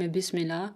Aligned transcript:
me 0.00 0.08
bismillah, 0.08 0.68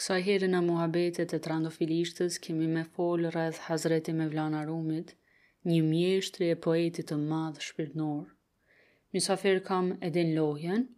kësa 0.00 0.16
herën 0.26 0.50
në 0.56 0.60
muhabetet 0.66 1.32
e 1.36 1.38
trandofilishtës 1.46 2.38
kemi 2.44 2.66
me 2.74 2.80
folë 2.96 3.28
rrëth 3.34 3.60
Hazreti 3.68 4.14
Mevlana 4.20 4.62
Rumit, 4.66 5.12
një 5.70 5.76
mjeshtri 5.90 6.48
e 6.54 6.56
poetit 6.66 7.08
të 7.12 7.18
madhë 7.26 7.62
shpirtnor. 7.66 8.24
Misafir 9.14 9.60
kam 9.68 9.92
Edin 10.08 10.32
Lohjen. 10.38 10.88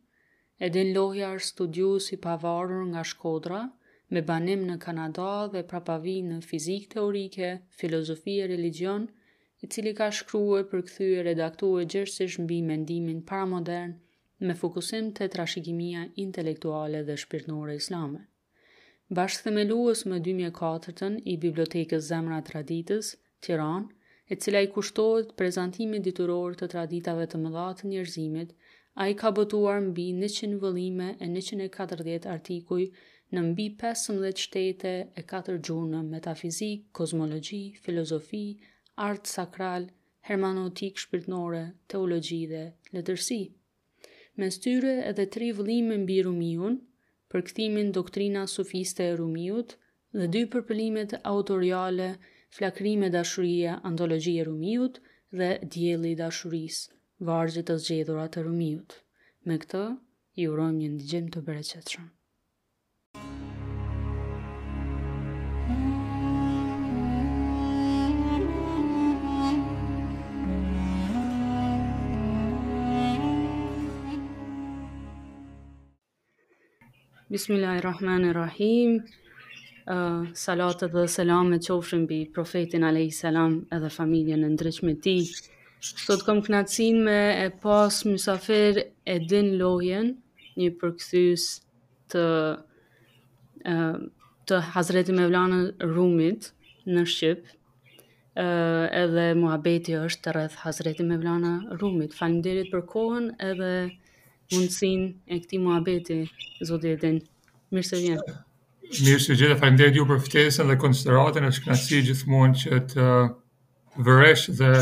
Edin 0.68 0.92
Lohja 0.96 1.28
është 1.38 1.50
studiu 1.50 1.90
si 2.06 2.16
pavarur 2.26 2.86
nga 2.94 3.02
Shkodra, 3.10 3.60
me 4.10 4.22
banim 4.30 4.62
në 4.70 4.78
Kanada 4.86 5.28
dhe 5.56 5.64
prapavi 5.74 6.16
në 6.30 6.38
fizik 6.52 6.88
teorike, 6.94 7.52
filozofi 7.82 8.38
e 8.38 8.48
religion, 8.54 9.08
i 9.62 9.68
cili 9.74 9.92
ka 10.00 10.08
shkruë 10.22 10.64
për 10.72 10.80
redaktuar 10.86 11.20
e 11.20 11.28
redaktu 11.28 11.74
e 11.82 11.86
gjërësish 11.96 12.40
mbi 12.46 12.62
mendimin 12.70 13.20
paramodern 13.32 13.94
me 14.42 14.54
fokusim 14.60 15.08
të 15.18 15.26
trashigimia 15.34 15.98
intelektuale 16.22 17.02
dhe 17.08 17.14
shpirtnore 17.22 17.74
islame. 17.80 18.22
Bashkë 19.18 19.44
themeluës 19.48 20.02
më 20.12 20.18
2004-ën 20.28 21.18
i 21.32 21.36
Bibliotekës 21.44 22.08
Zemra 22.08 22.40
Traditës, 22.48 23.10
Tiran, 23.46 23.84
e 24.32 24.36
cila 24.40 24.62
i 24.66 24.70
kushtohet 24.78 25.30
prezantimit 25.42 26.02
diturorë 26.08 26.58
të 26.62 26.68
traditave 26.74 27.26
të 27.34 27.40
mëllatë 27.44 27.90
njërzimit, 27.92 28.54
a 29.00 29.06
i 29.08 29.14
ka 29.22 29.30
botuar 29.36 29.78
mbi 29.86 30.08
100 30.24 30.58
vëllime 30.64 31.10
e 31.20 31.28
140 31.30 32.28
artikuj 32.34 32.82
në 33.34 33.40
mbi 33.52 33.66
15 33.84 34.44
shtete 34.46 34.94
e 35.18 35.24
4 35.34 35.58
gjurë 35.70 36.02
metafizik, 36.08 36.86
kozmologi, 37.00 37.62
filozofi, 37.86 38.44
artë 39.10 39.32
sakral, 39.36 39.88
hermanotik 40.30 40.98
shpirtnore, 41.04 41.64
teologi 41.94 42.46
dhe 42.54 42.64
letërsi. 42.98 43.40
Me 44.36 44.46
styre 44.54 44.92
edhe 45.08 45.24
tri 45.34 45.48
vëllime 45.56 45.96
mbi 46.04 46.14
Rumiun, 46.26 46.78
përkthimin 47.34 47.92
doktrina 47.98 48.42
sufiste 48.54 49.06
e 49.06 49.14
Rumiut 49.20 49.74
dhe 50.18 50.26
dy 50.36 50.42
përpëlimet 50.54 51.14
autoriale, 51.34 52.08
flakrime 52.58 53.12
dashurie, 53.18 53.74
antologji 53.92 54.36
e 54.40 54.48
Rumiut 54.50 54.98
dhe 55.40 55.50
djeli 55.76 56.16
dashuris, 56.24 56.80
vargjit 57.30 57.70
të 57.70 57.78
zgjedhurat 57.86 58.40
e 58.40 58.44
Rumiut. 58.48 58.98
Me 59.46 59.60
këtë, 59.66 59.86
ju 60.42 60.52
urojmë 60.56 60.82
një 60.84 60.92
ndigjim 60.98 61.32
të 61.34 61.46
bereqetëshëm. 61.50 62.13
Bismillahirrahmanirrahim. 77.34 78.90
Uh, 79.90 80.26
salatet 80.44 80.92
dhe 80.94 81.02
selam 81.08 81.48
e 81.56 81.56
qofshën 81.58 82.04
bi 82.08 82.18
profetin 82.36 82.82
Alehi 82.86 83.10
Selam 83.12 83.54
edhe 83.74 83.90
familjen 83.90 84.44
e 84.46 84.50
ndryqme 84.54 84.94
ti. 85.02 85.16
Sot 86.06 86.22
kom 86.28 86.38
knatësin 86.46 87.00
me 87.08 87.16
e 87.32 87.48
pas 87.64 87.96
mësafer 88.06 88.74
e 88.86 89.16
din 89.32 89.50
lojen, 89.58 90.12
një 90.62 90.68
përkëthys 90.78 91.48
të, 92.14 92.24
uh, 93.74 93.98
të 94.46 94.62
hazreti 94.76 95.18
me 95.18 95.26
vlanë 95.32 95.60
rumit 95.90 96.52
në 96.86 97.02
Shqip, 97.16 97.42
uh, 97.42 98.86
edhe 99.02 99.26
muhabeti 99.42 99.98
është 100.04 100.22
të 100.28 100.36
rrëth 100.38 100.60
hazreti 100.62 101.10
me 101.10 101.18
vlanë 101.26 101.56
rumit. 101.82 102.14
Falimderit 102.14 102.70
për 102.76 102.86
kohën 102.94 103.30
edhe 103.50 103.74
mundësin 104.54 105.04
e 105.34 105.38
këti 105.42 105.58
mua 105.62 105.80
beti, 105.84 106.20
zotë 106.66 106.92
e 106.94 106.98
din. 107.04 107.18
Mirë 107.74 107.88
se 107.90 108.00
vjenë. 108.02 108.34
Mirë 108.94 109.22
se 109.24 109.36
gjithë, 109.38 109.90
ju 109.98 110.04
për 110.10 110.20
ftesën 110.28 110.68
dhe 110.70 110.76
konsideratën, 110.84 111.48
është 111.48 111.70
gjithë 111.74 112.02
gjithmonë 112.10 112.60
që 112.62 112.80
të 112.92 113.08
uh, 113.08 113.34
vëresh 114.06 114.46
dhe 114.60 114.72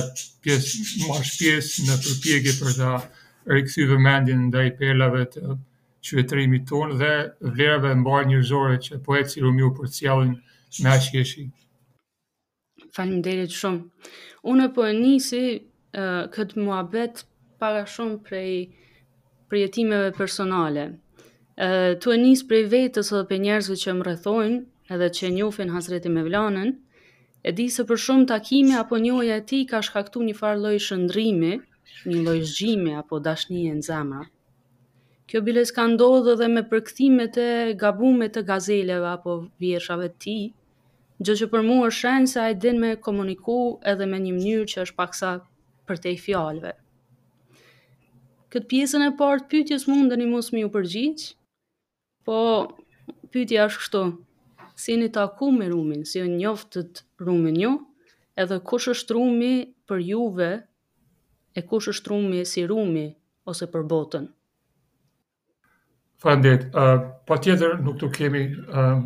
pjesë, 0.44 0.86
marsh 1.08 1.32
pjesë 1.40 1.86
në 1.88 1.98
përpjegi 2.06 2.54
për 2.60 2.76
të 2.80 2.90
rikësy 3.56 3.86
vëmendin 3.92 4.48
dhe 4.54 4.66
i 4.68 4.74
pelave 4.78 5.24
të 5.34 5.56
qëvetërimi 6.06 6.62
tonë 6.70 6.98
dhe 7.00 7.12
vlerëve 7.46 7.94
mbarë 8.00 8.30
njërzore 8.32 8.78
që 8.86 9.00
po 9.06 9.18
e 9.20 9.24
cilu 9.30 9.52
mjë 9.54 9.70
për 9.78 9.92
cjallin 9.96 10.32
me 10.82 10.92
ashtë 10.92 11.20
jeshi. 11.20 11.44
Falimderit 12.92 13.54
shumë. 13.54 13.86
Unë 14.52 14.68
po 14.76 14.84
e 14.90 14.96
nisi 14.98 15.44
uh, 15.56 16.26
këtë 16.34 16.58
muabet 16.60 17.22
para 17.62 17.84
shumë 17.86 18.18
prej 18.26 18.48
uh, 18.66 18.78
për 19.52 19.60
jetimeve 19.66 20.12
personale. 20.16 20.86
Ë 21.60 22.00
tu 22.02 22.12
e 22.14 22.16
nis 22.20 22.40
prej 22.48 22.62
vetës 22.72 23.12
ose 23.12 23.26
për 23.32 23.42
njerëzve 23.44 23.76
që 23.84 23.94
më 23.98 24.06
rrethojnë 24.06 24.60
edhe 24.96 25.08
që 25.18 25.30
njohin 25.36 25.72
Hazretin 25.76 26.16
Mevlanën. 26.16 26.70
E 27.44 27.50
di 27.58 27.66
se 27.74 27.84
për 27.88 28.00
shumë 28.06 28.28
takime 28.32 28.78
apo 28.80 28.96
njohja 29.04 29.36
e 29.42 29.46
tij 29.52 29.66
ka 29.72 29.82
shkaktuar 29.84 30.24
një 30.28 30.34
farë 30.40 30.60
lloj 30.64 30.78
shndrimi, 30.86 31.52
një 32.12 32.20
lloj 32.24 32.38
zgjimi 32.52 32.94
apo 33.02 33.18
dashnie 33.26 33.74
në 33.76 33.84
zemra. 33.90 34.22
Kjo 35.28 35.42
biles 35.46 35.72
ka 35.76 35.84
ndodhë 35.92 36.36
dhe 36.40 36.48
me 36.54 36.62
përkëthimet 36.72 37.38
e 37.44 37.48
gabumet 37.82 38.34
të 38.36 38.44
gazeleve 38.48 39.08
apo 39.12 39.36
vjeshave 39.64 40.08
ti, 40.22 40.38
gjë 41.24 41.36
që 41.42 41.48
për 41.52 41.66
mua 41.68 41.88
është 41.90 41.98
shenë 41.98 42.32
se 42.34 42.40
a 42.44 42.48
i 42.54 42.58
din 42.64 42.80
me 42.86 42.94
komuniku 43.08 43.58
edhe 43.94 44.08
me 44.12 44.20
një 44.24 44.36
mënyrë 44.38 44.70
që 44.74 44.84
është 44.86 44.98
paksa 45.02 45.34
për 45.90 46.02
te 46.06 46.14
i 46.16 46.22
fjalve. 46.26 46.72
Këtë 48.52 48.68
pjesën 48.68 49.02
e 49.06 49.10
partë 49.16 49.46
pyetjes 49.48 49.86
mundën 49.88 50.20
i 50.20 50.26
mos 50.28 50.50
më 50.52 50.66
u 50.66 50.70
përgjigj, 50.74 51.22
po 52.28 52.40
pyetja 53.32 53.62
është 53.70 53.80
kështu. 53.80 54.02
Si 54.82 54.96
një 55.00 55.06
taku 55.14 55.48
me 55.56 55.70
rumin, 55.72 56.02
si 56.04 56.20
një 56.20 56.34
njoftët 56.36 57.00
rumin 57.24 57.56
ju, 57.62 57.70
edhe 58.40 58.58
kush 58.68 58.90
është 58.92 59.16
rumi 59.16 59.54
për 59.88 60.04
juve, 60.04 60.50
e 61.56 61.60
kush 61.70 61.88
është 61.94 62.12
rumi 62.12 62.42
si 62.52 62.66
rumi 62.68 63.06
ose 63.48 63.70
për 63.72 63.88
botën? 63.94 64.28
Fandet, 66.22 66.68
uh, 66.76 66.98
pa 67.26 67.40
tjetër 67.42 67.80
nuk 67.86 67.96
të 68.04 68.12
kemi 68.18 68.44
uh, 68.52 69.00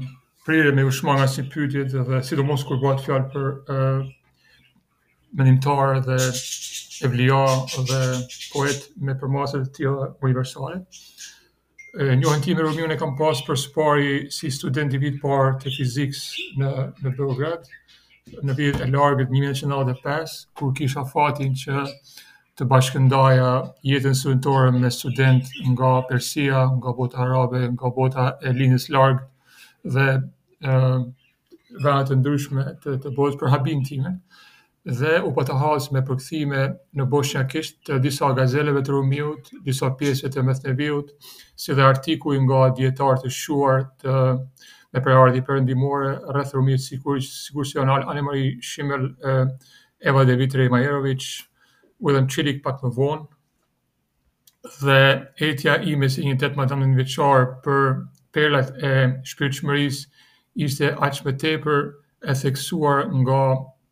prire 0.47 0.75
me 0.77 0.83
u 0.83 0.91
shmanga 0.93 1.31
si 1.31 1.47
pytjet 1.55 1.95
dhe 1.95 2.19
sidomos 2.27 2.67
kur 2.69 2.83
bëhet 2.83 3.07
fjalë 3.07 3.31
për 3.37 3.47
uh, 3.47 4.11
menimtar 5.37 6.01
dhe 6.01 6.17
e 7.05 7.09
vlio 7.13 7.45
dhe 7.91 8.03
poet 8.53 8.79
me 9.05 9.15
përmasër 9.21 9.65
të 9.67 9.73
tjela 9.77 10.07
universale. 10.25 10.79
Njohën 12.21 12.43
ti 12.45 12.55
me 12.57 12.65
rëmjën 12.65 12.93
e 12.95 12.99
kam 13.01 13.15
pasë 13.21 13.45
për 13.49 13.59
sëpari 13.63 14.15
si 14.37 14.51
student 14.53 14.97
i 14.97 15.01
vitë 15.03 15.21
parë 15.23 15.53
të 15.63 15.73
fizikës 15.77 16.23
në, 16.61 16.71
në 17.05 17.13
Beograd, 17.19 17.69
në 18.49 18.57
vitë 18.61 18.83
e 18.85 18.89
largët 18.93 19.33
1995, 19.37 20.37
kur 20.59 20.73
kisha 20.77 21.05
fatin 21.13 21.53
që 21.65 21.85
të 22.57 22.67
bashkëndaja 22.73 23.49
jetën 23.93 24.17
studentore 24.17 24.73
me 24.73 24.91
student 24.93 25.49
nga 25.73 25.93
Persia, 26.09 26.65
nga 26.81 26.93
bota 26.97 27.21
Arabe, 27.29 27.63
nga 27.75 27.93
bota 27.99 28.31
e 28.41 28.53
linës 28.57 28.89
largë 28.89 29.25
dhe 29.97 30.09
vëndë 30.65 32.11
të 32.11 32.21
ndryshme 32.23 32.67
të, 32.85 32.99
të 33.05 33.15
botë 33.21 33.41
për 33.43 33.55
habim 33.57 33.85
time 33.85 34.19
dhe 34.87 35.17
u 35.27 35.33
po 35.35 35.43
të 35.43 35.55
hasë 35.59 35.95
me 35.97 36.01
përkëthime 36.07 36.59
në 36.97 37.07
Bosnia 37.11 37.43
kishtë 37.51 37.83
të 37.89 37.97
disa 38.05 38.29
gazeleve 38.39 38.85
të 38.87 38.95
rumiut, 38.95 39.49
disa 39.67 39.89
pjesët 39.99 40.37
të 40.37 40.45
mëthneviut, 40.47 41.09
si 41.59 41.75
dhe 41.75 41.83
artiku 41.89 42.37
nga 42.45 42.69
djetarë 42.79 43.25
të 43.25 43.33
shuar 43.39 43.81
të 44.05 44.15
me 44.95 45.03
preardhi 45.03 45.43
përëndimore 45.49 46.13
rrëth 46.31 46.55
rumiut 46.55 46.85
sikur, 46.85 47.19
sikur 47.19 47.67
si 47.67 47.81
Anemari 47.83 48.59
Shimel 48.63 49.09
Eva 50.07 50.23
Devitre 50.29 50.69
Majerovic, 50.71 51.27
u 51.99 52.11
edhe 52.13 52.23
në 52.23 52.31
qilik 52.37 52.63
pak 52.63 52.85
më 52.87 52.95
vonë, 53.01 53.27
dhe 54.85 55.01
etja 55.51 55.81
ime 55.87 56.09
si 56.11 56.23
një 56.31 56.39
tetë 56.45 56.55
më 56.63 56.71
të 56.71 56.75
në 56.77 57.61
për 57.65 57.97
perlat 58.37 58.71
e 58.87 58.95
shpirë 59.27 59.83
ishte 59.87 60.95
aqme 61.03 61.33
më 61.33 61.39
tepër 61.43 61.81
e 62.23 62.35
theksuar 62.37 63.07
nga 63.23 63.43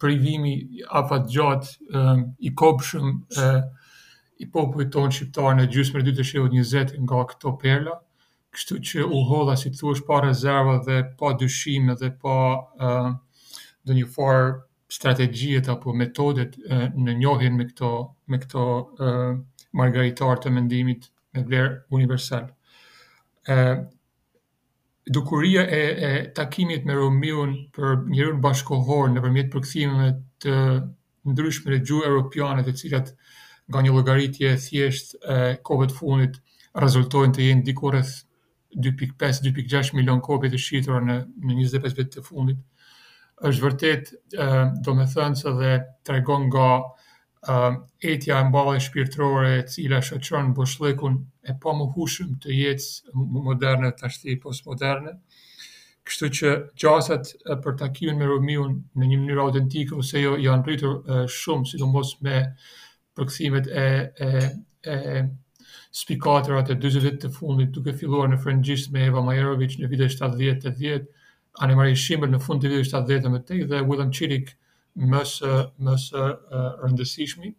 privimi 0.00 0.68
afat 0.90 1.28
gjatë 1.30 2.02
i 2.48 2.52
kopshëm 2.58 3.08
e, 3.38 3.50
i 4.44 4.48
popullit 4.50 4.90
tonë 4.94 5.14
shqiptarë 5.14 5.58
në 5.60 5.66
gjysë 5.74 5.94
mërë 5.94 6.06
dytë 6.08 6.20
e 6.24 6.28
shqivët 6.28 6.56
njëzet 6.56 6.92
nga 7.04 7.20
këto 7.30 7.52
perla, 7.62 7.96
kështu 8.54 8.78
që 8.90 9.06
u 9.06 9.20
hodha 9.28 9.56
si 9.58 9.70
të 9.70 9.78
thuash 9.80 10.02
pa 10.08 10.20
rezerva 10.24 10.78
dhe 10.86 10.98
pa 11.18 11.32
dyshime 11.40 11.94
dhe 12.00 12.10
pa 12.22 12.34
uh, 12.74 13.12
dhe 13.86 13.96
një 13.98 14.08
farë 14.16 14.52
strategjit 14.94 15.70
apo 15.72 15.94
metodet 15.96 16.54
në 16.62 17.14
njohin 17.18 17.56
me 17.58 17.66
këto, 17.70 17.88
me 18.30 18.38
këto 18.38 18.64
uh, 18.64 19.32
margaritar 19.74 20.38
të 20.38 20.52
mendimit 20.54 21.08
me 21.34 21.42
vlerë 21.48 21.74
universal 21.90 22.46
dukuria 25.06 25.62
e, 25.62 25.80
e 26.04 26.10
takimit 26.34 26.84
me 26.88 26.94
Romion 26.96 27.50
për 27.76 27.98
njërën 28.14 28.38
bashkohor 28.42 29.10
në 29.12 29.22
përmjet 29.24 29.50
përkësimeve 29.52 30.06
të 30.40 30.54
ndryshme 31.34 31.72
dhe 31.72 31.80
gjuë 31.84 32.06
europiane 32.08 32.64
të 32.64 32.74
cilat 32.80 33.10
nga 33.68 33.82
një 33.84 33.92
logaritje 33.96 34.54
thjesht 34.64 35.14
e 35.34 35.56
kovët 35.68 35.92
fundit 35.98 36.40
rezultojnë 36.84 37.36
të 37.36 37.44
jenë 37.50 37.66
dikoreth 37.68 38.14
2.5-2.6 38.86 39.92
milion 39.98 40.20
kopje 40.24 40.50
të 40.54 40.60
shqitur 40.64 41.04
në, 41.04 41.18
në 41.40 41.56
25 41.60 42.00
vit 42.00 42.10
të 42.16 42.22
fundit, 42.26 42.64
është 43.46 43.64
vërtet 43.66 44.14
do 44.88 44.94
me 44.98 45.04
thënë 45.12 45.40
se 45.42 45.52
dhe 45.60 45.74
tregon 46.08 46.48
nga 46.48 47.76
etja 48.14 48.40
e 48.40 48.48
mbave 48.48 48.80
shpirtrore 48.88 49.52
e 49.60 49.64
cila 49.70 50.00
shëqërën 50.02 50.52
bëshlikun 50.56 51.20
e 51.44 51.52
pa 51.52 51.70
po 51.70 51.74
më 51.78 51.84
hushëm 51.94 52.30
të 52.40 52.54
jetës 52.58 52.88
moderne 53.46 53.90
të 53.98 54.06
ashti 54.08 54.28
i 54.34 54.40
postmoderne, 54.40 55.12
kështu 56.08 56.30
që 56.38 56.52
gjasat 56.82 57.32
për 57.64 57.76
takimin 57.82 58.18
me 58.20 58.28
Romion 58.30 58.76
në 59.00 59.08
një 59.10 59.18
mënyrë 59.22 59.44
autentike 59.44 59.96
ose 60.00 60.20
jo 60.22 60.34
janë 60.40 60.66
rritur 60.66 61.28
shumë, 61.38 61.68
si 61.70 61.80
do 61.80 61.88
mos 61.88 62.14
me 62.24 62.38
përkëthimet 63.16 63.68
e, 63.84 63.86
e, 64.20 64.48
e 64.84 65.24
spikaterat 66.00 66.72
e 66.74 66.78
20 66.84 67.20
të 67.24 67.32
fundit, 67.36 67.72
duke 67.76 67.94
filluar 67.98 68.28
në 68.32 68.40
frëngjist 68.44 68.92
me 68.96 69.04
Eva 69.10 69.22
Majerovic 69.28 69.76
në 69.82 69.88
vide 69.92 70.08
70 70.12 70.60
të 70.64 70.74
10, 70.80 71.08
Anne 71.64 71.76
Marie 71.78 72.20
në 72.34 72.40
fund 72.42 72.60
të 72.64 72.68
vide 72.72 72.84
70 72.88 73.40
të 73.46 73.60
10 73.64 73.70
dhe 73.70 73.80
William 73.90 74.10
Chirik 74.12 74.56
mësë, 74.96 75.52
mësë 75.86 76.24
rëndësishmi 76.84 77.52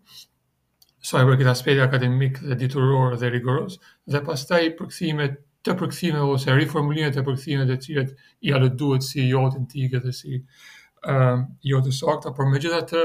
saj 1.06 1.26
për 1.28 1.36
këtë 1.42 1.52
aspekt 1.52 1.82
akademik 1.84 2.40
dhe 2.42 2.56
dituror 2.62 3.14
dhe 3.22 3.30
rigoros, 3.34 3.78
dhe 4.10 4.22
pastaj 4.26 4.64
përkthimet 4.80 5.36
të 5.66 5.76
përkthime 5.82 6.22
ose 6.34 6.54
reformulimet 6.58 7.16
të 7.18 7.24
përkthime 7.28 7.66
të 7.70 7.78
cilët 7.84 8.16
i 8.50 8.54
alë 8.58 8.70
duhet 8.82 9.06
si 9.06 9.26
jotë 9.30 9.62
në 9.64 9.70
tike 9.76 10.02
dhe 10.06 10.14
si 10.20 10.38
um, 11.10 11.46
jotë 11.72 11.92
në 11.92 11.96
sakta, 12.00 12.34
por 12.38 12.50
me 12.52 12.62
gjitha 12.64 12.82
të, 12.92 13.04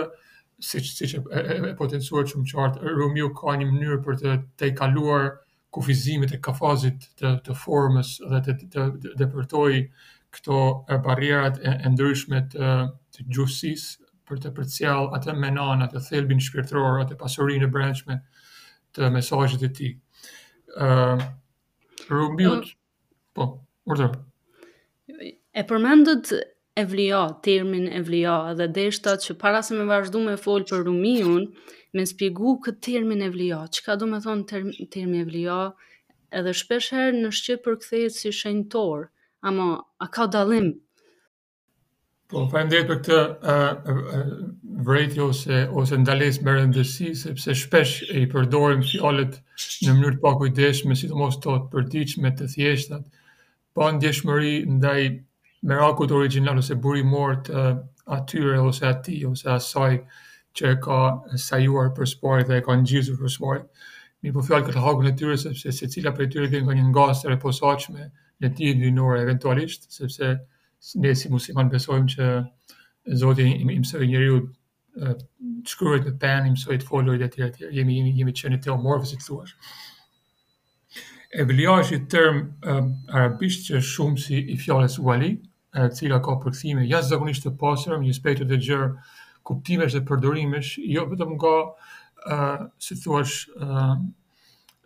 si, 0.71 0.83
si 0.87 1.11
që 1.13 1.23
e, 1.29 1.45
e, 1.71 1.73
e 1.73 2.01
shumë 2.03 2.49
qartë, 2.55 2.95
Rumiu 2.99 3.31
ka 3.41 3.57
një 3.61 3.69
mënyrë 3.71 4.01
për 4.07 4.21
të, 4.23 4.35
të 4.61 4.73
i 4.73 4.77
kaluar 4.81 5.29
kufizimit 5.73 6.33
e 6.37 6.41
kafazit 6.43 7.07
të, 7.21 7.35
të 7.47 7.57
formës 7.65 8.17
dhe 8.33 8.43
të, 8.49 8.57
të, 8.65 8.89
të 9.05 9.17
depërtoj 9.23 9.71
këto 10.37 10.61
barierat 11.09 11.61
e, 11.63 11.77
e 11.87 11.93
ndryshme 11.95 12.45
të, 12.53 12.75
të 13.17 13.29
gjusis 13.37 13.89
për 14.31 14.41
të 14.45 14.51
përcjell 14.57 15.09
atë 15.19 15.35
menon, 15.43 15.83
atë 15.85 16.03
thelbin 16.07 16.41
shpirtëror, 16.45 17.01
atë 17.03 17.17
pasurinë 17.19 17.67
e 17.67 17.71
brendshme 17.75 18.17
të 18.95 19.09
mesazhit 19.17 19.65
të 19.69 19.73
tij. 19.81 19.93
Ëm 20.87 21.23
uh, 21.27 21.29
Um, 22.11 22.39
po, 23.37 23.45
urdhë. 23.87 24.07
E 25.53 25.63
përmendët 25.69 26.33
Evlio, 26.81 27.21
termin 27.45 27.85
Evlio, 28.01 28.33
dhe 28.59 28.67
deshta 28.79 29.13
që 29.25 29.37
para 29.39 29.61
se 29.63 29.77
me 29.79 29.85
vazhdu 29.87 30.23
me 30.25 30.35
folë 30.41 30.67
për 30.73 30.83
Rumiun, 30.89 31.45
me 31.95 32.07
spjegu 32.11 32.57
këtë 32.67 32.83
termin 32.89 33.23
Evlio, 33.29 33.61
që 33.71 33.85
ka 33.87 33.95
du 34.01 34.09
me 34.11 34.19
thonë 34.25 34.49
ter 34.51 34.67
termin 34.97 35.23
Evlio, 35.23 35.61
edhe 36.41 36.57
shpesher 36.63 37.15
në 37.21 37.31
Shqipër 37.39 37.63
për 37.69 37.79
këthejët 37.85 38.17
si 38.19 38.35
shenjtor, 38.41 39.07
ama 39.53 39.71
a 40.03 40.11
ka 40.17 40.27
dalim 40.39 40.73
Po, 42.31 42.39
më 42.47 42.85
për 42.87 42.99
këtë 43.01 43.95
vrejtjo 44.89 45.25
se 45.35 45.57
ose 45.81 45.97
ndales 45.99 46.37
me 46.47 46.53
rëndërsi, 46.55 47.09
sepse 47.19 47.55
shpesh 47.59 48.05
e 48.15 48.21
i 48.23 48.29
përdorim 48.31 48.85
fjallet 48.87 49.39
në 49.83 49.95
mënyrë 49.97 50.19
të 50.19 50.23
pakuj 50.27 50.51
sidomos 50.53 51.01
si 51.03 51.09
të 51.09 51.17
mos 51.19 51.37
të 51.43 52.47
thjeshta, 52.55 53.01
pa 53.75 53.91
ndjeshmëri 53.97 54.53
të 54.55 54.63
thjeshtat, 54.63 54.77
ndaj 54.77 55.01
merakut 55.73 56.13
origjinal 56.21 56.55
original 56.61 56.63
ose 56.63 56.75
buri 56.87 57.03
mort 57.15 57.51
atyre 58.19 58.61
ose 58.63 58.87
ati 58.93 59.19
ose 59.31 59.51
asaj 59.57 59.99
që 60.55 60.71
e 60.71 60.77
ka 60.87 61.01
sajuar 61.49 61.91
për 61.99 62.07
sport 62.15 62.47
dhe 62.49 62.61
e 62.61 62.63
ka 62.71 62.79
ngjitur 62.85 63.19
për 63.25 63.31
sport. 63.39 63.67
Mi 64.23 64.31
po 64.37 64.43
fjallë 64.47 64.69
këtë 64.71 64.85
hakun 64.87 65.11
e 65.11 65.17
tyre, 65.19 65.35
sepse 65.43 65.73
se 65.81 65.91
cila 65.97 66.15
për 66.21 66.31
tyre 66.31 66.47
dhe 66.55 66.63
nga 66.63 66.79
një 66.79 66.87
nga 66.93 67.11
së 67.23 67.35
reposaqme 67.35 68.11
në 68.41 68.55
ti 68.55 68.71
e 68.71 68.79
dynore 68.85 69.19
eventualisht, 69.27 69.91
sepse 69.99 70.37
ne 71.01 71.13
si 71.17 71.29
musliman 71.33 71.69
besojmë 71.73 72.09
që 72.15 72.29
Zoti 73.21 73.47
i 73.51 73.65
mësoi 73.69 74.07
njeriu 74.09 74.41
të 74.97 75.15
shkruajë 75.73 76.05
të 76.09 76.13
pan, 76.23 76.47
i 76.49 76.53
mësoi 76.55 76.79
të 76.83 76.89
folojë 76.89 77.21
dhe 77.23 77.29
të 77.33 77.37
tjerë 77.41 77.55
të 77.57 77.71
Jemi 77.79 77.97
jemi 78.01 78.13
jemi 78.21 78.35
çënë 78.41 78.59
të 78.65 78.77
morëve 78.85 79.09
si 79.11 79.19
thua. 79.25 79.45
Evlia 81.45 81.77
i 81.95 81.99
term 82.11 82.41
uh, 82.41 82.83
arabisht 83.15 83.69
që 83.69 83.81
shumë 83.93 84.21
si 84.25 84.41
i 84.55 84.57
fjales 84.59 84.99
wali, 85.07 85.31
e 85.79 85.87
cila 85.95 86.19
ka 86.27 86.35
përkëthime 86.43 86.89
jasë 86.91 87.17
të 87.21 87.55
të 87.61 87.99
me 87.99 88.05
një 88.09 88.15
spektër 88.19 88.49
të 88.51 88.61
gjërë 88.67 88.91
kuptimesh 89.49 89.95
dhe 89.97 90.03
përdorimesh, 90.11 90.79
jo 90.97 91.07
vetëm 91.13 91.37
nga, 91.39 91.55
uh, 92.35 92.65
si 92.79 92.97
thuash, 93.03 93.47
uh, 93.57 93.95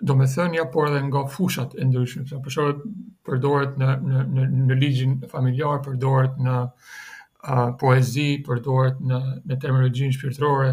do 0.04 0.14
me 0.20 0.26
thënë 0.30 0.58
ja 0.58 0.64
por 0.72 0.90
edhe 0.90 1.00
nga 1.06 1.22
fushat 1.32 1.74
e 1.80 1.86
ndryshme, 1.88 2.24
pra 2.28 2.40
për 2.44 2.76
përdoret 3.24 3.78
në 3.80 3.88
në 4.02 4.24
në 4.36 4.46
në 4.68 4.76
ligjin 4.82 5.14
familjar, 5.30 5.80
përdoret 5.86 6.36
në 6.46 6.56
uh, 6.66 7.70
poezi, 7.80 8.26
përdoret 8.46 9.00
në 9.08 9.20
në 9.48 9.58
terminologjinë 9.64 10.18
shpirtërore, 10.18 10.72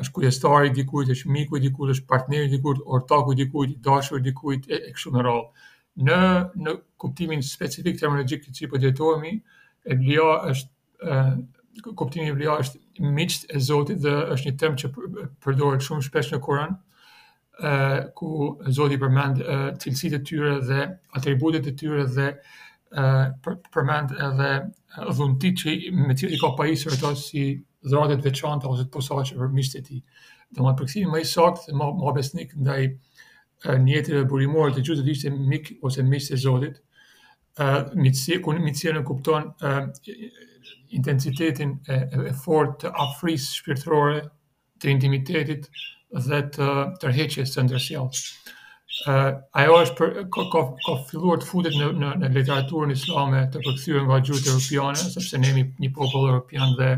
është 0.00 0.14
kujestari 0.16 0.70
i 0.70 0.74
dikujt, 0.78 1.12
është 1.16 1.32
miku 1.34 1.58
i 1.58 1.62
dikujt, 1.66 1.94
është 1.96 2.08
partneri 2.14 2.48
i 2.48 2.52
dikujt, 2.54 2.80
ortaku 2.98 3.34
i 3.36 3.40
dikujt, 3.42 3.76
dashuri 3.84 4.22
i 4.24 4.28
dikujt 4.30 4.68
e, 4.72 4.80
e 4.88 4.92
kështu 4.96 5.12
me 5.18 5.24
radhë. 5.28 5.66
Në 6.08 6.20
në 6.64 6.74
kuptimin 7.02 7.44
specifik 7.44 8.00
terminologjik 8.00 8.48
që 8.56 8.70
po 8.72 8.80
jetohemi, 8.80 9.34
e 9.84 9.96
blia 10.00 10.30
është 10.54 11.16
uh, 11.18 11.34
kuptimi 12.00 12.30
i 12.30 12.34
blia 12.36 12.56
është 12.64 13.10
miqt 13.18 13.44
e 13.52 13.60
Zotit 13.62 14.00
dhe 14.04 14.16
është 14.36 14.48
një 14.48 14.58
term 14.60 14.80
që 14.80 14.88
përdoret 15.44 15.84
shumë 15.86 16.06
shpesh 16.08 16.32
në 16.36 16.40
Kur'an 16.46 16.78
ku 18.16 18.58
Zoti 18.72 18.96
përmend 19.02 19.42
cilësitë 19.82 20.16
e 20.18 20.24
tyre 20.28 20.52
dhe 20.68 20.82
atributet 21.18 21.66
e 21.68 21.74
tyre 21.76 22.06
dhe 22.16 22.28
përmend 23.74 24.14
edhe 24.28 24.50
dhuntit 25.18 25.60
që 25.62 25.74
me 25.96 26.16
cilë 26.16 26.36
i 26.36 26.40
ka 26.40 26.52
pa 26.56 26.66
isër 26.72 26.96
ato 26.96 27.10
si 27.18 27.44
dhratet 27.86 28.24
veçanta 28.24 28.68
ose 28.70 28.86
të 28.86 28.94
posa 28.96 29.20
që 29.28 29.38
për 29.42 29.52
mishtet 29.58 29.86
ti. 29.90 29.98
Dhe 30.50 30.64
më 30.64 30.72
përkësimi 30.78 31.12
më 31.14 31.20
i 31.22 31.28
sakt 31.32 31.68
dhe 31.68 32.14
besnik 32.16 32.56
ndaj 32.56 32.82
i 32.88 34.00
e 34.00 34.24
burimorë 34.30 34.76
të 34.78 34.84
gjithë 34.84 35.02
të 35.02 35.06
dishtë 35.10 35.28
e 35.28 35.46
mik 35.52 35.70
ose 35.84 36.02
mishtet 36.08 36.40
zotit, 36.46 36.80
ku 38.42 38.52
në 38.56 38.64
mitësirë 38.64 38.98
në 38.98 39.04
kupton 39.06 39.50
intensitetin 41.00 41.76
e 41.84 42.32
fort 42.44 42.80
të 42.82 42.92
afris 43.04 43.50
shpirtrore 43.60 44.22
të 44.80 44.88
intimitetit 44.96 45.68
dhe 46.12 46.38
të 46.54 46.68
tërheqjes 47.02 47.52
së 47.54 47.62
ndërsjellës. 47.66 48.22
Ë 49.10 49.14
ajo 49.62 49.76
është 49.84 49.94
për 49.98 50.08
ka 50.34 50.44
ka 50.52 50.62
ka 50.86 50.94
filluar 51.10 51.38
të 51.42 51.46
futet 51.48 51.74
në 51.78 51.90
në 52.02 52.08
në 52.22 52.30
literaturën 52.36 52.92
islame 52.94 53.40
të 53.52 53.62
përkthyer 53.66 54.04
nga 54.08 54.18
gjuhët 54.26 54.48
evropiane, 54.50 54.96
sepse 55.12 55.38
ne 55.38 55.48
jemi 55.52 55.64
një 55.84 55.90
popull 55.98 56.26
evropian 56.30 56.74
dhe 56.80 56.88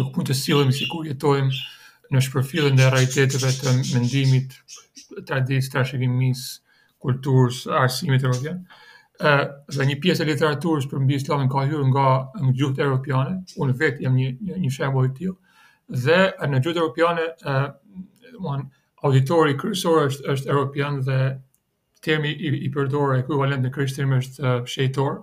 nuk 0.00 0.16
mund 0.16 0.30
të 0.30 0.34
sillemi 0.40 0.72
sikur 0.78 1.04
jetojmë 1.10 1.60
në 2.14 2.24
shpërfillën 2.24 2.80
e 2.80 2.88
realiteteve 2.94 3.52
të 3.60 3.74
mendimit, 3.92 4.54
traditës, 5.28 5.68
trashëgimis, 5.74 6.44
kulturës, 7.04 7.66
arsimit 7.82 8.24
evropian. 8.24 8.62
Ë 9.18 9.36
dhe 9.76 9.88
një 9.90 9.98
pjesë 10.04 10.24
e 10.24 10.30
literaturës 10.32 10.88
për 10.88 11.04
mbi 11.04 11.20
islamin 11.20 11.52
ka 11.52 11.68
hyrë 11.68 11.90
nga 11.92 12.08
gjuhët 12.48 12.82
evropiane. 12.86 13.42
Unë 13.60 13.76
vetë 13.84 14.06
jam 14.08 14.16
një 14.16 14.30
një, 14.40 14.58
një 14.64 14.72
shembull 14.78 15.10
i 15.10 15.12
tillë 15.20 15.36
dhe 15.88 16.18
në 16.48 16.60
gjithë 16.64 16.80
Europiane, 16.82 17.28
uh, 17.44 18.58
auditori 19.06 19.56
kërësor 19.58 20.00
është, 20.08 20.26
është 20.34 20.50
Europian 20.52 21.00
dhe 21.06 21.18
termi 22.04 22.30
i, 22.34 22.52
i 22.66 22.68
përdore 22.72 23.20
e 23.20 23.24
në 23.62 23.70
kërështë 23.74 24.06
është 24.18 24.44
uh, 24.44 24.60
shejtor, 24.68 25.22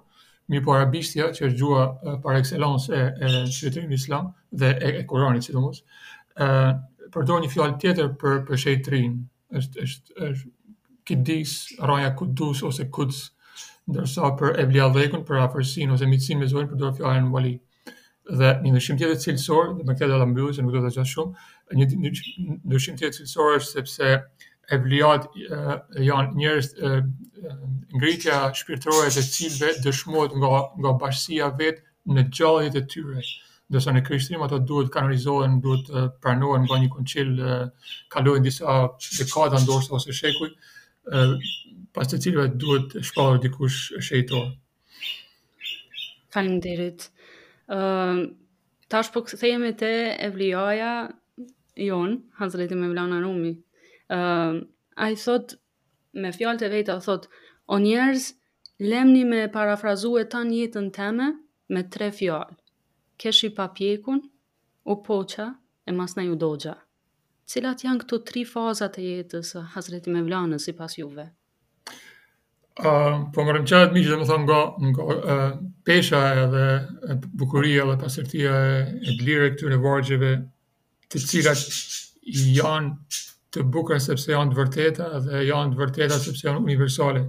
mi 0.51 0.59
po 0.61 0.75
arabishtja 0.75 1.31
që 1.33 1.47
është 1.49 1.57
gjua 1.57 1.83
uh, 1.93 2.17
par 2.23 2.37
excellence 2.39 2.91
e, 2.93 2.99
e 2.99 3.45
shejtërim 3.53 3.91
islam 3.97 4.31
dhe 4.51 4.73
e, 4.75 4.91
e 5.01 5.05
koronit, 5.09 5.43
si 5.45 5.53
të 5.53 5.61
mos, 5.61 5.83
uh, 6.41 6.73
përdore 7.13 7.45
një 7.45 7.53
fjallë 7.53 7.79
tjetër 7.83 8.11
për, 8.21 8.41
për 8.49 8.63
shejtërin, 8.65 9.15
është, 9.55 9.85
është, 9.85 10.19
është 10.31 10.53
kidis, 11.05 11.55
raja 11.85 12.11
kudus 12.17 12.63
ose 12.65 12.87
këtës, 12.89 13.23
ndërsa 13.85 14.31
për 14.39 14.55
e 14.59 14.65
vlialdhekun, 14.71 15.21
për 15.27 15.43
afërsin 15.43 15.93
ose 15.93 16.07
mitësin 16.09 16.41
me 16.41 16.47
zohin, 16.49 16.71
përdore 16.73 16.97
fjallën 16.99 17.29
në 17.31 17.55
Uh, 17.55 17.64
dhe 18.33 18.49
një 18.63 18.71
ndryshim 18.73 18.97
tjetër 18.97 19.19
cilësor, 19.21 19.71
dhe 19.79 19.85
me 19.85 19.93
këtë 19.95 20.09
do 20.09 20.17
ta 20.21 20.25
mbyll 20.29 20.53
se 20.55 20.63
nuk 20.65 20.73
do 20.73 20.81
të 20.81 20.91
thash 20.95 21.13
shumë, 21.13 21.45
një 21.77 21.85
ndryshim 22.01 22.97
tjetër 22.97 23.13
cilësor 23.19 23.51
është 23.59 23.69
sepse 23.77 24.09
e 24.73 24.77
vlihat 24.81 25.27
janë 25.37 26.33
njerëz 26.39 26.71
ngritja 27.99 28.39
shpirtërore 28.57 29.11
të 29.13 29.25
cilëve 29.35 29.69
dëshmohet 29.85 30.37
nga 30.41 30.53
nga 30.81 30.95
bashësia 31.03 31.51
vet 31.59 31.83
në 32.09 32.27
gjallëtitë 32.31 32.81
e 32.81 32.87
tyre. 32.95 33.25
Do 33.69 33.79
të 33.79 33.83
thonë 33.87 34.01
krishtim 34.05 34.41
ato 34.45 34.57
duhet 34.59 34.91
kanalizohen, 34.93 35.59
duhet 35.63 35.87
pranohen 36.21 36.65
nga 36.65 36.79
një 36.81 36.89
koncil 36.93 37.31
kalojnë 38.13 38.45
disa 38.45 38.81
dekada 39.19 39.61
ndoshta 39.65 39.95
ose 39.99 40.13
shekuj, 40.17 40.49
pas 41.95 42.09
të 42.09 42.19
cilëve 42.25 42.49
duhet 42.61 42.97
shpallur 43.05 43.39
dikush 43.45 44.01
shejtor. 44.05 44.49
Faleminderit. 46.35 47.09
Uh, 47.67 48.29
tash 48.93 49.07
po 49.13 49.23
këthejme 49.25 49.71
te 49.79 49.89
evlioja 50.21 51.09
jon, 51.81 52.19
Hazreti 52.37 52.75
Mevlana 52.77 53.17
Rumi. 53.23 53.55
Uh, 54.09 54.61
a 54.95 55.09
i 55.11 55.17
thot, 55.17 55.55
me 56.13 56.31
fjalë 56.35 56.67
e 56.67 56.71
vejta, 56.75 56.99
thot, 57.01 57.25
o 57.67 57.79
njerëz, 57.81 58.29
lemni 58.85 59.23
me 59.25 59.41
parafrazue 59.49 60.27
tan 60.29 60.51
jetën 60.53 60.91
teme 60.93 61.31
me 61.73 61.83
tre 61.89 62.11
fjalë, 62.13 62.53
kesh 63.17 63.47
i 63.49 63.53
papjekun, 63.57 64.21
u 64.85 64.97
poqa, 65.01 65.49
e 65.87 65.91
mas 65.91 66.15
në 66.17 66.29
ju 66.29 66.37
Cilat 67.45 67.83
janë 67.85 68.01
këto 68.01 68.17
tri 68.25 68.41
fazat 68.49 68.95
e 68.97 69.01
jetës, 69.05 69.51
Hazreti 69.75 70.09
Mevlana, 70.13 70.57
si 70.59 70.73
pas 70.73 70.93
juve? 70.97 71.27
po 73.33 73.39
më 73.47 73.51
rëmqajt 73.55 73.93
miqë 73.95 74.09
dhe 74.11 74.17
më 74.19 74.25
thonë 74.27 74.43
nga, 74.47 74.59
nga 74.89 75.05
uh, 75.33 75.51
pesha 75.87 76.19
edhe 76.43 77.15
bukuria 77.39 77.85
dhe 77.87 77.95
pasërtia 78.01 78.51
e, 78.51 78.75
e 79.07 79.15
dlire 79.15 79.53
këtyre 79.53 79.77
vargjeve 79.79 80.33
të 81.07 81.21
cilat 81.23 81.61
janë 82.25 83.15
të 83.55 83.63
bukra 83.71 83.99
sepse 84.03 84.33
janë 84.33 84.51
të 84.51 84.59
vërteta 84.59 85.07
dhe 85.23 85.45
janë 85.47 85.71
të 85.71 85.81
vërteta 85.85 86.17
sepse 86.19 86.49
janë 86.49 86.63
universale. 86.67 87.23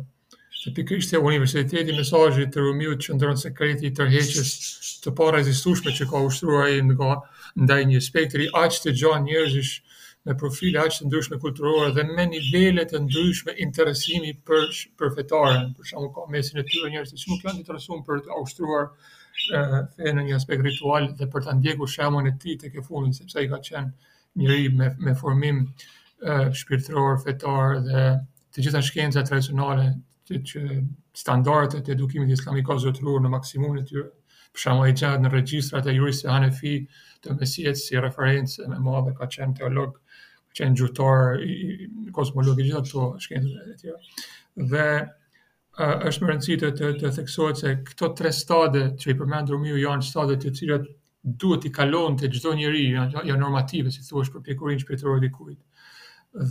Se 0.57 0.73
pikrisht 0.75 1.15
e 1.15 1.21
universiteti 1.23 1.95
mesajit 1.95 2.51
të 2.51 2.65
rëmjut 2.67 3.07
që 3.07 3.15
ndronë 3.15 3.43
sekreti 3.47 3.93
tërheqës 3.95 4.51
të 5.05 5.13
para 5.15 5.39
e 5.39 5.47
zistushme 5.47 5.95
që 5.95 6.09
ka 6.11 6.25
ushtruar 6.27 6.73
nga 6.91 7.13
ndaj 7.55 7.83
një 7.93 8.03
spektri 8.03 8.51
aqë 8.51 8.83
të 8.89 8.97
gjanë 8.99 9.29
njërzish 9.31 9.77
me 10.27 10.35
profile 10.41 10.79
aq 10.83 10.97
të 11.01 11.07
ndryshme 11.07 11.37
kulturore 11.43 11.91
dhe 11.97 12.03
me 12.17 12.25
nivele 12.31 12.83
të 12.91 13.01
ndryshme 13.05 13.55
interesimi 13.65 14.33
për 14.49 14.73
për 15.03 15.13
fetaren. 15.19 15.69
Për 15.77 15.91
shembull, 15.93 16.11
ka 16.17 16.25
mesin 16.35 16.59
e 16.63 16.65
tyre 16.71 16.91
njerëz 16.95 17.13
që 17.21 17.31
nuk 17.33 17.45
janë 17.47 17.61
interesuar 17.63 18.01
për 18.09 18.25
të 18.27 18.41
ushtruar 18.41 18.89
ë 20.03 20.15
në 20.17 20.25
një 20.31 20.37
aspekt 20.41 20.65
ritual 20.67 21.07
dhe 21.21 21.29
për 21.35 21.47
të 21.47 21.55
ndjekur 21.61 21.93
shemën 21.95 22.31
e 22.31 22.35
tij 22.43 22.59
tek 22.65 22.81
e 22.81 22.83
fundi, 22.89 23.15
sepse 23.21 23.45
i 23.47 23.51
ka 23.55 23.61
qenë 23.69 24.13
njëri 24.43 24.67
me 24.81 24.91
me 25.07 25.15
formim 25.21 25.63
ë 26.21 26.39
shpirtëror 26.59 27.21
fetar 27.23 27.79
dhe 27.87 28.05
të 28.57 28.65
gjitha 28.67 28.83
shkencat 28.89 29.31
tradicionale 29.31 29.87
që, 30.27 30.41
që 30.49 30.65
standardet 31.23 31.87
e 31.87 31.93
edukimit 31.95 32.33
islami 32.39 32.65
ka 32.67 32.81
zotëruar 32.83 33.23
në 33.23 33.35
maksimumin 33.37 33.85
e 33.85 33.87
tyre 33.93 34.09
për 34.57 34.65
shumë 34.65 34.89
e 34.91 34.97
gjatë 35.03 35.23
në 35.23 35.31
regjistrat 35.37 35.87
e 35.87 35.95
juristë 36.01 36.27
e 36.27 36.33
hanefi 36.35 36.75
të 37.23 37.37
mesjetë 37.39 37.83
si 37.85 38.01
referencë 38.09 38.67
me 38.75 38.81
mave 38.91 39.13
ka 39.23 39.29
qenë 39.37 39.61
që 40.57 40.65
janë 40.65 40.79
gjutor 40.81 41.23
kozmologë 42.17 42.65
gjithë 42.67 42.79
ato 42.81 43.07
shkencat 43.25 43.73
e 43.73 43.77
tjera. 43.81 44.21
Dhe 44.73 44.85
uh, 45.05 46.07
është 46.09 46.25
më 46.25 46.31
rëndësishme 46.31 46.71
të 46.73 46.91
të, 47.01 47.11
theksohet 47.19 47.61
se 47.61 47.73
këto 47.91 48.09
tre 48.19 48.33
stade 48.33 48.87
që 49.03 49.13
i 49.13 49.17
përmend 49.19 49.53
Romiu 49.53 49.77
janë 49.83 50.07
stade 50.09 50.39
të 50.43 50.55
cilat 50.59 50.87
duhet 51.43 51.67
i 51.69 51.73
kalon 51.75 52.17
të 52.21 52.31
gjdo 52.37 52.55
njëri, 52.61 52.85
janë, 52.95 53.25
normative, 53.41 53.93
si 53.93 54.05
thua 54.07 54.23
është 54.25 54.39
për 54.39 54.45
pjekurin 54.49 54.81
shpirtërojë 54.85 55.25
dikujt. 55.27 55.59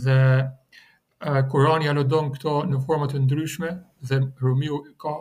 Dhe 0.04 0.18
uh, 0.42 1.40
Kurani 1.50 1.90
alodon 1.90 2.30
këto 2.36 2.60
në 2.70 2.82
format 2.86 3.14
të 3.16 3.24
ndryshme 3.24 3.72
dhe 4.08 4.22
Rumiu 4.44 4.84
ka 5.02 5.16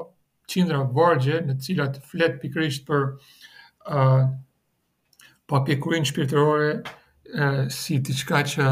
qindra 0.52 0.84
vargje 0.98 1.42
në 1.48 1.58
cilat 1.66 1.98
flet 2.06 2.38
pikrisht 2.44 2.86
për 2.92 3.10
uh, 3.90 4.28
pa 5.50 5.64
pjekurin 5.66 6.06
shpirtërojë 6.06 6.78
si 7.76 8.00
të 8.04 8.14
qka 8.22 8.40
që 8.52 8.66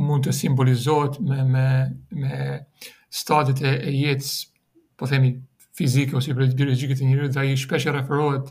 mund 0.00 0.26
të 0.26 0.32
simbolizot 0.36 1.18
me, 1.22 1.42
me, 1.52 1.68
me 2.14 2.34
statet 3.10 3.62
e, 3.66 3.74
e 3.86 3.94
jetës, 3.98 4.32
po 4.98 5.08
themi 5.10 5.34
fizike 5.78 6.16
ose 6.18 6.34
biologjike 6.36 6.94
e 6.96 7.00
të 7.00 7.08
bjërë 7.08 7.44
e 7.44 7.52
i 7.54 7.58
shpesh 7.58 7.88
e 7.88 7.94
referohet 7.96 8.50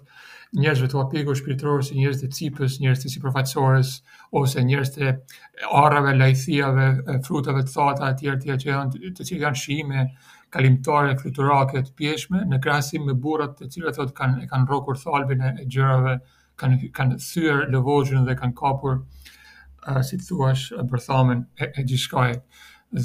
njerëzve 0.58 0.88
të 0.90 0.98
apiko 1.04 1.36
shpirtërorë, 1.38 1.84
si 1.86 2.12
të 2.22 2.28
cipës, 2.36 2.80
njerëzve 2.82 3.06
të 3.06 3.12
si 3.14 3.20
profatsores, 3.22 3.90
ose 4.34 4.64
njerëzve 4.66 4.96
të 4.96 5.68
arave, 5.78 6.16
lajthiave, 6.18 6.88
frutave 7.28 7.62
të 7.68 7.74
thata, 7.76 8.08
tjerë 8.18 8.40
tjerë 8.48 8.62
që 8.64 8.70
janë 8.72 9.12
të 9.20 9.28
cilë 9.30 9.44
janë 9.46 9.62
shime, 9.62 10.06
kalimtare, 10.50 11.12
këtë 11.20 11.36
të 11.38 11.46
rakët, 11.46 11.92
pjeshme, 12.00 12.42
në 12.50 12.58
krasim 12.66 13.06
me 13.06 13.14
burat 13.14 13.60
të 13.60 13.70
cilët 13.76 14.00
të 14.02 14.08
kanë 14.18 14.50
kan 14.50 14.66
rokur 14.72 14.98
thalbin 14.98 15.46
e 15.46 15.54
gjërave, 15.70 16.18
kanë 16.62 16.90
kanë 16.98 17.18
thyer 17.26 17.62
lëvogjën 17.74 18.26
dhe 18.30 18.36
kanë 18.42 18.58
kapur 18.60 18.98
uh, 19.00 20.02
si 20.08 20.20
thua 20.24 20.52
bërthamen 20.92 21.46
e, 21.64 21.70
e 21.80 21.86
gjishkaj 21.92 22.32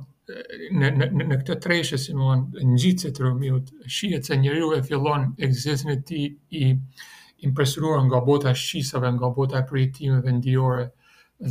në 0.77 0.87
në 0.99 1.07
në 1.17 1.35
këtë 1.41 1.55
treshë 1.63 1.97
si 2.03 2.15
më 2.19 2.25
von 2.29 2.41
ngjitse 2.73 3.13
të 3.15 3.23
Romiut 3.23 3.69
shihet 3.97 4.27
se 4.27 4.35
njeriu 4.41 4.73
e 4.75 4.81
fillon 4.89 5.29
ekzistencën 5.37 5.93
e 5.93 6.01
tij 6.09 6.63
i 6.63 6.73
impresuruar 7.47 8.01
nga 8.07 8.19
bota 8.27 8.51
e 8.51 8.59
shisave 8.65 9.09
nga 9.15 9.29
bota 9.37 9.61
e 9.61 9.67
krijimeve 9.69 10.31
ndjore 10.39 10.85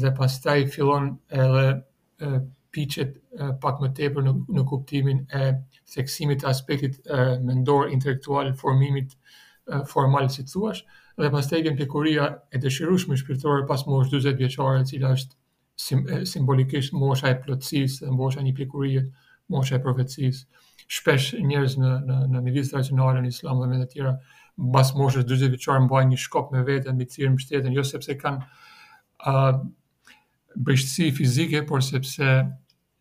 dhe 0.02 0.10
pastaj 0.18 0.66
fillon 0.74 1.06
edhe 1.44 1.64
e, 1.70 2.28
piqet 2.74 3.12
e, 3.16 3.52
pak 3.62 3.78
më 3.80 3.88
tepër 3.98 4.26
në, 4.26 4.32
në 4.56 4.64
kuptimin 4.70 5.22
e 5.40 5.44
theksimit 5.92 6.42
të 6.44 6.48
aspektit 6.52 7.00
mendor 7.48 7.86
intelektual 7.94 8.50
formimit 8.62 9.14
formal 9.86 10.28
si 10.30 10.44
thuash, 10.44 10.82
dhe 11.16 11.30
pastaj 11.30 11.62
pjekuria 11.76 12.28
e 12.54 12.58
dëshirueshme 12.62 13.16
shpirtërore 13.18 13.66
pas 13.68 13.82
moshë 13.86 14.14
40 14.20 14.36
vjeçare, 14.40 14.80
e 14.82 14.86
cila 14.90 15.10
është 15.16 15.36
sim, 15.86 16.04
simbolikisht 16.28 16.94
mosha 16.94 17.32
e 17.32 17.38
plotësisë, 17.42 18.06
e 18.06 18.14
mosha 18.14 18.44
një 18.46 18.54
pikurie, 18.60 19.02
mosha 19.50 19.76
e 19.76 19.82
profecisë. 19.82 20.46
Shpesh 20.86 21.32
njerëz 21.42 21.74
në 21.80 21.90
në 22.06 22.20
në 22.34 22.44
mjedis 22.46 22.70
tradicionale 22.72 23.24
në 23.24 23.32
Islam 23.34 23.64
dhe 23.64 23.70
në 23.72 23.78
të 23.82 23.88
tjera 23.96 24.12
pas 24.72 24.92
moshës 24.96 25.26
40 25.26 25.50
vjeçare 25.56 25.82
mbajnë 25.86 26.12
një 26.14 26.20
shkop 26.22 26.52
me 26.54 26.62
vete, 26.68 26.92
me 26.94 27.08
cilë 27.12 27.32
mbështeten, 27.34 27.74
jo 27.76 27.82
sepse 27.84 28.16
kanë 28.22 28.46
ë 29.26 29.42
uh, 30.62 31.10
fizike, 31.18 31.64
por 31.68 31.82
sepse 31.82 32.30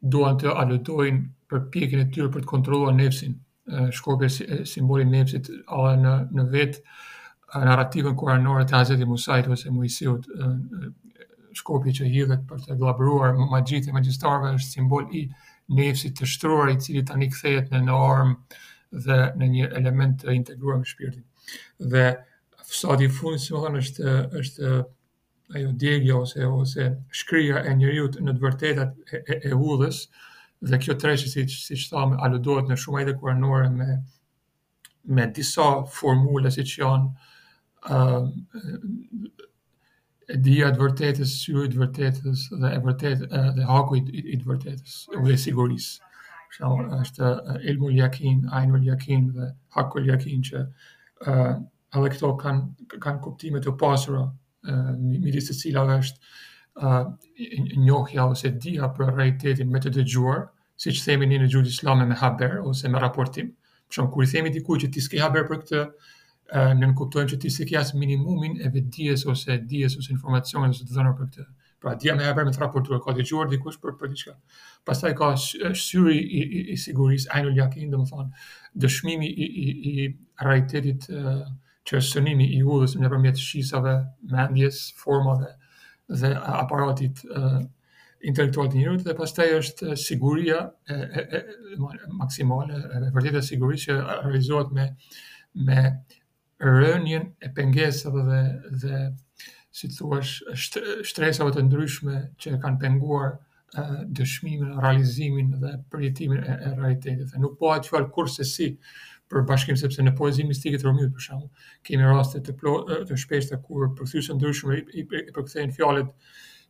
duan 0.02 0.38
të 0.42 0.50
aludojnë 0.52 1.48
për 1.50 1.70
pjekin 1.74 2.00
e 2.04 2.10
tyrë 2.14 2.32
për 2.34 2.42
të 2.42 2.48
kontrolua 2.50 2.92
nefsin, 2.94 3.38
shkopje 3.92 4.30
si, 4.30 4.46
simboli 4.70 5.06
nefësit 5.10 5.50
a 5.72 5.96
në, 5.98 6.14
në 6.38 6.46
vetë 6.54 7.62
narrativën 7.66 8.16
kuranore 8.20 8.66
të 8.68 8.76
Hazet 8.78 9.02
i 9.02 9.08
Musajt 9.10 9.48
ose 9.54 9.72
Muisiut 9.74 10.28
shkopje 11.56 11.94
që 12.00 12.10
hidhet 12.12 12.44
për 12.50 12.62
të 12.66 12.78
glabruar 12.82 13.36
ma 13.40 13.62
gjithë 13.66 13.92
e 13.92 13.96
magjistarve 13.96 14.54
është 14.58 14.76
simbol 14.80 15.08
i 15.16 15.24
nefësit 15.78 16.18
të 16.20 16.28
shtruar 16.34 16.72
i 16.74 16.80
cili 16.84 17.06
tani 17.10 17.30
kthehet 17.32 17.72
në 17.74 17.82
normë 17.88 18.62
dhe 19.08 19.20
në 19.40 19.48
një 19.56 19.70
element 19.80 20.20
të 20.22 20.36
integruar 20.40 20.80
në 20.84 20.90
shpirtin. 20.92 21.24
Dhe 21.80 22.04
fësat 22.70 23.02
i 23.06 23.10
fundit 23.12 23.50
është, 23.50 24.14
është 24.44 24.76
ajo 25.56 25.72
djegja 25.80 26.18
ose, 26.20 26.46
ose 26.48 26.86
shkryja 27.22 27.64
e 27.70 27.74
njëriut 27.80 28.18
në 28.22 28.34
të 28.38 28.46
vërtetat 28.46 28.96
e, 29.12 29.20
e, 29.20 29.40
e 29.50 29.52
hudhës, 29.54 30.06
dhe 30.62 30.78
kjo 30.80 30.94
treshi 30.96 31.28
si 31.30 31.44
si 31.50 31.76
që 31.76 32.16
aludohet 32.26 32.68
në 32.72 32.78
shumë 32.80 33.00
ajde 33.02 33.14
kuranore 33.20 33.70
me 33.72 33.88
me 35.16 35.26
disa 35.38 35.66
formule 35.96 36.52
si 36.52 36.64
që 36.66 36.80
janë 36.82 37.10
uh, 37.90 38.30
e 40.26 40.38
të 40.42 40.78
vërtetës, 40.82 41.32
syrë 41.44 41.68
të 41.74 41.78
vërtetës 41.84 42.46
dhe 42.64 42.72
e 42.74 42.80
vërtetë 42.82 43.28
uh, 43.30 43.52
dhe 43.60 43.66
haku 43.70 44.00
i, 44.00 44.02
i, 44.34 44.38
të 44.42 44.46
vërtetës 44.50 44.94
dhe 45.26 45.36
sigurisë. 45.38 46.02
Shumë 46.58 46.98
është 47.02 47.26
uh, 47.30 47.60
ilmu 47.62 47.92
ljakin, 47.94 48.48
ajnu 48.50 48.80
ljakin 48.88 49.30
dhe 49.36 49.52
haku 49.78 50.00
Jakin 50.08 50.42
që 50.50 50.64
uh, 50.66 51.54
edhe 51.94 52.14
këto 52.16 52.34
kanë 52.42 52.64
kuptime 52.96 53.22
kuptimet 53.28 53.64
të 53.70 53.76
pasura 53.86 54.24
uh, 54.26 54.92
midis 54.98 55.52
të 55.52 55.60
cilave 55.62 56.00
është 56.00 56.20
njohja 57.88 58.26
ose 58.26 58.50
dija 58.64 58.90
për 58.98 59.12
realitetin 59.16 59.70
me 59.76 59.80
të 59.84 59.92
dëgjuar, 60.00 60.42
si 60.86 60.92
që 60.96 61.06
themi 61.06 61.30
një 61.32 61.38
në 61.44 61.48
gjullë 61.54 61.72
islame 61.72 62.08
me 62.10 62.18
haber 62.22 62.58
ose 62.72 62.92
me 62.96 63.00
raportim, 63.04 63.54
për 63.88 64.00
shumë, 64.00 64.12
kur 64.16 64.24
i 64.26 64.32
themi 64.32 64.52
dikuj 64.56 64.80
që 64.84 64.90
ti 64.96 65.04
s'ke 65.06 65.22
haber 65.24 65.48
për 65.48 65.62
këtë, 65.64 65.84
uh, 65.86 66.72
në 66.74 66.82
nënkuptojmë 66.82 67.32
që 67.32 67.40
ti 67.46 67.52
s'ke 67.56 67.70
jasë 67.78 68.00
minimumin 68.02 68.58
e 68.60 68.72
dijes 68.98 69.24
ose 69.34 69.56
dijes 69.72 69.96
ose 70.02 70.12
informacionet 70.18 70.76
ose 70.76 70.88
të 70.90 70.98
dhënër 70.98 71.16
për 71.22 71.30
këtë. 71.32 71.48
Pra, 71.80 71.94
dija 72.02 72.16
me 72.20 72.26
haber 72.28 72.48
me 72.48 72.52
të 72.56 72.62
raportuar, 72.66 73.00
ka 73.06 73.16
dëgjuar 73.22 73.50
dikush 73.54 73.80
për 73.86 73.96
për 74.00 74.12
diqka. 74.12 74.36
Pastaj 74.90 75.14
ka 75.20 75.30
shqyri 75.46 76.18
i, 76.20 76.42
i, 76.42 76.62
i 76.74 76.78
siguris, 76.84 77.30
ajnë 77.36 77.52
u 77.54 77.60
ljakin, 77.60 77.92
dhe 77.92 78.02
më 78.04 78.08
thonë, 78.12 78.46
dëshmimi 78.86 79.30
i, 79.30 79.48
i, 79.66 79.68
i 79.92 80.08
realitetit 80.48 81.08
që 81.12 82.00
është 82.00 82.18
sënimi 82.18 82.50
i 82.58 82.64
udhës 82.66 82.98
në 83.00 83.14
shisave, 83.46 83.96
mendjes, 84.32 84.88
formave, 85.04 85.54
dhe 86.08 86.34
aparatit 86.36 87.22
e, 87.26 87.48
intelektual 88.30 88.70
të 88.72 88.80
njërët, 88.80 89.04
dhe 89.08 89.16
pastaj 89.18 89.52
është 89.60 89.96
siguria 90.02 90.60
e, 90.90 90.96
e, 90.96 91.42
e 91.42 91.78
maksimale 92.18 92.80
e 92.98 93.12
vërtetë 93.14 93.42
e 93.42 93.46
sigurisë 93.50 93.88
që 93.90 93.98
realizohet 94.28 94.74
me 94.74 94.88
me 95.56 95.82
rënjen 96.62 97.30
e 97.42 97.50
pengesave 97.56 98.24
dhe 98.28 98.44
dhe 98.84 99.00
si 99.76 99.88
të 99.92 99.98
thuash 99.98 100.38
shtresave 101.08 101.52
të 101.56 101.64
ndryshme 101.68 102.20
që 102.42 102.56
kanë 102.64 102.80
penguar 102.84 103.34
e, 103.78 103.86
dëshmimin, 104.20 104.78
realizimin 104.86 105.54
dhe 105.62 105.74
përjetimin 105.92 106.40
e, 106.44 106.56
e 106.56 106.72
realitetit. 106.78 107.32
Dhe 107.34 107.42
nuk 107.44 107.58
pohet 107.60 107.90
kur 107.90 108.08
kurse 108.14 108.44
si 108.48 108.70
për 109.34 109.44
bashkim 109.50 109.78
sepse 109.82 110.04
në 110.06 110.12
poezi 110.18 110.44
mistike 110.46 110.78
të 110.80 110.86
Romit 110.86 111.14
për 111.16 111.24
shembull 111.28 111.70
kemi 111.88 112.06
raste 112.10 112.42
të 112.46 112.54
plo, 112.60 112.74
të 113.10 113.18
shpeshta 113.22 113.58
kur 113.68 113.88
përthyesë 113.98 114.36
ndryshme 114.38 114.78
i, 114.82 114.84
i, 115.02 115.06
i 115.06 115.32
përkthejnë 115.38 115.76
fjalët 115.78 116.12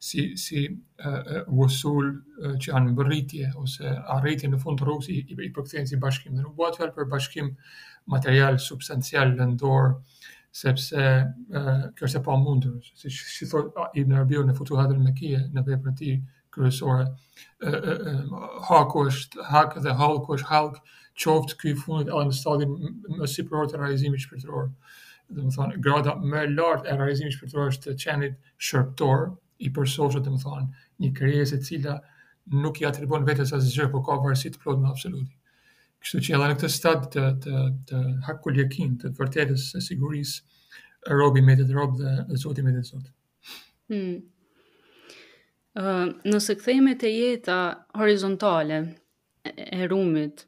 si 0.05 0.23
si 0.39 0.61
uh, 0.67 1.43
usul 1.65 2.09
uh, 2.11 2.55
që 2.61 2.71
janë 2.71 2.91
mbërritje 2.93 3.51
ose 3.61 3.91
arritje 4.17 4.49
në 4.51 4.59
fund 4.65 4.81
rrugës 4.83 5.09
i, 5.11 5.17
i, 5.23 5.37
i 5.47 5.51
përkthejnë 5.55 5.91
si 5.91 5.99
bashkim 6.03 6.35
dhe 6.35 6.45
nuk 6.45 6.55
bëhet 6.59 6.79
fjalë 6.79 6.95
për 6.97 7.09
bashkim 7.15 7.51
material 8.13 8.59
substancial 8.69 9.33
lëndor 9.39 9.95
sepse 10.55 10.95
uh, 10.95 11.71
kjo 11.97 12.07
është 12.09 12.21
e 12.21 12.23
pamundur 12.23 12.91
si 12.95 13.11
si 13.15 13.47
thotë 13.51 13.87
uh, 13.87 13.91
Ibn 14.03 14.19
Arabi 14.21 14.43
në 14.51 14.55
Futuhat 14.59 14.93
al-Makkiyah 14.95 15.49
në 15.55 15.65
veprën 15.71 15.91
e 15.91 15.99
tij 15.99 16.19
kryesore 16.55 17.09
uh, 17.67 18.69
është 19.05 19.49
hak 19.49 19.79
dhe 19.83 19.97
halk 20.03 20.31
është 20.37 20.53
halk 20.53 20.83
qoftë 21.19 21.55
ky 21.61 21.73
fundit 21.79 22.11
edhe 22.11 22.27
në 22.29 22.35
stadin 22.35 22.75
më 23.19 23.29
sipër 23.31 23.69
të 23.71 23.79
realizimit 23.79 24.23
shpirtëror. 24.25 24.67
Do 25.35 25.45
të 25.47 25.53
thonë 25.55 25.79
grada 25.85 26.15
më 26.21 26.41
e 26.45 26.51
lartë 26.53 26.91
e 26.91 26.97
realizimit 26.99 27.37
shpirtëror 27.37 27.71
është 27.71 27.87
të 27.87 27.95
qenit 28.03 28.35
shërbëtor 28.69 29.23
i 29.65 29.71
personave, 29.77 30.19
do 30.25 30.35
të 30.35 30.43
thonë, 30.43 30.67
një 31.01 31.11
krijesë 31.19 31.55
e 31.59 31.63
cila 31.69 31.95
nuk 32.61 32.81
i 32.81 32.85
atribon 32.87 33.25
vetes 33.25 33.55
asgjë, 33.55 33.87
por 33.95 34.03
ka 34.05 34.19
varësi 34.21 34.51
të 34.53 34.61
plotë 34.61 34.83
në 34.83 34.91
absolut. 34.91 35.29
Kështu 36.05 36.21
që 36.27 36.35
edhe 36.37 36.49
në 36.51 36.57
këtë 36.59 36.71
stad 36.75 37.07
të 37.15 37.23
të 37.45 37.63
të 37.91 38.01
hakul 38.27 38.59
yakin, 38.61 38.97
të 39.01 39.13
vërtetës 39.17 39.69
së 39.71 39.81
sigurisë, 39.87 40.59
robi 41.17 41.41
me 41.45 41.55
të 41.57 41.65
rob 41.73 41.95
dhe, 41.99 42.17
dhe 42.29 42.41
zoti 42.43 42.63
me 42.65 42.73
të 42.75 42.83
zot. 42.89 43.07
Hmm. 43.89 44.19
Uh, 45.75 46.05
nëse 46.27 46.55
këthejme 46.59 46.93
të 47.01 47.09
jeta 47.11 47.55
horizontale 47.99 48.77
e, 48.85 49.53
e 49.75 49.87
rumit, 49.91 50.45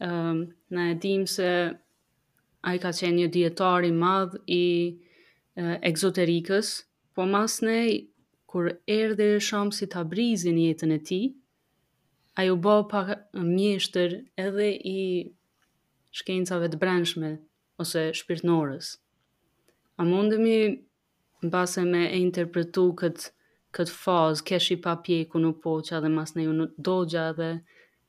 um, 0.00 0.08
ehm, 0.08 0.40
në 0.74 0.86
edhim 0.94 1.26
se 1.28 1.46
a 2.60 2.74
i 2.74 2.80
ka 2.80 2.90
qenë 2.92 3.22
një 3.22 3.28
djetar 3.34 3.86
i 3.88 3.92
madh 3.96 4.34
i 4.52 4.62
uh, 5.56 5.76
egzoterikës, 5.80 6.74
po 7.16 7.24
mas 7.26 7.60
ne, 7.64 8.08
kur 8.50 8.72
erdhi 8.90 9.22
dhe 9.32 9.38
shumë 9.40 9.72
si 9.72 9.86
ta 9.92 10.02
brizin 10.04 10.58
jetën 10.60 10.92
e 10.92 10.98
ti, 11.08 11.20
a 12.36 12.44
ju 12.48 12.56
bo 12.60 12.82
pak 12.90 13.30
mjeshtër 13.32 14.18
edhe 14.40 14.68
i 14.76 15.00
shkencave 16.16 16.68
të 16.72 16.78
brendshme, 16.82 17.32
ose 17.80 18.10
shpirtnorës. 18.18 18.92
A 20.00 20.04
mundëmi, 20.04 20.56
në 21.40 21.48
base 21.54 21.80
me 21.88 22.06
e 22.10 22.20
interpretu 22.20 22.90
këtë 22.96 23.30
këtë 23.72 23.92
fazë, 23.96 24.44
kesh 24.48 24.70
i 24.74 24.80
papjeku 24.84 25.38
nuk 25.40 25.60
poqa 25.64 26.00
dhe 26.02 26.08
mas 26.12 26.32
ne 26.36 26.42
ju 26.44 26.54
në 26.58 26.64
dogja 26.84 27.28
dhe 27.38 27.52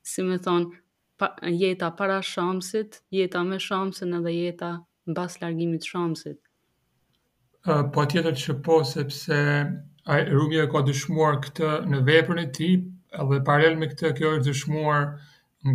si 0.04 0.24
me 0.28 0.40
thonë, 0.42 0.74
pa, 1.22 1.36
jeta 1.46 1.92
para 1.92 2.22
shamsit, 2.24 3.04
jeta 3.14 3.44
me 3.46 3.60
shamsin 3.68 4.16
edhe 4.20 4.32
jeta 4.34 4.72
në 5.10 5.16
bas 5.18 5.36
largimit 5.44 5.86
shamsit? 5.90 6.40
Uh, 7.70 7.84
po 7.94 8.08
tjetër 8.10 8.34
që 8.44 8.56
po, 8.66 8.80
sepse 8.90 9.38
a, 10.10 10.16
rumi 10.32 10.58
e 10.64 10.66
ka 10.74 10.82
dëshmuar 10.88 11.38
këtë 11.46 11.70
në 11.92 12.00
vepër 12.10 12.40
në 12.42 12.46
ti, 12.58 12.72
edhe 13.22 13.38
paralel 13.46 13.78
me 13.84 13.92
këtë 13.92 14.14
kjo 14.18 14.32
është 14.34 14.48
dëshmuar 14.50 15.06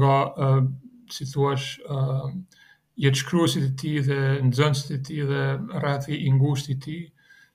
nga, 0.01 0.17
uh, 0.49 0.67
si 1.15 1.29
thuash, 1.31 1.69
uh, 1.95 2.27
jetë 3.07 3.23
shkruësit 3.23 3.69
të 3.69 3.77
ti 3.85 3.95
dhe 4.09 4.19
nëzënësit 4.49 4.91
të 4.97 5.01
ti 5.07 5.21
dhe 5.31 5.45
rrathi 5.79 6.19
ingushtit 6.27 6.83
të 6.83 6.87
ti, 6.89 6.99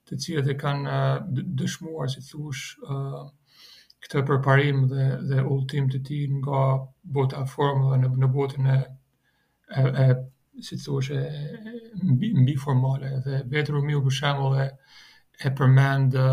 të 0.08 0.20
cilët 0.24 0.48
e 0.48 0.56
kanë 0.64 0.96
dëshmuar, 1.60 2.08
si 2.16 2.24
thush, 2.24 2.72
uh, 2.88 3.28
këtë 4.02 4.20
përparim 4.28 4.80
dhe 4.90 5.04
dhe 5.30 5.42
ultim 5.54 5.86
të 5.90 6.00
tij 6.06 6.24
nga 6.42 6.62
bota 7.16 7.44
formula 7.52 8.00
në 8.02 8.08
në 8.22 8.28
botën 8.36 8.66
e 8.74 8.78
e, 9.78 9.82
e 10.04 10.08
si 10.68 10.76
të 10.76 11.18
mbi, 12.14 12.32
mbi 12.42 12.56
formale 12.64 13.12
dhe 13.26 13.38
vetëm 13.52 13.78
miu 13.86 14.02
për 14.04 14.16
shembull 14.18 14.58
e 14.58 14.66
e 15.46 15.52
përmend 15.58 16.18
e, 16.22 16.26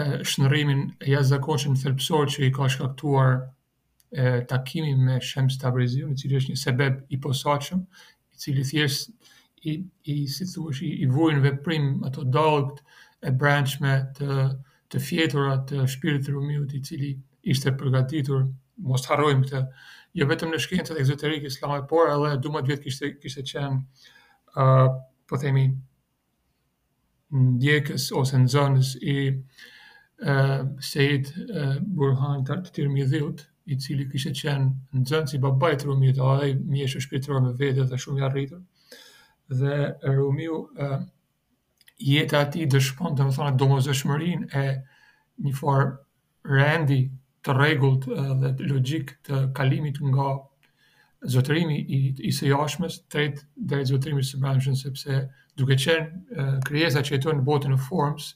e 0.00 0.04
shndrimin 0.32 0.82
e 1.04 1.12
jashtëzakonshëm 1.12 1.76
thelpsor 1.84 2.30
që 2.36 2.46
i 2.48 2.52
ka 2.58 2.70
shkaktuar 2.74 3.36
e, 3.36 4.30
takimi 4.50 4.94
me 4.98 5.18
Shems 5.20 5.58
Tabrizi, 5.60 6.00
i 6.08 6.16
cili 6.18 6.38
është 6.40 6.54
një 6.54 6.60
sebeb 6.62 7.14
i 7.14 7.18
posaçëm, 7.24 7.82
i 8.32 8.42
cili 8.44 8.64
thjesht 8.64 9.12
i 9.68 9.76
i 10.08 10.16
si 10.32 10.46
i, 10.82 10.90
i 11.04 11.36
veprim 11.48 12.00
ato 12.04 12.24
dogt 12.24 12.82
e 13.20 13.30
branchme 13.34 13.98
të 14.16 14.32
të 14.92 15.00
fjetura 15.04 15.56
të 15.68 15.82
shpirit 15.92 16.22
të 16.26 16.32
rumiut 16.34 16.70
i 16.76 16.82
cili 16.88 17.08
ishte 17.54 17.72
përgatitur, 17.80 18.44
mos 18.90 19.04
harrojmë 19.10 19.46
këtë, 19.46 19.66
jo 20.18 20.28
vetëm 20.30 20.52
në 20.54 20.60
shkencët 20.64 20.98
e 20.98 21.02
këzëtërik 21.06 21.48
islamaj, 21.50 21.82
por 21.90 22.10
edhe 22.12 22.30
du 22.44 22.52
më 22.54 22.62
të 22.64 22.72
vjetë 22.72 22.84
kishte, 22.86 23.10
kishte 23.24 23.44
qenë, 23.52 23.82
uh, 24.54 24.86
po 25.28 25.40
themi, 25.42 25.66
ndjekës 27.38 28.06
ose 28.22 28.40
në 28.40 28.52
zonës 28.54 28.94
i 29.02 29.16
uh, 29.28 30.56
sejt 30.90 31.34
uh, 31.42 31.74
burhan 32.00 32.44
të 32.48 32.62
të 32.68 32.88
i 33.68 33.76
cili 33.84 34.06
kishte 34.08 34.32
qenë 34.38 34.70
në 34.96 35.04
zonës 35.10 35.34
i 35.36 35.42
babaj 35.44 35.74
të 35.82 35.90
rumiut, 35.90 36.18
a 36.24 36.32
dhe 36.40 36.48
i 36.50 36.54
mjeshtë 36.76 37.00
shpirit 37.04 37.26
të 37.26 37.34
rumiut 37.34 37.60
vete 37.60 37.84
dhe 37.90 37.98
shumë 38.04 38.20
i 38.20 38.24
arritur, 38.30 38.62
dhe 39.60 39.76
rumiut, 40.16 40.72
uh, 40.80 41.02
jeta 41.98 42.40
e 42.46 42.50
tij 42.54 42.66
dëshpon 42.72 43.14
domethënë 43.18 43.56
domosdoshmërinë 43.58 44.46
e 44.54 44.62
një 45.44 45.54
farë 45.58 45.88
rendi 46.52 46.98
të 47.42 47.54
rregullt 47.58 48.06
dhe 48.38 48.52
të 48.60 48.68
logjik 48.70 49.10
të 49.26 49.40
kalimit 49.58 49.98
nga 50.12 50.28
zotërimi 51.34 51.80
i 51.82 51.98
i 52.30 52.34
së 52.34 52.52
jashmës 52.52 53.00
drejt 53.10 53.42
drejt 53.72 53.90
zotërimit 53.92 54.30
të 54.30 54.40
brendshëm 54.44 54.78
sepse 54.78 55.16
duke 55.58 55.78
qenë 55.82 56.62
krijesa 56.68 57.02
që 57.02 57.16
jeton 57.18 57.40
në 57.40 57.48
botën 57.50 57.74
e 57.74 57.80
forms 57.88 58.28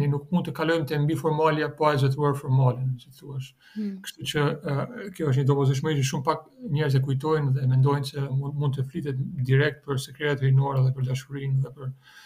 ne 0.00 0.08
nuk 0.10 0.30
mund 0.32 0.48
të 0.48 0.56
kalojmë 0.62 0.88
të 0.88 1.02
mbi 1.04 1.14
formalia 1.20 1.68
pa 1.70 1.76
po 1.78 1.90
e 1.92 1.98
zëtuar 2.06 2.32
formalin, 2.40 2.96
si 2.98 3.12
të 3.12 3.18
thuash. 3.20 3.52
Hmm. 3.76 3.92
Kështu 4.02 4.24
që 4.32 4.46
uh, 4.46 4.94
kjo 5.14 5.28
është 5.30 5.44
një 5.44 5.46
dobozishme 5.52 5.92
që 6.00 6.06
shumë 6.08 6.24
pak 6.26 6.40
njerëz 6.74 6.96
e 6.98 7.02
kujtojnë 7.04 7.52
dhe 7.60 7.68
mendojnë 7.70 8.08
se 8.08 8.24
mund, 8.26 8.56
mund 8.58 8.74
të 8.74 8.82
flitet 8.88 9.20
direkt 9.52 9.84
për 9.86 10.00
sekretet 10.02 10.42
e 10.42 10.48
rinuara 10.48 10.82
dhe 10.88 10.90
për 10.96 11.12
dashurinë 11.12 11.60
dhe 11.62 11.70
për 11.76 11.92
uh, 11.92 12.18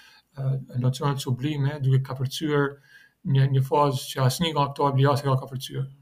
nocionat 0.80 1.18
sublime, 1.24 1.72
duke 1.82 2.02
ka 2.06 2.14
përcyër 2.18 2.66
një, 3.34 3.42
një 3.56 3.62
fazë 3.68 4.00
që 4.12 4.18
asë 4.26 4.40
një 4.44 4.50
nga 4.54 4.64
këto 4.72 4.82
e 4.92 4.94
ka 5.28 5.40
ka 5.42 5.48
përcyër, 5.52 5.86
mm. 5.90 5.96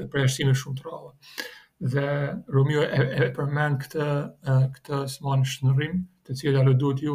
me 0.00 0.06
prejashtime 0.14 0.54
shumë 0.60 0.76
të 0.78 0.82
rrallë. 0.86 1.12
Dhe 1.94 2.08
Romeo 2.56 2.82
e, 2.82 2.84
e 3.26 3.28
përmen 3.36 3.74
këtë, 3.82 4.04
këtë 4.76 4.96
sëmanë 5.16 5.44
shënërim, 5.54 5.94
të 6.24 6.30
cilë 6.40 6.58
alë 6.62 6.74
duhet 6.82 7.00
ju 7.08 7.14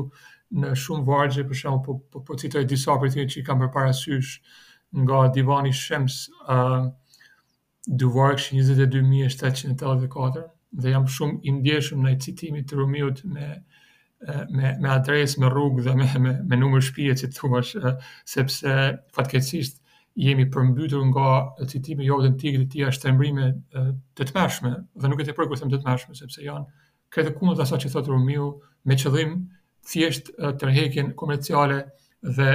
në 0.60 0.69
shumë 0.84 1.05
vargje, 1.08 1.43
për 1.49 1.55
shumë, 1.63 1.82
po, 1.86 1.91
po, 2.12 2.17
po 2.27 2.34
citoj 2.41 2.63
disa 2.69 2.91
për 3.01 3.08
tine 3.15 3.29
që 3.29 3.36
i 3.39 3.45
kam 3.47 3.58
për 3.63 3.71
parasysh 3.73 4.32
nga 5.03 5.17
divani 5.36 5.73
shems, 5.77 6.15
uh, 6.49 6.82
duvarë 7.89 8.38
22.784, 8.41 10.47
dhe 10.77 10.89
jam 10.95 11.05
shumë 11.10 11.39
indjeshëm 11.49 11.99
në 12.05 12.10
i 12.15 12.19
citimit 12.27 12.65
të 12.69 12.73
Romeo 12.82 13.10
me, 13.36 13.45
me 14.27 14.73
me 14.84 14.89
adresë, 14.91 15.39
me 15.39 15.49
rrugë 15.49 15.86
dhe 15.86 15.93
me 15.95 16.08
me, 16.19 16.34
me 16.51 16.58
numër 16.60 16.84
shtëpie 16.84 17.13
që 17.21 17.29
thua 17.38 17.62
se 17.69 17.93
sepse 18.27 18.73
fatkeqësisht 19.15 19.79
jemi 20.19 20.45
përmbytur 20.51 21.05
nga 21.12 21.27
citimi 21.71 22.08
jo 22.10 22.17
vetëm 22.19 22.36
tikë 22.41 22.63
e 22.63 22.67
tjera 22.73 22.93
shtrembrime 22.95 23.47
të 24.19 24.27
tmeshme 24.34 24.71
dhe 24.99 25.12
nuk 25.13 25.21
e 25.23 25.27
tepër 25.29 25.47
kur 25.47 25.62
them 25.62 25.71
të 25.71 25.79
tmeshme 25.86 26.17
sepse 26.19 26.43
janë 26.43 26.67
këto 27.15 27.34
kundër 27.38 27.62
të 27.62 27.65
asaj 27.67 27.79
që 27.86 27.93
thotë 27.95 28.13
Romiu 28.13 28.49
me 28.91 28.97
qëllim 29.03 29.38
thjesht 29.93 30.34
tërheqjen 30.60 31.13
komerciale 31.21 31.79
dhe 32.19 32.49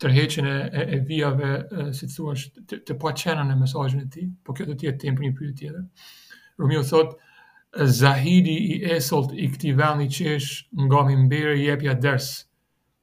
tërheqjen 0.00 0.48
e, 0.48 0.54
e, 0.78 0.86
e 0.96 1.02
vijave 1.10 1.52
si 1.98 2.08
thua 2.14 2.32
të, 2.40 2.80
të 2.86 2.96
paqenën 3.02 3.44
në 3.52 3.58
mesazhin 3.60 4.06
e 4.06 4.10
tij, 4.14 4.24
por 4.44 4.56
kjo 4.56 4.66
do 4.72 4.78
të 4.80 4.88
jetë 4.88 5.04
temp 5.04 5.20
për 5.20 5.26
një 5.26 5.34
pyetje 5.38 5.58
tjetër. 5.60 6.08
Romeo 6.60 6.82
thotë 6.88 7.33
zahidi 7.76 8.56
i 8.74 8.76
esolt 8.96 9.32
i 9.34 9.48
këti 9.50 9.72
vendi 9.78 10.06
nga 10.10 10.32
është 10.38 10.86
nga 10.86 11.00
mimberi 11.08 11.64
jepja 11.66 11.94
ders, 11.98 12.26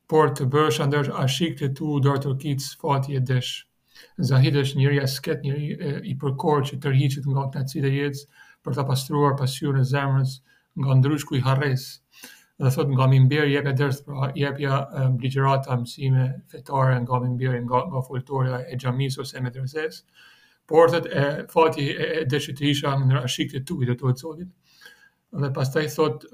por 0.07 0.31
të 0.35 0.45
bësh 0.53 0.79
andër 0.85 1.09
ashik 1.23 1.57
të 1.59 1.69
tu 1.75 1.97
dorë 2.05 2.21
të 2.25 2.31
kitës 2.43 2.69
fati 2.79 3.17
e 3.17 3.21
desh. 3.21 3.51
Zahidi 4.31 4.61
është 4.63 4.79
njëri 4.79 5.01
asket 5.03 5.43
njëri 5.43 5.69
e, 5.75 5.91
i 6.11 6.13
përkorë 6.21 6.69
që 6.69 6.77
tërhiqit 6.83 7.27
nga 7.33 7.45
të 7.51 7.61
nëtësit 7.61 7.85
e 7.85 7.91
jetës 7.97 8.23
për 8.65 8.77
të 8.77 8.85
pastruar 8.91 9.35
pasion 9.39 9.77
e 9.77 9.83
zemrës 9.91 10.37
nga 10.79 10.97
ndrysh 11.01 11.27
kuj 11.29 11.43
harres. 11.45 11.85
Dhe 12.61 12.71
thot 12.73 12.89
nga 12.95 13.07
mimberi 13.11 13.53
jepja 13.55 13.73
ders, 13.81 13.99
pra 14.05 14.31
jepja 14.35 14.79
um, 15.01 15.15
bligjerata 15.17 15.77
mësime 15.81 16.27
fetare 16.51 16.99
nga 17.05 17.21
mimberi 17.27 17.63
nga, 17.67 17.83
nga 17.89 18.61
e 18.71 18.79
gjamis 18.79 19.17
ose 19.19 19.39
me 19.41 19.51
dresesë, 19.51 20.03
portët 20.71 21.05
e 21.05 21.45
fati 21.53 21.89
e, 21.91 22.23
e 22.25 22.25
në 22.25 23.05
nëra 23.11 23.29
shikët 23.29 23.59
e 23.59 23.61
tukit 23.67 23.91
e 23.93 23.97
të 23.99 24.13
zotit. 24.21 24.49
Dhe 25.41 25.49
pas 25.55 25.69
taj 25.71 25.85
thot, 25.93 26.25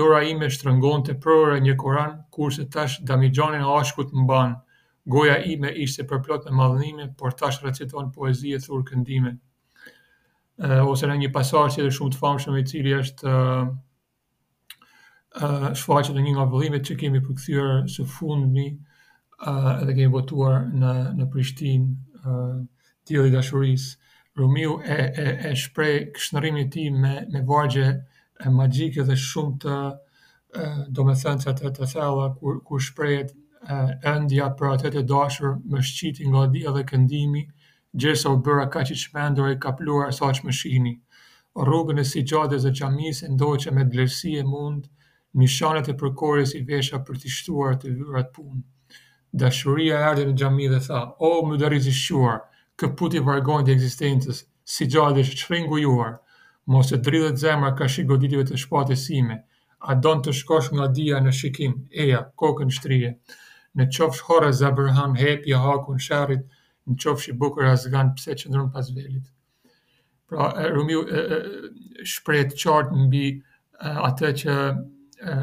dora 0.00 0.22
ime 0.26 0.48
shtërëngon 0.50 1.04
të 1.06 1.16
prore 1.22 1.58
një 1.62 1.76
koran, 1.78 2.16
kurse 2.34 2.66
tash 2.74 2.98
damigjanin 3.06 3.62
ashkut 3.76 4.10
në 4.16 4.24
banë, 4.30 4.56
goja 5.10 5.36
ime 5.50 5.70
ishte 5.84 6.04
përplot 6.10 6.48
në 6.48 6.56
madhënime, 6.58 7.06
por 7.18 7.36
tash 7.38 7.60
reciton 7.64 8.10
poezi 8.14 8.56
e 8.56 8.60
thurë 8.64 8.88
këndime. 8.92 9.36
ose 10.82 11.06
në 11.08 11.14
një 11.22 11.28
pasar 11.32 11.70
që 11.72 11.82
dhe 11.86 11.90
shumë 11.96 12.10
të 12.12 12.18
famshëm 12.20 12.56
i 12.60 12.64
cili 12.68 12.90
është 12.96 13.36
shfaqët 15.80 16.18
në 16.18 16.24
një 16.26 16.32
nga 16.36 16.44
vëllimet 16.52 16.84
që 16.88 16.96
kemi 17.00 17.22
përkëthyrë 17.24 17.78
së 17.94 18.04
fundmi 18.12 18.66
edhe 19.46 19.94
kemi 19.96 20.10
votuar 20.12 20.58
në, 20.68 20.92
në 21.16 21.28
Prishtinë, 21.32 22.60
ti 23.04 23.14
i 23.14 23.30
dashuris, 23.30 23.96
Romeo 24.36 24.80
e, 24.86 24.94
e, 24.94 25.26
e 25.50 25.54
shprej 25.58 26.04
kështënërimi 26.14 26.62
ti 26.70 26.86
me, 26.94 27.14
me 27.32 27.40
vargje 27.48 27.86
e 28.40 28.52
magjike 28.56 29.04
dhe 29.08 29.16
shumë 29.24 29.56
të 29.64 29.76
e, 29.82 30.66
do 30.94 31.04
me 31.04 31.14
thënë 31.18 31.46
që 31.46 31.54
të 31.60 31.72
të 31.78 31.88
thella 31.94 32.28
kur, 32.38 32.60
kur 32.64 33.08
e 33.08 33.22
ëndja 34.14 34.50
për 34.56 34.76
atë 34.76 34.92
e 35.00 35.04
dashur 35.10 35.56
më 35.74 35.82
shqiti 35.90 36.28
nga 36.30 36.44
dhia 36.54 36.72
dhe 36.76 36.84
këndimi, 36.90 37.42
gjërës 37.98 38.24
o 38.30 38.36
bëra 38.46 38.68
ka 38.72 38.84
që 38.86 38.96
shpendur 39.02 39.50
e 39.50 39.58
kapluar 39.64 40.14
sa 40.16 40.30
që 40.32 40.46
më 40.46 40.54
shini. 40.60 40.94
Rrugën 41.66 41.98
e 42.00 42.04
si 42.06 42.22
gjatë 42.22 42.56
dhe 42.64 42.72
qamis 42.78 43.24
e 43.26 43.32
ndoj 43.34 43.56
që 43.64 43.74
me 43.76 43.84
dlerësi 43.92 44.36
e 44.40 44.44
mund, 44.52 44.86
një 45.38 45.48
shanët 45.56 45.90
e 45.92 45.96
përkores 46.00 46.54
i 46.54 46.62
vesha 46.70 47.02
për 47.04 47.18
të 47.24 47.32
shtuar 47.36 47.74
të 47.82 47.92
vyrat 47.98 48.30
punë. 48.34 48.62
Dashuria 49.42 49.98
erdhe 50.08 50.30
në 50.30 50.36
gjami 50.40 50.68
dhe 50.72 50.80
tha, 50.86 51.02
o, 51.28 51.32
më 51.50 51.58
dhe 51.60 51.74
këputi 52.80 53.20
vargon 53.26 53.66
të 53.66 53.74
eksistencës, 53.76 54.42
si 54.72 54.86
gjallë 54.94 55.18
dhe 55.18 55.24
shqrengu 55.28 55.78
juar, 55.82 56.14
mos 56.72 56.92
e 56.96 56.98
dridhet 57.06 57.40
zemra 57.42 57.72
ka 57.78 57.88
shi 57.94 58.04
goditive 58.08 58.44
të 58.48 58.60
shpatesime, 58.64 59.36
a 59.90 59.94
don 60.06 60.22
të 60.24 60.34
shkosh 60.40 60.70
nga 60.76 60.86
dia 60.96 61.18
në 61.24 61.32
shikim, 61.40 61.74
eja, 62.04 62.22
kokën 62.42 62.72
shtrije, 62.76 63.12
në 63.80 63.86
qofsh 63.96 64.22
hore 64.28 64.52
zabërham 64.60 65.16
hep, 65.20 65.46
ja 65.50 65.60
hakun 65.64 65.98
sharit, 66.08 66.46
në 66.86 66.96
qofsh 67.04 67.30
i 67.30 67.36
bukër 67.42 67.68
azgan, 67.74 68.14
pse 68.18 68.36
që 68.42 68.64
pas 68.74 68.92
velit. 68.96 69.26
Pra, 70.30 70.46
e, 70.62 70.68
rumi 70.74 70.96
shprejt 72.12 72.54
qartë 72.60 72.96
në 73.00 73.08
bi 73.12 73.24
atë 74.08 74.32
që 74.42 74.54
e, 74.70 75.36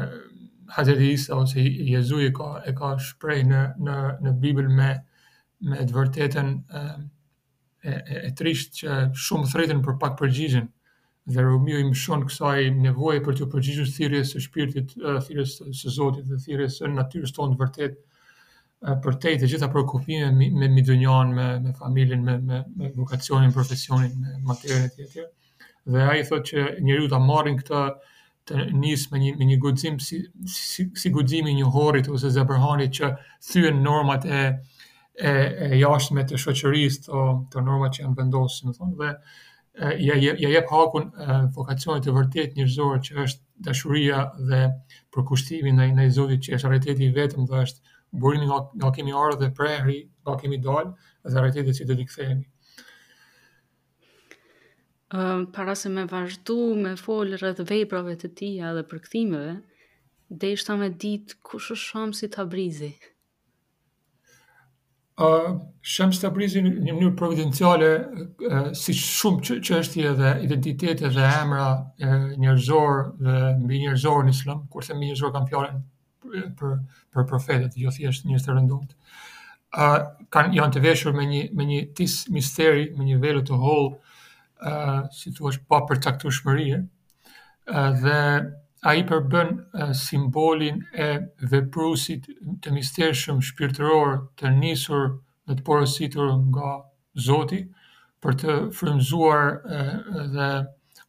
Hazreti 0.76 1.10
Isa 1.16 1.36
ose 1.40 1.60
Jezu 1.88 2.18
e 2.26 2.30
ka, 2.36 2.48
ka 2.78 2.94
shprej 3.10 3.42
në, 3.52 3.62
në, 3.84 3.98
në 4.24 4.32
Bibel 4.42 4.68
me, 4.80 4.90
me 5.70 5.84
të 5.88 5.96
vërtetën 5.98 6.52
e, 6.78 6.84
e, 7.80 7.90
e, 7.90 8.18
e 8.28 8.32
trisht 8.36 8.80
që 8.80 8.96
shumë 9.26 9.50
thretin 9.52 9.80
për 9.86 9.96
pak 10.02 10.16
përgjigjen 10.18 10.66
dhe 11.34 11.44
Romeo 11.46 11.80
i 11.84 11.92
shonë 12.02 12.26
kësaj 12.30 12.64
nevoje 12.82 13.20
për 13.26 13.36
të 13.40 13.46
përgjigjur 13.52 13.88
thirrjes 13.96 14.32
së 14.34 14.42
shpirtit, 14.46 14.92
thirrjes 15.26 15.52
së 15.82 15.92
Zotit 15.98 16.28
dhe 16.32 16.38
thirrjes 16.46 16.78
së 16.80 16.90
natyrës 16.94 17.34
tonë 17.36 17.58
vërtet 17.60 17.98
për 19.04 19.16
te 19.24 19.34
të 19.42 19.50
gjitha 19.52 19.68
preokupime 19.74 20.30
me 20.38 20.48
me 20.62 20.68
midunjon, 20.72 21.32
me 21.36 21.46
me 21.62 21.72
familjen, 21.82 22.22
me 22.26 22.36
me, 22.48 22.60
me 22.80 22.90
vokacionin, 22.96 23.54
profesionin, 23.56 24.14
me 24.22 24.36
materën 24.50 24.84
e 24.86 24.90
tjetër. 24.96 25.26
Dhe 25.88 26.04
ai 26.12 26.22
thotë 26.28 26.46
që 26.52 26.66
njeriu 26.86 27.10
ta 27.12 27.18
marrin 27.26 27.58
këtë 27.60 27.82
të 28.48 28.64
nis 28.80 29.06
me 29.12 29.20
një 29.24 29.32
me 29.40 29.48
një 29.50 29.58
guxim 29.66 29.98
si 30.08 30.20
si, 30.56 30.86
si 31.02 31.10
guximi 31.18 31.54
një 31.60 31.70
horrit 31.74 32.10
ose 32.14 32.30
zebrahanit 32.38 32.94
që 33.00 33.12
thyen 33.50 33.82
normat 33.90 34.24
e 34.38 34.42
e, 35.18 35.34
e 35.74 35.78
jashtme 35.80 36.22
të 36.28 36.38
shoqërisë 36.40 37.04
të, 37.06 37.22
të 37.52 37.62
norma 37.66 37.88
që 37.94 38.04
janë 38.04 38.18
vendosur, 38.18 38.68
më 38.68 38.74
thonë, 38.78 38.98
dhe 39.00 39.08
e, 39.74 39.94
ja 40.06 40.16
ja 40.28 40.50
jep 40.54 40.70
hakun 40.72 41.08
vokacionit 41.56 42.06
të 42.06 42.14
vërtet 42.16 42.56
njerëzor 42.58 43.00
që 43.08 43.18
është 43.26 43.66
dashuria 43.68 44.20
dhe 44.52 44.62
përkushtimi 45.14 45.72
ndaj 45.74 45.90
ndaj 45.96 46.10
Zotit 46.18 46.44
që 46.46 46.56
është 46.58 46.70
realiteti 46.70 47.08
i 47.08 47.14
vetëm 47.18 47.48
dhe 47.50 47.64
është 47.66 47.96
burimi 48.22 48.46
nga 48.48 48.60
nga 48.80 48.92
kemi 48.96 49.16
arë 49.24 49.40
dhe 49.40 49.50
pra 49.58 49.72
nga 49.88 50.36
kemi 50.40 50.60
dalë 50.64 50.94
dhe 50.94 51.36
realiteti 51.38 51.74
që 51.80 51.88
do 51.88 51.92
të 51.94 51.98
dikëthejemi. 52.02 52.46
uh, 55.18 55.40
para 55.52 55.74
se 55.74 55.88
me 55.88 56.04
vazhdu 56.06 56.56
me 56.84 56.94
fol 56.96 57.34
rreth 57.40 57.64
veprave 57.72 58.14
të 58.22 58.30
tija 58.38 58.74
dhe 58.76 58.86
përkthimeve 58.94 59.58
Dhe 60.28 60.48
ishtë 60.52 60.66
ta 60.68 60.74
me 60.76 60.88
ditë 60.92 61.38
kushë 61.48 61.74
shumë 61.82 62.16
si 62.18 62.26
të 62.28 62.42
abrizi. 62.42 62.90
Shemës 65.18 66.20
të 66.22 66.28
brizin 66.36 66.66
një 66.84 66.92
mënyrë 66.94 67.12
providenciale, 67.18 67.86
si 68.78 68.94
shumë 68.94 69.40
që, 69.48 69.56
që 69.66 69.78
është 69.82 69.98
i 70.00 70.04
edhe 70.12 70.32
identitetet 70.46 71.16
dhe 71.16 71.24
emra 71.40 71.64
njërzor 72.38 73.00
dhe 73.26 73.38
mbi 73.64 73.80
njërzor 73.86 74.26
në 74.28 74.34
islam, 74.36 74.62
kurse 74.74 74.94
mbi 74.94 75.08
njërzor 75.10 75.32
kam 75.34 75.48
pjallin 75.50 75.80
për, 76.60 76.76
për 77.16 77.26
profetet, 77.32 77.74
jo 77.82 77.90
thjesht 77.96 78.28
njërës 78.30 78.46
të 78.46 78.54
rëndumët, 78.60 78.94
kanë 80.36 80.54
janë 80.60 80.76
të 80.76 80.84
veshur 80.86 81.16
me 81.18 81.26
një, 81.32 81.42
me 81.58 81.66
një 81.72 81.80
tis 81.98 82.20
misteri, 82.38 82.86
me 82.98 83.08
një 83.10 83.18
velu 83.24 83.42
të 83.50 83.58
holë, 83.64 84.14
si 85.18 85.34
të 85.34 85.50
është 85.50 85.66
pa 85.72 85.82
për 85.90 86.02
taktushmërije, 86.06 86.80
dhe 88.04 88.18
a 88.86 88.94
i 88.94 89.02
përbën 89.06 89.48
uh, 89.74 89.88
simbolin 89.96 90.82
e 90.94 91.06
veprusit 91.52 92.28
të 92.62 92.74
mistershëm 92.76 93.40
shpirtëror 93.42 94.12
të 94.38 94.52
njësur 94.60 95.08
dhe 95.48 95.56
të 95.58 95.64
porositur 95.66 96.34
nga 96.52 96.76
Zoti, 97.18 97.64
për 98.22 98.36
të 98.40 98.54
frëmzuar 98.78 99.48
uh, 99.58 99.94
dhe 100.34 100.48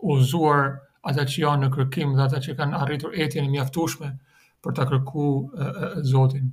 uzuar 0.02 0.72
ata 1.10 1.26
që 1.30 1.44
janë 1.44 1.66
në 1.68 1.74
kërkim 1.76 2.16
dhe 2.18 2.24
ata 2.26 2.40
që 2.46 2.56
kanë 2.58 2.80
arritur 2.82 3.14
etjen 3.14 3.46
e 3.46 3.54
mjaftushme 3.54 4.10
për 4.64 4.76
të 4.80 4.88
kërku 4.90 5.28
uh, 5.28 6.00
Zotin. 6.10 6.50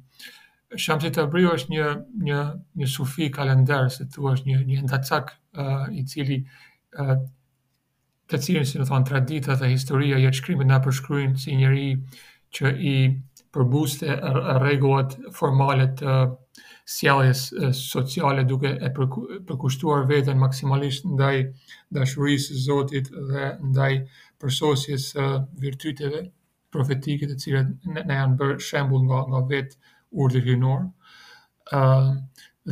Shamsi 0.76 1.08
të 1.14 1.24
abriu 1.24 1.54
është 1.54 1.72
një, 1.72 1.86
një, 2.28 2.42
një 2.82 2.90
sufi 2.92 3.30
kalender, 3.32 3.88
se 3.94 4.04
të 4.12 4.26
është 4.34 4.50
një, 4.50 4.58
një 4.68 4.84
ndacak 4.90 5.32
uh, 5.56 5.88
i 5.96 6.04
cili 6.12 6.42
të 8.30 8.38
cilin 8.42 8.64
si 8.66 8.78
në 8.80 8.86
thonë 8.88 9.06
tradita 9.08 9.54
dhe 9.60 9.68
historia 9.70 10.16
jetë 10.20 10.40
shkrimi 10.40 10.66
nga 10.66 10.80
përshkryin 10.86 11.36
si 11.40 11.54
njëri 11.60 11.88
që 12.56 12.72
i 12.74 12.94
përbuste 13.54 14.16
regullat 14.64 15.14
formalet 15.36 15.94
të 16.00 16.16
sjales 16.94 17.44
sociale 17.78 18.44
duke 18.50 18.70
e 18.86 18.90
përkushtuar 18.96 20.04
vetën 20.10 20.38
maksimalisht 20.42 21.06
ndaj 21.10 21.34
dashurisë 21.96 22.58
zotit 22.66 23.10
dhe 23.30 23.46
ndaj 23.72 23.92
përsosjes 24.42 25.08
virtyteve 25.62 26.24
profetike 26.74 27.26
të 27.30 27.38
cilat 27.42 27.90
ne 27.96 28.04
janë 28.10 28.38
bërë 28.42 28.58
shembul 28.68 29.06
nga, 29.08 29.22
nga 29.32 29.42
vetë 29.48 29.94
urdhë 30.22 30.40
hynor, 30.50 30.82
uh, 31.76 32.08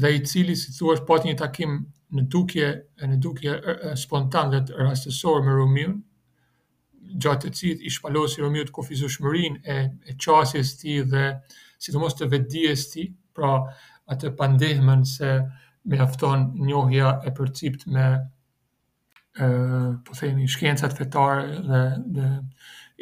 dhe 0.03 0.11
i 0.17 0.21
cili, 0.29 0.55
si 0.59 0.73
thua, 0.77 0.95
është 0.99 1.07
pati 1.09 1.29
një 1.31 1.37
takim 1.41 1.73
në 2.15 2.23
dukje 2.31 2.67
e 3.03 3.09
në 3.11 3.17
dukje 3.25 3.55
spontan 4.01 4.53
dhe 4.53 4.61
të 4.69 4.79
rastësor 4.79 5.43
me 5.45 5.55
Romion, 5.57 5.97
gjatë 7.23 7.51
të 7.51 7.59
cilë 7.59 7.87
i 7.89 7.93
shpalosi 7.95 8.43
Romion 8.43 8.69
të 8.69 8.75
kofizu 8.75 9.11
shmërin 9.17 9.59
e, 9.63 9.79
e 10.09 10.15
qasjes 10.25 10.73
ti 10.81 10.99
dhe 11.11 11.25
si 11.79 11.93
të 11.93 12.01
mos 12.01 12.17
të 12.19 12.29
vedijes 12.33 12.87
ti, 12.93 13.09
pra 13.35 13.53
atë 14.13 14.31
pandehmen 14.39 15.03
se 15.09 15.33
me 15.85 15.99
afton 16.01 16.49
njohja 16.67 17.11
e 17.29 17.35
përcipt 17.37 17.89
me 17.93 18.07
e, 18.17 19.51
po 20.07 20.17
themi 20.19 20.47
shkencat 20.49 20.95
fetare 20.97 21.61
dhe, 21.67 21.83
dhe 22.17 22.31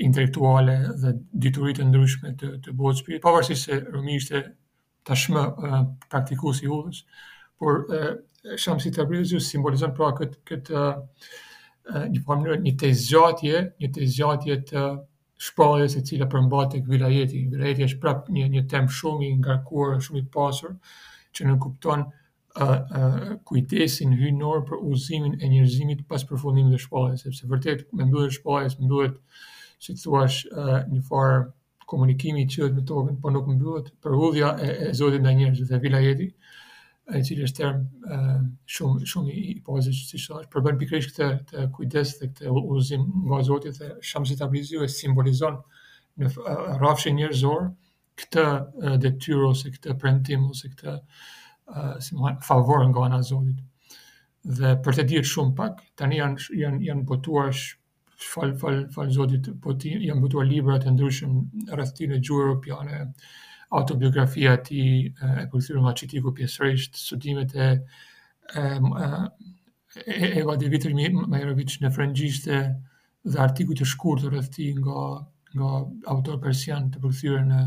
intelektuale 0.06 0.78
dhe 1.02 1.12
diturit 1.46 1.82
e 1.82 1.86
ndryshme 1.90 2.34
të, 2.40 2.54
të 2.64 2.74
botë 2.80 3.02
shpirit, 3.02 3.22
pa 3.22 3.36
se 3.44 3.80
Romion 3.84 4.16
ishte 4.18 4.42
tashmë 5.04 5.46
praktikus 6.12 6.60
i 6.62 6.68
hudhës, 6.70 7.02
por 7.58 7.84
Shamsi 8.56 8.90
ju 9.30 9.40
simbolizon 9.40 9.94
pra 9.96 10.08
këtë 10.18 10.38
këtë 10.50 10.82
një 12.14 12.22
formë 12.28 12.56
një 12.64 12.72
tezgjatje, 12.80 13.60
një 13.82 13.88
tezgjatje 13.98 14.56
të 14.70 14.82
shpalljes 15.48 15.94
e 15.96 16.02
cila 16.08 16.26
përmbat 16.32 16.72
tek 16.74 16.88
vilajeti. 16.90 17.44
Vilajeti 17.52 17.86
është 17.86 18.00
prap 18.02 18.26
një 18.34 18.48
një 18.56 18.64
temp 18.72 18.90
shumë 18.96 19.26
i 19.26 19.30
ngarkuar, 19.44 20.00
shumë 20.06 20.22
i 20.22 20.26
pasur 20.38 20.74
që 21.34 21.46
në 21.48 21.56
kupton 21.64 22.02
uh, 22.04 22.68
uh, 22.68 23.32
kujtesin 23.52 24.14
hynor 24.22 24.64
për 24.68 24.78
uzimin 24.90 25.38
e 25.40 25.48
njerëzimit 25.52 26.02
pas 26.10 26.22
përfundimit 26.30 26.74
të 26.76 26.82
shpalljes, 26.88 27.22
sepse 27.28 27.50
vërtet 27.54 27.86
me 27.92 28.06
mbyllje 28.10 28.30
të 28.32 28.38
shpalljes 28.40 28.78
mbyllet 28.80 29.18
si 29.86 29.96
thua 30.02 30.26
uh, 30.30 30.74
një 30.90 31.02
farë 31.08 31.42
komunikimi 31.92 32.44
i 32.44 32.48
qytetit 32.50 32.76
me 32.80 32.84
tokën, 32.90 33.16
por 33.22 33.34
nuk 33.38 33.48
mbyllet 33.54 33.90
për 34.02 34.16
udhja 34.24 34.54
e, 34.62 34.68
e 34.86 34.92
Zotit 34.98 35.22
ndaj 35.24 35.34
njerëzve 35.42 35.70
të 35.70 35.82
vilajetit 35.86 36.41
e 37.10 37.20
cili 37.26 37.42
është 37.46 37.58
term 37.60 38.42
shumë 38.72 39.06
shumë 39.12 39.32
i 39.38 39.52
pozit 39.68 39.96
si 39.98 40.20
thosh 40.24 40.46
për 40.52 40.64
bën 40.66 40.76
pikërisht 40.82 41.12
këtë 41.12 41.28
të 41.52 41.64
kujdes 41.78 42.12
dhe 42.20 42.28
këtë 42.30 42.52
uzim 42.76 43.06
nga 43.30 43.40
Zoti 43.48 43.72
dhe 43.78 43.88
Shamsi 44.10 44.36
Tabrizi 44.42 44.78
e 44.78 44.86
simbolizon 44.96 45.56
në 46.22 46.30
rrafshin 46.78 47.18
njerëzor 47.18 47.66
këtë 48.22 48.44
detyrë 49.06 49.48
ose 49.50 49.74
këtë 49.74 49.96
premtim 50.04 50.46
ose 50.52 50.70
këtë 50.70 50.96
si 52.06 52.18
më 52.20 52.36
favor 52.50 52.86
nga 52.92 53.04
ana 53.08 53.18
e 53.24 53.30
Zotit 53.32 53.58
dhe 54.60 54.72
për 54.84 55.00
të 55.00 55.08
dhirë 55.12 55.30
shumë 55.34 55.56
pak 55.58 55.82
tani 55.98 56.22
janë 56.22 56.52
janë 56.62 56.84
janë 56.90 57.06
botuar 57.10 57.50
fal 58.32 58.54
fal 58.62 58.84
fal 58.94 59.10
Zotit 59.18 59.50
po 59.64 59.74
janë 59.84 60.20
botuar 60.28 60.46
libra 60.54 60.78
të 60.86 60.94
ndryshëm 60.94 61.40
rreth 61.74 61.96
tinë 61.98 62.22
gjuhë 62.22 62.46
europiane 62.46 63.02
autobiografia 63.72 64.56
ti 64.64 64.84
e 65.08 65.44
përthyrë 65.52 65.82
nga 65.82 65.92
qitiku 66.00 66.32
pjesërisht 66.36 66.96
studimet 67.00 67.54
e 67.56 67.68
e 68.56 68.64
e 70.08 70.40
e 70.40 70.40
e 70.40 71.52
në 71.84 71.90
frëngjishte 71.96 72.58
dhe 73.32 73.38
artikuj 73.48 73.76
të 73.80 73.86
shkurë 73.92 74.22
të 74.24 74.32
rëfti 74.34 74.66
nga, 74.82 74.98
nga 75.56 75.70
autor 76.14 76.40
persian 76.44 76.90
të 76.90 77.00
përthyrë 77.04 77.46
në 77.52 77.62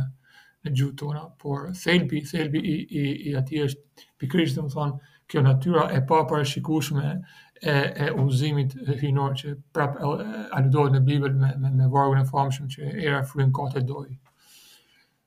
në 0.66 0.86
tona, 1.00 1.24
por 1.38 1.70
thelbi, 1.78 2.24
thelbi 2.26 2.58
i, 2.58 2.76
i, 3.02 3.02
i 3.30 3.36
ati 3.38 3.60
është 3.68 4.16
pikërisht 4.20 4.56
dhe 4.58 4.64
më 4.66 4.72
thonë, 4.74 5.12
kjo 5.30 5.42
natyra 5.46 5.84
e 5.94 6.00
pa 6.10 6.24
parashikushme 6.30 7.12
e, 7.62 7.70
e 7.70 8.08
uzimit 8.24 8.74
hinor 9.02 9.36
që 9.38 9.54
prap 9.74 10.00
aludohet 10.02 10.96
në 10.98 11.04
Bibël 11.06 11.36
me, 11.38 11.52
me, 11.62 11.70
me 11.70 11.86
vargën 11.94 12.24
e 12.26 12.26
famshëm 12.26 12.72
që 12.74 12.96
era 12.98 13.22
frujnë 13.30 13.54
kate 13.54 13.86
dojë. 13.86 14.18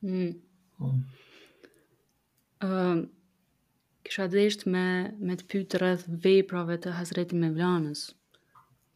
Mm. 0.09 0.35
Po. 0.79 0.95
Ë 2.63 2.69
kisha 4.07 4.25
dhësht 4.35 4.61
me 4.73 4.83
me 5.29 5.35
të 5.39 5.47
pyet 5.53 5.75
rreth 5.81 6.05
veprave 6.25 6.77
të 6.85 6.93
Hazretit 6.97 7.35
Mevlanës, 7.41 8.03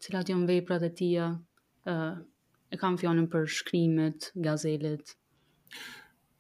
cilat 0.06 0.32
janë 0.32 0.48
veprat 0.52 0.86
e 0.88 0.92
tia, 1.02 1.26
ë 1.92 1.96
e 2.76 2.80
kam 2.84 2.96
fjonën 3.02 3.28
për 3.34 3.50
shkrimet, 3.58 4.30
gazelet. 4.48 5.12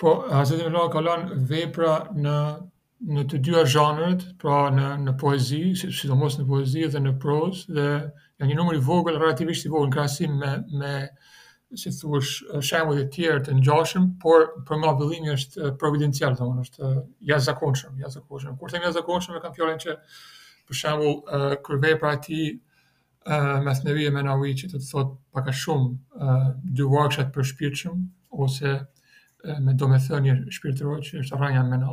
Po 0.01 0.13
Hazreti 0.31 0.63
Mevlana 0.63 0.93
ka 0.95 1.03
lanë 1.07 1.41
vepra 1.51 1.91
në 2.27 2.37
në 3.13 3.23
të 3.31 3.37
dyja 3.45 3.61
zhanret, 3.73 4.21
pra 4.41 4.57
në 4.73 4.87
në 5.05 5.13
poezi, 5.23 5.59
sidomos 5.83 6.37
në 6.39 6.45
poezi 6.53 6.87
dhe 6.93 6.99
në 7.03 7.17
prozë 7.25 7.75
dhe 7.77 7.87
në 8.39 8.47
një 8.49 8.55
numër 8.61 8.77
i 8.79 8.83
vogël, 8.89 9.17
relativisht 9.21 9.67
i 9.67 9.71
vogël, 9.75 9.91
krahasim 9.97 10.37
me 10.39 10.51
me 10.81 10.93
si 11.75 11.89
thuash, 11.91 12.39
shembuj 12.65 12.99
e 13.01 13.07
tjerë 13.13 13.41
të 13.47 13.53
ngjashëm, 13.59 14.03
por 14.21 14.39
për 14.67 14.75
mbrojtje 14.81 15.31
është 15.37 15.53
eh, 15.59 15.63
providencial, 15.81 16.31
domethënë 16.37 16.63
është 16.67 16.79
eh, 16.89 16.95
jashtëzakonshëm, 17.31 17.91
jashtëzakonshëm. 18.03 18.53
Kur 18.61 18.67
themi 18.73 18.85
jashtëzakonshëm, 18.89 19.33
e 19.37 19.39
kam 19.45 19.53
fjalën 19.57 19.79
që 19.85 19.91
për 20.69 20.75
shembull, 20.81 21.15
eh, 21.17 21.21
kur 21.65 21.75
vepra 21.81 21.95
pra 22.05 22.13
ti 22.21 22.41
me 23.63 23.71
thënëri 23.77 24.03
e 24.09 24.11
me 24.11 24.21
nëri 24.27 24.53
që 24.59 24.65
të 24.73 24.77
të 24.81 24.85
thot 24.91 25.09
paka 25.33 25.51
shumë 25.55 25.89
dy 26.75 26.83
workshat 26.91 27.29
për 27.35 27.43
shpirëshëm 27.53 27.95
ose 28.43 28.69
me 29.63 29.71
do 29.79 29.85
me 29.87 29.99
thënë 30.03 30.21
një 30.25 30.33
shpirëtëroj 30.57 30.97
që 31.07 31.13
është 31.21 31.33
arranja 31.37 31.61
me 31.69 31.77
në 31.79 31.89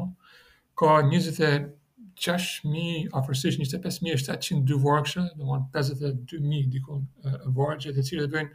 ka 0.82 0.90
26.000 1.06 3.14
a 3.14 3.16
fërësisht 3.28 3.62
25.700 3.76 4.66
dy 4.66 4.74
workshat 4.88 5.28
dhe 5.38 5.42
mon 5.46 5.62
52.000 5.76 6.74
dikon 6.74 7.00
dhe 7.22 8.06
cilë 8.08 8.22
dhe 8.26 8.32
bëjnë 8.34 8.52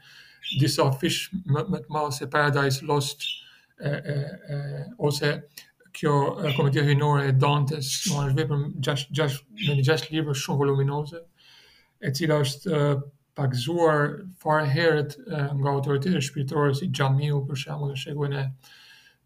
disa 0.59 0.89
fish 1.01 1.29
më, 1.49 1.63
më 1.87 1.87
të 1.89 2.11
se 2.17 2.27
Paradise 2.31 2.85
Lost, 2.85 3.25
e, 3.81 3.89
e, 3.89 4.15
e, 4.15 4.57
ose 5.07 5.31
kjo 5.95 6.13
e, 6.45 6.51
komedia 6.57 6.83
e 6.91 7.31
Dantes, 7.39 7.89
në 8.05 8.29
është 8.29 8.37
vepër 8.37 8.57
me 8.57 8.67
në 8.77 9.83
gjash 9.87 10.09
libra 10.13 10.33
shumë 10.35 10.57
voluminose, 10.59 11.23
e 12.01 12.11
cila 12.11 12.41
është 12.43 12.81
pakzuar 13.35 14.03
farë 14.39 14.65
herët 14.71 15.15
nga 15.27 15.69
autoritetet 15.73 16.21
shpirtërore 16.23 16.75
si 16.77 16.87
Gjamiu, 16.95 17.41
për 17.49 17.59
shemë 17.65 17.89
në 17.89 17.95
shekuen 17.99 18.33
e 18.41 18.45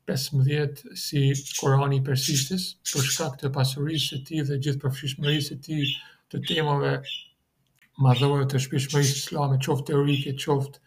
15 0.08 0.96
si 0.98 1.28
Korani 1.60 2.00
persistis, 2.02 2.72
për 2.90 3.04
shkak 3.06 3.36
të 3.44 3.52
pasurisë 3.54 4.20
të 4.20 4.26
ti 4.32 4.40
dhe 4.48 4.58
gjithë 4.66 4.82
përfshishmërisë 4.88 5.58
të 5.58 5.62
ti 5.62 5.84
të 6.32 6.40
temave 6.50 6.96
madhore 8.00 8.46
të 8.50 8.62
shpishmërisë 8.66 9.22
islame, 9.22 9.60
qoftë 9.62 9.92
teorike, 9.92 10.34
qoftë 10.42 10.80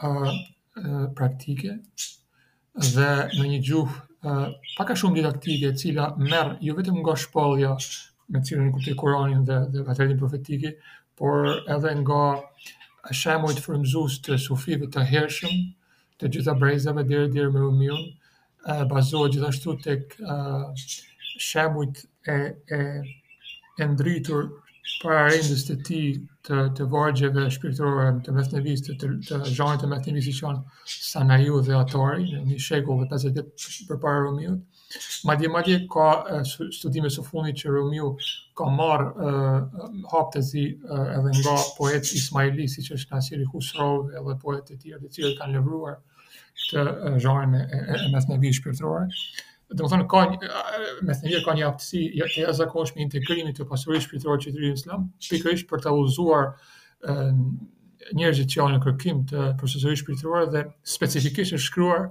praktike 0.00 1.78
dhe 2.74 3.10
në 3.36 3.44
një 3.50 3.60
gjuhë 3.68 4.34
pak 4.78 4.90
a 4.90 4.96
shumë 4.96 5.16
didaktike, 5.20 5.70
cila 5.78 6.08
merr 6.18 6.54
jo 6.64 6.74
vetëm 6.78 6.96
nga 7.04 7.14
shpallja 7.24 7.74
me 8.34 8.40
cilën 8.40 8.70
kuptoj 8.72 8.94
Kur'anin 8.98 9.44
dhe 9.44 9.58
dhe 9.74 9.82
vetëdin 9.86 10.16
profetike, 10.18 10.72
por 11.16 11.46
edhe 11.70 11.92
nga 12.00 12.22
shemojt 13.20 13.60
frymëzues 13.60 14.18
të 14.24 14.38
sufive 14.40 14.88
të 14.88 15.04
hershëm, 15.12 15.58
të 16.18 16.30
gjitha 16.32 16.54
brezave 16.56 17.04
deri 17.04 17.28
deri 17.34 17.52
me 17.52 17.62
umiun, 17.68 18.00
uh, 18.64 18.82
bazohet 18.90 19.36
gjithashtu 19.36 19.76
tek 19.84 20.16
uh, 20.24 20.72
shemojt 21.36 22.06
e 22.32 22.38
e 22.74 22.82
e 23.78 23.88
ndritur 23.92 24.48
për 25.02 25.14
rendës 25.30 25.62
të 25.66 25.74
ti 25.88 25.98
të, 26.46 26.56
të 26.78 26.86
vargjeve 26.92 27.44
shpirtërore 27.56 28.08
të 28.26 28.34
mesnevis, 28.38 28.82
të, 28.84 28.96
të, 29.00 29.10
të 29.28 29.38
zhanit 29.56 29.82
të 29.82 29.88
mesnevis 29.92 30.26
i 30.28 30.34
qanë 30.36 31.40
dhe 31.68 31.78
atari, 31.78 32.26
një 32.50 32.58
shekull 32.66 32.98
ove 33.00 33.08
të 33.14 33.32
për 33.88 34.00
para 34.02 34.18
Romiu. 34.26 34.58
Ma 35.26 35.36
dje, 35.40 35.48
ma 35.54 35.62
ka 35.66 36.08
studime 36.80 37.08
së 37.16 37.24
fundi 37.30 37.54
që 37.62 37.72
Romiu 37.78 38.10
ka 38.60 38.68
marë 38.74 39.08
uh, 39.10 39.80
hapë 40.12 40.34
të 40.36 40.42
zi 40.50 40.66
uh, 40.74 41.16
edhe 41.18 41.32
nga 41.40 41.56
poet 41.78 42.12
Ismaili, 42.20 42.68
si 42.74 42.84
që 42.84 42.98
është 42.98 43.12
kanë 43.14 43.28
siri 43.30 43.48
Husrov, 43.54 44.10
edhe 44.20 44.36
poetë 44.44 44.68
të 44.74 44.78
tjerë, 44.84 45.00
të 45.06 45.14
cilët 45.16 45.40
kanë 45.40 45.56
levruar 45.56 45.98
të 46.70 46.84
uh, 46.84 47.18
zhanit 47.24 47.72
e, 47.74 47.80
e, 47.88 47.96
e 48.04 48.12
mesnevis 48.12 48.60
do 49.72 49.76
të 49.82 49.88
thonë 49.90 50.06
ka 50.12 50.22
me 50.30 50.36
të 51.14 51.28
njëjtë 51.28 51.44
ka 51.44 51.54
një 51.58 51.66
aftësi 51.70 52.00
jo 52.02 52.26
të 52.28 52.40
jashtëzakonshme 52.40 53.04
integrimi 53.04 53.54
të 53.56 53.66
pasurisë 53.70 54.06
shpirtërore 54.08 54.42
që 54.44 54.52
dhënë 54.56 54.78
Islam, 54.80 55.06
pikërisht 55.28 55.68
për 55.70 55.82
të 55.84 55.92
avuzuar 55.92 56.50
njerëzit 58.18 58.50
që 58.52 58.60
janë 58.60 58.74
në 58.76 58.82
kërkim 58.84 59.22
të 59.30 59.46
procesorisë 59.62 60.02
shpirtërore 60.04 60.50
dhe 60.54 60.64
specifikisht 60.96 61.56
është 61.56 61.68
shkruar 61.68 62.04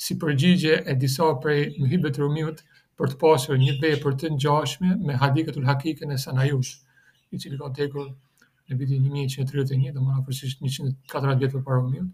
si 0.00 0.16
përgjigje 0.22 0.76
e 0.86 0.94
disa 1.02 1.28
prej 1.42 1.64
mëhibet 1.82 2.20
e 2.20 2.52
për 3.00 3.08
të 3.08 3.16
pasur 3.20 3.56
një 3.60 3.74
vepër 3.80 4.00
për 4.04 4.16
të 4.20 4.28
ngjashme 4.36 4.94
me 5.08 5.14
hadithën 5.20 5.62
e 5.62 5.66
hakikën 5.70 6.10
e 6.12 6.18
Sanajush, 6.20 6.72
i 7.32 7.38
cili 7.40 7.56
ka 7.58 7.70
tekur 7.78 8.10
në 8.10 8.76
vitin 8.76 9.06
1131, 9.08 9.94
domethënë 9.96 10.24
precisisht 10.26 10.60
114 10.62 11.40
vjet 11.40 11.56
para 11.64 11.78
rumit. 11.80 12.12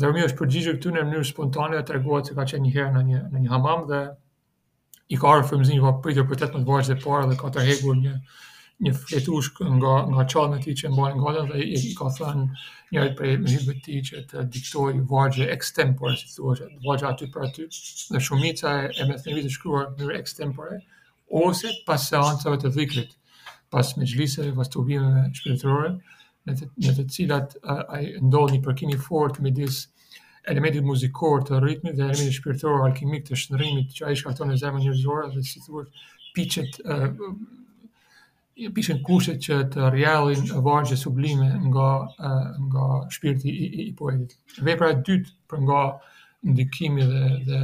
Dhe 0.00 0.06
Romeo 0.08 0.24
është 0.24 0.36
përgjigjur 0.38 0.76
këtu 0.78 0.90
në 0.92 1.00
mënyrë 1.08 1.26
spontane 1.30 1.76
dhe 1.78 1.84
treguar 1.88 2.22
se 2.26 2.36
ka 2.36 2.44
qenë 2.50 2.62
një 2.66 2.70
herë 2.76 2.92
në 2.94 3.00
një 3.08 3.18
në 3.32 3.40
një 3.46 3.50
hamam 3.54 3.82
dhe 3.90 3.98
i 5.12 5.18
ka 5.20 5.26
ardhur 5.34 5.48
frymëzimi 5.50 5.82
pa 5.84 5.90
pritur 6.06 6.24
për 6.30 6.38
tetë 6.42 6.62
vargje 6.68 6.96
të 7.00 7.04
para 7.08 7.26
dhe 7.32 7.36
ka 7.42 7.50
të 7.56 7.64
hequr 7.66 7.98
një 8.04 8.14
një 8.86 8.92
fletush 9.02 9.50
nga 9.76 9.96
nga 10.14 10.24
çanët 10.32 10.62
e 10.62 10.64
tij 10.70 10.78
që 10.80 10.92
mbajnë 10.94 11.20
gjallë 11.24 11.42
dhe 11.50 11.66
i, 11.66 11.76
i 11.90 11.92
ka 11.98 12.08
thënë 12.18 12.46
një 12.94 13.04
prej 13.18 13.34
mëhibëve 13.42 13.74
të 13.76 13.84
tij 13.90 14.00
që 14.08 14.22
të 14.32 14.46
diktoj 14.56 14.96
vargje 15.12 15.50
extempore 15.56 16.16
si 16.22 16.32
thua 16.32 16.56
që 16.62 16.70
vargje 16.88 17.10
aty 17.10 17.28
për 17.36 17.46
aty 17.50 17.68
dhe 18.14 18.24
shumica 18.30 18.74
e, 18.86 18.88
e 19.04 19.08
me 19.10 19.20
thënë 19.20 19.38
vitë 19.42 19.52
shkruar 19.58 19.90
në 19.90 19.98
mënyrë 19.98 20.22
extempore 20.22 20.80
ose 21.42 21.76
pas 21.90 22.08
seancave 22.08 22.62
të 22.64 22.72
dhikrit 22.78 23.14
pas 23.72 23.92
mëxhlisëve 24.00 24.56
pas 24.56 24.72
turbimeve 24.72 25.28
shpirtërore 25.40 25.94
në 26.48 26.54
të, 26.58 26.66
në 26.84 26.92
të 26.98 27.02
cilat 27.14 27.52
ai 27.62 28.18
një 28.20 28.60
për 28.64 28.76
kimi 28.80 28.96
fort 29.02 29.38
midis 29.44 29.82
elementit 30.50 30.82
muzikor 30.86 31.44
të 31.46 31.60
ritmit 31.62 31.96
dhe 31.98 32.02
elementit 32.08 32.38
shpirtëror 32.38 32.80
alkimik 32.88 33.26
të 33.28 33.38
shndrimit 33.44 33.92
që 33.98 34.08
ai 34.08 34.16
shkakton 34.18 34.50
në 34.50 34.56
zemrën 34.64 34.82
njerëzore 34.86 35.28
dhe 35.36 35.42
si 35.50 35.62
thuhet 35.62 36.00
piçet 36.34 36.80
e 36.82 36.96
uh, 37.12 37.34
piçen 38.74 38.98
kushtet 39.06 39.38
që 39.46 39.60
të 39.74 39.90
rrjellin 39.92 40.48
vargje 40.66 40.98
sublime 40.98 41.46
nga 41.68 41.86
uh, 42.10 42.48
nga 42.66 42.88
shpirti 43.16 43.52
i, 43.54 43.68
i, 43.78 43.84
i 43.90 43.92
poetit. 43.98 44.34
Vepra 44.66 44.90
e 44.92 44.98
dytë 45.08 45.32
për 45.50 45.62
nga 45.66 45.82
ndikimi 46.48 47.06
dhe 47.06 47.26
dhe 47.46 47.60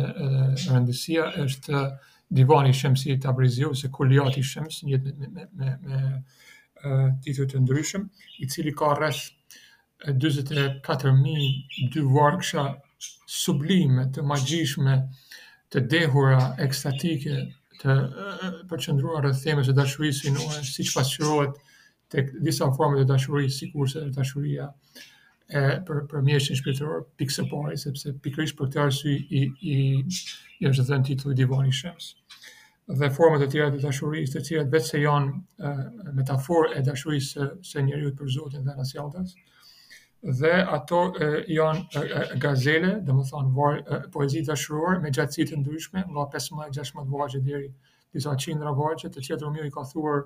rëndësia 0.69 1.27
është 1.47 1.83
divani 2.31 2.71
i 2.71 3.19
të 3.19 3.29
abriziu, 3.31 3.73
se 3.75 3.89
Kuljati 3.91 4.39
i 4.39 4.45
Shems 4.51 4.83
një 4.87 5.01
me 5.05 5.27
me 5.35 5.47
me, 5.53 5.77
me 5.83 6.03
titull 7.25 7.47
të 7.49 7.61
ndryshëm, 7.63 8.05
i 8.43 8.49
cili 8.49 8.75
ka 8.77 8.93
rreth 8.95 9.33
24.000 10.07 11.91
dy 11.95 12.05
varkësha 12.15 12.65
sublime 13.27 14.09
të 14.15 14.23
magjishme 14.31 14.95
të 15.75 15.81
dehura 15.93 16.39
ekstatike 16.67 17.41
të 17.83 17.97
përqëndruar 18.71 19.25
rreth 19.25 19.43
temës 19.45 19.71
së 19.71 19.75
dashurisë 19.79 20.33
në 20.37 20.47
orën 20.47 20.67
siç 20.71 20.95
pasqyrohet 20.95 21.59
tek 22.13 22.31
disa 22.43 22.71
forma 22.77 22.97
të 23.01 23.05
dashurisë, 23.11 23.57
sikurse 23.61 24.07
dashuria 24.15 24.71
e 25.49 25.63
për 25.87 26.05
për 26.09 26.25
mjeshtrin 26.27 26.59
shpirtëror 26.61 27.75
sepse 27.83 28.13
pikërisht 28.25 28.57
për 28.59 28.67
këtë 28.71 28.81
arsye 28.85 29.11
i 29.13 29.51
i 29.61 29.75
i 30.61 30.67
është 30.67 30.85
dhënë 30.89 31.13
i, 31.13 31.15
i, 31.15 31.73
Shems 31.81 32.09
dhe 32.89 33.11
formët 33.13 33.43
e 33.45 33.51
tjera 33.53 33.69
të 33.75 33.83
dashurisë, 33.83 34.33
të 34.33 34.41
cilat 34.49 34.71
vetë 34.73 34.87
se 34.89 35.01
janë 35.03 35.73
metaforë 36.19 36.71
e 36.79 36.83
dashurisë 36.87 37.31
së, 37.35 37.47
së 37.71 37.83
njeriu 37.85 38.15
për 38.17 38.31
Zotin 38.33 38.65
dhe 38.65 38.73
Anasjaldas. 38.73 39.35
Dhe 40.41 40.53
ato 40.79 41.01
janë 41.53 42.05
gazele, 42.43 42.95
dhe 43.05 43.17
më 43.19 43.25
thonë, 43.29 43.99
poezit 44.15 44.49
dashurore 44.49 45.03
me 45.05 45.13
gjatësit 45.15 45.53
të 45.53 45.61
ndryshme, 45.61 46.07
nga 46.15 46.25
15-16 46.33 47.13
vajgje 47.19 47.41
dheri 47.45 47.69
disa 48.17 48.33
qindra 48.41 48.73
vajgje, 48.79 49.13
të 49.13 49.25
cilat 49.29 49.45
Romeo 49.45 49.67
i 49.69 49.75
ka 49.75 49.85
thuar 49.91 50.25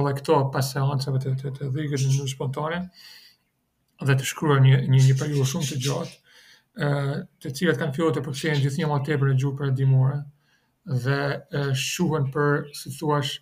edhe 0.00 0.14
këto 0.20 0.38
pas 0.54 0.70
seancave 0.72 1.20
të, 1.26 1.34
të, 1.44 1.52
të 1.58 1.70
në 1.74 2.30
spontane, 2.32 2.80
dhe 4.04 4.16
të 4.16 4.26
shkruar 4.32 4.64
një, 4.64 4.80
një, 4.96 5.02
një 5.10 5.18
periur 5.20 5.50
shumë 5.52 5.68
të 5.74 5.78
gjatë, 5.84 6.16
të 7.44 7.52
cilat 7.56 7.78
kanë 7.82 7.94
filluar 7.98 8.16
të 8.16 8.24
përkësejnë 8.26 8.64
gjithë 8.64 8.82
një 8.82 8.88
ma 8.94 9.02
tepër 9.06 9.32
e 9.32 9.36
gjupër 9.40 9.70
e 9.70 9.76
dimore, 9.78 10.18
dhe 10.86 11.74
shuhën 11.74 12.28
për, 12.30 12.50
si 12.76 12.90
thuash, 12.94 13.38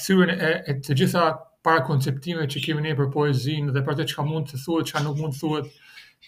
thyrën 0.00 0.30
e, 0.32 0.52
e 0.66 0.74
të 0.80 0.94
gjitha 0.98 1.24
para 1.64 1.84
konceptime 1.84 2.46
që 2.48 2.60
kemi 2.64 2.82
ne 2.84 2.94
për 2.96 3.10
poezinë 3.12 3.72
dhe 3.72 3.82
për 3.84 3.98
të 4.00 4.04
që 4.10 4.14
ka 4.20 4.24
mund 4.28 4.48
të 4.50 4.58
thuhet, 4.64 4.88
që 4.90 5.02
nuk 5.04 5.18
mund 5.20 5.34
të 5.36 5.40
thuhet 5.40 5.72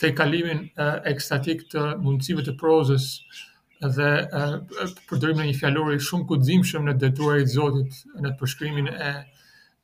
të 0.01 0.11
kalimin 0.17 0.61
e, 0.77 0.89
ekstatik 1.13 1.65
të 1.73 1.87
mundësive 2.05 2.45
të 2.45 2.57
prozës 2.61 3.09
dhe 3.81 4.11
e, 4.29 4.45
përdërim 5.09 5.41
në 5.41 5.49
një 5.51 5.57
fjallori 5.63 6.01
shumë 6.05 6.29
kudzimshëm 6.35 6.85
në 6.91 6.99
detuarit 7.05 7.49
zotit 7.53 8.03
në 8.17 8.35
të 8.35 8.37
përshkrymin 8.43 8.93
e 8.93 9.13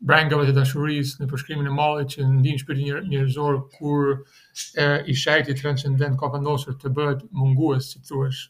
brengave 0.05 0.49
të 0.51 0.57
dashuris 0.59 1.17
në 1.21 1.31
përshkrimin 1.33 1.69
e 1.69 1.73
malit 1.77 2.17
që 2.19 2.29
ndinë 2.29 2.61
shpiti 2.65 2.91
një 2.91 3.01
njërzor 3.09 3.59
kur 3.79 4.15
e, 4.17 4.87
i 5.09 5.15
shajti 5.17 5.57
transcendent 5.63 6.21
ka 6.21 6.29
vendosur 6.37 6.77
të 6.83 6.93
bëhet 6.97 7.27
munguës, 7.33 7.95
si 7.95 8.01
të 8.01 8.09
thuesh 8.13 8.49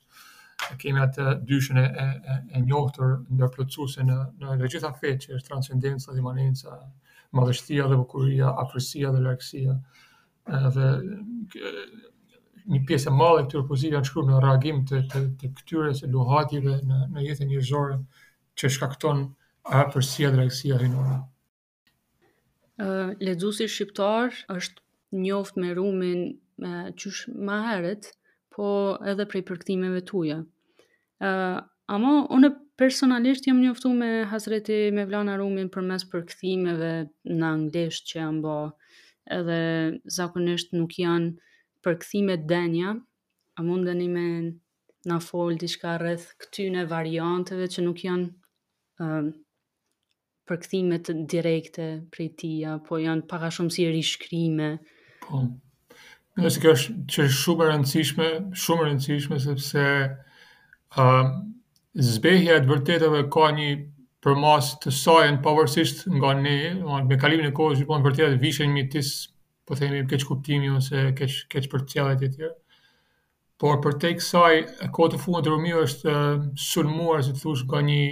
kemi 0.81 1.01
atë 1.03 1.25
dyshën 1.49 1.79
e, 1.81 1.85
e, 2.03 2.35
e 2.59 2.63
njohëtër 2.65 3.13
në 3.41 3.49
plëcuse 3.55 4.05
në, 4.07 4.19
në 4.43 4.57
dhe 4.61 4.71
gjitha 4.73 4.91
fetë 5.01 5.27
që 5.27 5.35
është 5.39 5.49
transcendenca, 5.49 6.15
dimanenca, 6.17 6.77
madhështia 7.37 7.87
dhe 7.91 7.99
bukuria, 8.01 8.53
apërësia 8.65 9.13
dhe 9.15 9.23
lërëksia. 9.27 9.77
Dhe 10.77 10.87
një 12.73 12.81
pjesë 12.89 13.11
e 13.13 13.17
malë 13.19 13.43
e 13.43 13.47
këtyre 13.49 13.65
pozitive 13.69 13.99
janë 13.99 14.11
shkruar 14.11 14.29
në 14.31 14.41
reagim 14.45 14.85
të 14.91 15.03
të, 15.13 15.25
të 15.41 15.53
këtyre 15.61 15.93
se 15.99 16.09
në 16.09 16.43
në 16.85 17.27
jetën 17.27 17.49
njerëzore 17.53 17.99
që 18.61 18.73
shkakton 18.77 19.27
apërësia 19.83 20.31
dhe 20.35 20.41
lërëksia 20.43 20.79
rinore. 20.83 21.19
Ë 22.83 23.19
lexuesi 23.29 23.69
shqiptar 23.71 24.39
është 24.57 24.83
njoft 25.23 25.57
me 25.61 25.75
rumin 25.77 26.31
me 26.63 26.75
qysh 26.97 27.27
maharet 27.35 28.13
po 28.53 28.99
edhe 29.11 29.27
prej 29.31 29.43
përkëtimeve 29.49 30.03
tuja. 30.09 30.41
Ë, 31.25 31.31
uh, 31.31 31.61
ama 31.93 32.13
unë 32.35 32.51
personalisht 32.81 33.47
jam 33.49 33.61
njoftu 33.63 33.91
me 33.97 34.09
hasreti 34.31 34.89
me 34.95 35.05
vlana 35.09 35.37
rumin 35.41 35.69
për 35.73 35.85
mes 35.89 36.05
përkëtimeve 36.13 36.93
në 37.33 37.47
anglisht 37.49 38.09
që 38.11 38.21
jam 38.21 38.41
bo, 38.45 38.57
edhe 39.37 39.59
zakonisht 40.19 40.75
nuk 40.77 40.97
janë 41.01 41.31
përkëtime 41.85 42.39
denja, 42.51 42.97
a 42.99 43.61
mundeni 43.67 44.07
me 44.11 44.27
na 45.11 45.19
fol 45.23 45.57
diçka 45.59 45.97
rreth 45.99 46.29
këtyne 46.43 46.85
varianteve 46.91 47.67
që 47.73 47.85
nuk 47.87 48.05
janë 48.07 48.31
ë 49.03 49.17
përkthime 50.49 50.99
direkte 51.31 51.87
prej 52.15 52.31
tia, 52.41 52.77
po 52.87 52.99
janë 53.03 53.27
pak 53.31 53.49
a 53.51 53.53
shumë 53.55 53.75
si 53.77 53.89
rishkrime. 53.91 54.73
Po. 55.27 55.45
Në 56.41 56.49
se 56.49 56.61
kjo 56.63 56.71
është 56.73 56.93
që 57.13 57.25
shumë 57.37 57.65
rëndësishme, 57.69 58.27
shumë 58.61 58.85
rëndësishme, 58.87 59.39
sepse 59.43 59.83
uh, 61.03 61.33
zbehja 62.07 62.55
e 62.57 62.63
të 62.65 62.71
vërtetëve 62.71 63.19
ka 63.35 63.51
një 63.57 63.67
për 64.25 64.39
mas 64.41 64.71
të 64.81 64.93
sajën 64.99 65.41
pavërsisht 65.45 66.07
nga 66.15 66.31
ne, 66.39 66.55
me 67.11 67.19
kalimin 67.21 67.51
e 67.51 67.53
kohës, 67.59 67.83
gjithmonë 67.83 68.01
të 68.01 68.09
vërtetët 68.11 68.41
vishën 68.47 68.73
një 68.79 68.85
tisë, 68.95 69.29
po 69.69 69.77
themi, 69.79 70.01
keqë 70.09 70.27
kuptimi 70.31 70.71
ose 70.75 71.03
keqë 71.19 71.37
keq 71.53 71.67
për 71.75 71.85
cjallet 71.93 72.25
e 72.27 72.31
tjerë. 72.39 72.57
Por 73.63 73.77
për 73.85 73.99
te 74.03 74.15
kësaj, 74.19 74.55
kohë 74.97 75.13
të 75.17 75.21
fungën 75.27 75.45
të 75.47 75.53
rëmio 75.53 75.83
është 75.85 76.15
uh, 76.15 76.47
sulmuar, 76.69 77.21
si 77.27 77.35
të 77.37 77.43
thush, 77.45 77.67
nga 77.69 77.83
një 77.91 78.07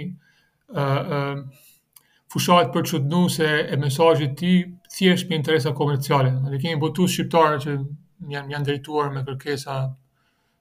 uh, 0.75 1.15
uh, 1.17 2.05
fushat 2.31 2.69
për 2.77 2.85
qëtë 2.91 3.11
nuse 3.15 3.49
e 3.65 3.81
mesajit 3.81 4.37
ti 4.43 4.53
thjesht 4.93 5.27
për 5.27 5.39
interesa 5.41 5.73
komerciale. 5.81 6.35
Në 6.45 6.61
kemi 6.67 6.79
botu 6.85 7.09
shqiptarë 7.11 7.57
që 7.65 7.75
janë 8.29 8.53
janë 8.53 8.67
drejtuar 8.67 9.09
me 9.15 9.21
kërkesa 9.27 9.77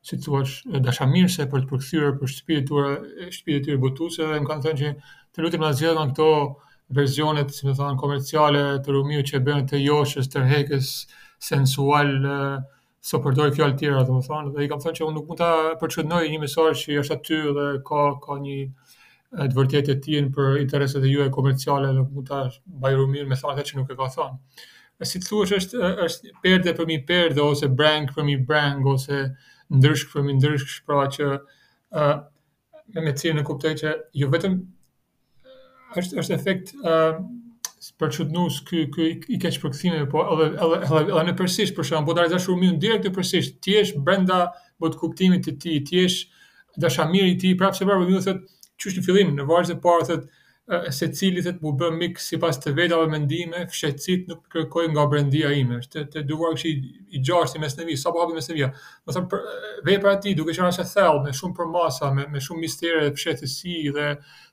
si 0.09 0.16
thua 0.25 0.40
dashamirëse 0.85 1.44
për 1.53 1.64
të 1.66 1.70
përkthyer 1.70 2.14
për 2.20 2.31
shtëpitë 2.35 2.66
tuaja, 2.70 2.92
shtëpitë 3.37 3.64
tuaja 3.66 3.81
botuese, 3.83 4.25
dhe 4.31 4.38
më 4.40 4.49
kanë 4.49 4.64
thënë 4.66 4.79
që 4.83 4.92
të 5.35 5.44
lutem 5.44 5.64
na 5.66 5.73
zgjidhni 5.77 6.05
këto 6.12 6.29
versionet, 7.01 7.53
si 7.55 7.66
më 7.68 7.75
thonë, 7.81 7.99
komerciale 8.01 8.62
të 8.87 8.94
rumiut 8.96 9.29
që 9.33 9.42
bën 9.46 9.66
të 9.70 9.83
joshës 9.85 10.31
tërhekës 10.33 10.90
sensual 11.51 12.14
së 13.11 13.20
përdoj 13.25 13.44
dorë 13.51 13.57
fjalë 13.59 13.77
të 13.77 13.83
tjera, 13.85 14.07
dhe 14.09 14.16
më 14.16 14.25
thonë, 14.31 14.55
dhe 14.57 14.64
i 14.66 14.70
kam 14.73 14.81
thënë 14.85 14.96
që 15.01 15.05
unë 15.11 15.18
nuk 15.18 15.29
mund 15.31 15.40
ta 15.42 15.53
përqëtënoj 15.85 16.25
një 16.33 16.40
mesazh 16.46 16.88
që 16.88 16.99
është 17.05 17.18
aty 17.20 17.40
dhe 17.61 17.68
ka 17.90 18.03
ka 18.25 18.40
një 18.46 18.59
të 19.31 19.55
vërtjet 19.61 19.94
për 20.38 20.61
interesat 20.64 21.05
e 21.05 21.12
juaja 21.12 21.31
komerciale, 21.37 21.92
nuk 22.01 22.11
mund 22.16 22.29
ta 22.33 22.40
mbaj 22.49 22.96
rumin 23.03 23.29
me 23.29 23.37
që 23.44 23.75
nuk 23.83 23.92
e 23.94 23.99
ka 24.01 24.09
thënë 24.16 24.37
si 25.08 25.20
të 25.20 25.28
thuash 25.28 25.52
është 25.56 25.90
është 26.04 26.32
perde 26.44 26.72
për 26.76 26.88
mi 26.90 26.98
perde 27.08 27.42
ose 27.42 27.68
brang 27.72 28.08
përmi 28.14 28.34
mi 28.36 28.46
brang 28.50 28.84
ose 28.90 29.20
ndryshk 29.72 30.10
për 30.12 30.24
mi 30.26 30.34
ndryshk, 30.36 30.74
pra 30.86 31.04
që 31.14 31.28
ë 31.32 32.04
uh, 32.04 32.16
me 33.04 33.12
cilë 33.16 33.40
e 33.40 33.46
kuptoj 33.46 33.72
që 33.82 33.92
jo 34.20 34.28
vetëm 34.34 34.58
është 36.00 36.18
është 36.22 36.36
efekt 36.36 36.74
ë 36.82 36.90
uh, 36.90 37.22
për 38.00 38.12
çudnus 38.16 38.58
ky 38.68 38.84
ky 38.92 39.06
i 39.36 39.38
keq 39.40 39.60
përkthime 39.62 40.02
po 40.12 40.24
edhe 40.34 40.50
edhe 40.56 40.82
edhe 40.84 41.02
edhe 41.06 41.24
në 41.30 41.36
përsisht 41.38 41.76
për 41.78 41.88
shemb 41.90 42.10
dorëza 42.12 42.42
shumë 42.44 42.72
në 42.74 42.80
direkt 42.84 43.08
në 43.08 43.14
përsisht 43.16 43.60
ti 43.64 43.78
je 43.78 43.86
brenda 44.04 44.42
bot 44.82 44.98
kuptimit 45.00 45.46
të 45.48 45.56
ti 45.62 45.78
ti 45.88 46.02
je 46.04 46.10
dashamiri 46.84 47.32
i 47.34 47.38
ti 47.40 47.54
prapë 47.58 47.80
se 47.80 47.88
prapë 47.88 48.10
më 48.10 48.22
thotë 48.26 48.72
çu 48.80 48.92
në 48.98 49.06
fillim 49.06 49.32
në 49.38 49.48
vargje 49.48 49.74
të 49.78 49.82
parë 49.86 50.08
thotë 50.12 50.39
se 50.94 51.09
cili 51.16 51.42
të 51.42 51.52
të 51.56 51.61
bubë 51.64 51.88
mik 51.98 52.20
si 52.22 52.38
pas 52.42 52.56
të 52.62 52.72
veda 52.76 52.98
dhe 53.00 53.09
mendime, 53.11 53.62
fshetësit 53.72 54.28
nuk 54.30 54.42
kërkoj 54.52 54.85
nga 54.92 55.06
brendia 55.11 55.50
ime, 55.56 55.80
të, 55.83 56.04
të 56.12 56.22
duvar 56.28 56.54
kështë 56.54 56.70
i, 56.70 56.92
i 57.18 57.22
gjarë 57.26 57.50
si 57.50 57.62
mes 57.62 57.74
në 57.78 57.87
sapo 57.88 57.96
sa 58.06 58.11
po 58.14 58.22
hapi 58.22 58.37
mes 58.37 58.50
në 58.52 58.56
vijë, 58.59 58.68
më 59.09 59.16
thëmë, 59.16 59.40
vej 59.88 59.96
për 60.04 60.11
ati, 60.12 60.35
duke 60.38 60.54
që 60.56 60.68
nështë 60.68 60.87
e 60.87 60.90
thellë, 60.92 61.24
me 61.24 61.33
shumë 61.40 61.56
përmasa, 61.59 62.12
me, 62.14 62.28
me 62.37 62.44
shumë 62.46 62.62
mistere 62.62 63.00
dhe 63.09 63.16
fshetësi 63.16 63.80
dhe 63.98 64.06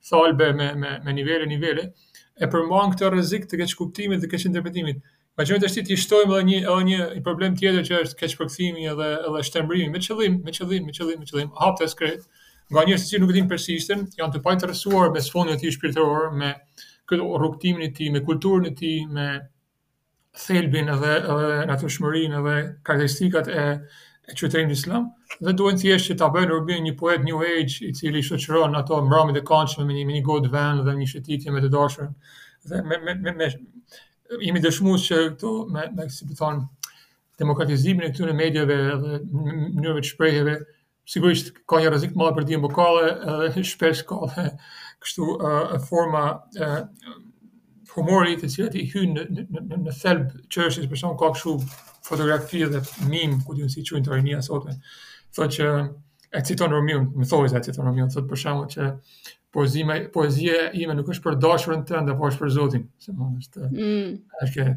thalbe 0.10 0.50
me, 0.58 0.72
me, 0.84 0.96
me 1.06 1.16
nivele, 1.20 1.48
nivele, 1.52 1.86
e 2.42 2.50
përmban 2.54 2.96
këtë 2.96 3.14
rrezik 3.14 3.46
të 3.52 3.62
keq 3.62 3.78
kuptimit 3.84 4.26
dhe 4.26 4.32
keq 4.34 4.50
interpretimit. 4.50 5.06
Ma 5.38 5.46
që 5.46 5.54
me 5.54 5.62
të 5.62 5.68
shtit, 5.70 5.90
i 5.94 6.00
shtojmë 6.02 6.34
edhe 6.34 6.46
një, 6.50 6.60
edhe 6.64 7.02
një 7.14 7.24
problem 7.26 7.54
tjetër 7.60 7.86
që 7.92 7.98
është 8.08 8.22
keq 8.24 8.38
përkëthimi 8.42 8.90
edhe, 8.96 9.10
edhe 9.30 9.46
shtembrimi, 9.46 9.92
me 9.94 10.02
qëllim, 10.02 10.42
me 10.48 10.54
qëllim, 10.56 10.90
me 10.90 10.94
qëllim, 10.98 11.20
me 11.22 11.28
qëllim, 11.30 11.52
hap 11.62 11.78
të 11.78 11.92
skrejtë, 11.92 12.26
nga 12.72 12.84
njerëz 12.84 13.04
që 13.12 13.20
nuk 13.24 13.32
e 13.32 13.36
dinë 13.38 13.50
persishtën, 13.52 14.02
janë 14.20 14.34
të 14.36 14.42
pajtërsuar 14.44 15.12
me 15.14 15.22
sfondin 15.24 15.56
e 15.56 15.62
tij 15.62 15.72
shpirtëror, 15.78 16.34
me 16.36 16.50
këtë 17.08 17.28
rrugtimin 17.40 17.86
e 17.88 17.92
tij, 17.96 18.10
me 18.12 18.20
kulturën 18.28 18.68
e 18.68 18.74
tij, 18.76 19.06
me 19.08 19.28
thelbin 20.48 20.92
edhe 20.94 21.14
edhe 21.22 21.64
natyrshmërinë 21.72 22.42
edhe 22.42 22.58
karakteristikat 22.88 23.48
e 23.54 23.64
e 24.28 24.34
qytetit 24.36 24.74
islam 24.76 25.06
dhe 25.40 25.54
të 25.56 25.70
thjesht 25.82 26.10
që 26.10 26.16
ta 26.20 26.28
bëjnë 26.34 26.52
Urbin 26.58 26.82
një 26.84 26.92
poet 27.00 27.22
new 27.24 27.38
age 27.48 27.86
i 27.88 27.94
cili 27.96 28.20
shoqëron 28.24 28.76
ato 28.76 29.00
mbrëmje 29.08 29.40
e 29.40 29.44
këndshme 29.48 29.86
me 29.88 29.96
një 29.96 30.04
mini 30.10 30.24
god 30.28 30.50
van 30.52 30.82
dhe 30.84 30.96
një 31.00 31.08
shëtitje 31.14 31.54
me 31.56 31.64
të 31.64 31.70
dashur 31.72 32.10
dhe 32.68 32.82
me 32.84 32.98
me 33.06 33.14
me, 33.24 33.32
me 33.38 33.48
jemi 34.44 34.60
dëshmuar 34.66 35.00
se 35.06 35.20
këto 35.32 35.54
me 35.72 35.88
me 35.96 36.10
si 36.12 36.28
thon 36.36 36.60
demokratizimin 37.40 38.10
e 38.10 38.12
këtyre 38.12 38.36
medieve 38.36 38.78
dhe 39.06 39.14
mënyrëve 39.32 40.04
të 40.04 40.12
shprehjeve 40.12 40.58
sigurisht 41.10 41.54
ka 41.72 41.80
një 41.82 41.90
rrezik 41.92 42.14
të 42.16 42.20
madh 42.22 42.36
për 42.38 42.46
dijen 42.50 42.64
vokale, 42.64 43.06
edhe 43.48 43.64
shpesh 43.72 44.04
ka 44.10 44.22
kështu 45.04 45.30
e, 45.48 45.54
e 45.78 45.80
forma 45.88 46.24
e, 46.60 46.70
humori 47.96 48.36
të 48.40 48.50
cilat 48.54 48.76
i 48.82 48.88
hyn 48.92 49.16
në 49.16 49.26
në 49.46 49.82
në, 49.86 49.96
thelb 50.02 50.34
çështje 50.54 50.90
për 50.92 51.02
shkak 51.04 51.20
ka 51.24 51.32
kështu 51.38 51.56
fotografi 52.08 52.62
dhe 52.72 52.82
mim 53.12 53.38
ku 53.48 53.56
diun 53.58 53.72
si 53.72 53.84
quajnë 53.88 54.08
Torinia 54.08 54.44
sot. 54.46 54.68
Thotë 55.36 55.56
që 55.58 55.70
e 56.38 56.42
citon 56.48 56.72
Romeo, 56.76 57.02
më 57.16 57.26
thoi 57.30 57.48
se 57.52 57.60
e 57.60 57.64
citon 57.68 57.88
Romeo, 57.90 58.08
thotë 58.12 58.30
për 58.34 58.42
shkak 58.44 58.72
që 58.76 58.88
poezia 59.58 59.96
poezia 60.14 60.64
ime 60.78 60.96
nuk 60.98 61.14
është 61.16 61.24
për 61.30 61.38
dashurën 61.44 61.86
tënde, 61.90 62.16
por 62.20 62.34
është 62.34 62.42
për 62.44 62.54
Zotin, 62.58 62.90
se 63.02 63.14
më 63.16 63.30
është. 63.42 63.70
Mm. 63.70 64.18
Është 64.44 64.68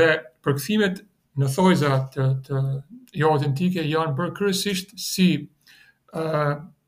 dhe 0.00 0.10
përkthimet 0.44 1.00
në 1.40 1.48
thojza 1.54 1.94
të 2.14 2.26
të 2.48 2.60
jo 3.20 3.30
autentike 3.32 3.84
janë 3.88 4.14
bërë 4.18 4.34
kryesisht 4.36 4.92
si 5.00 5.28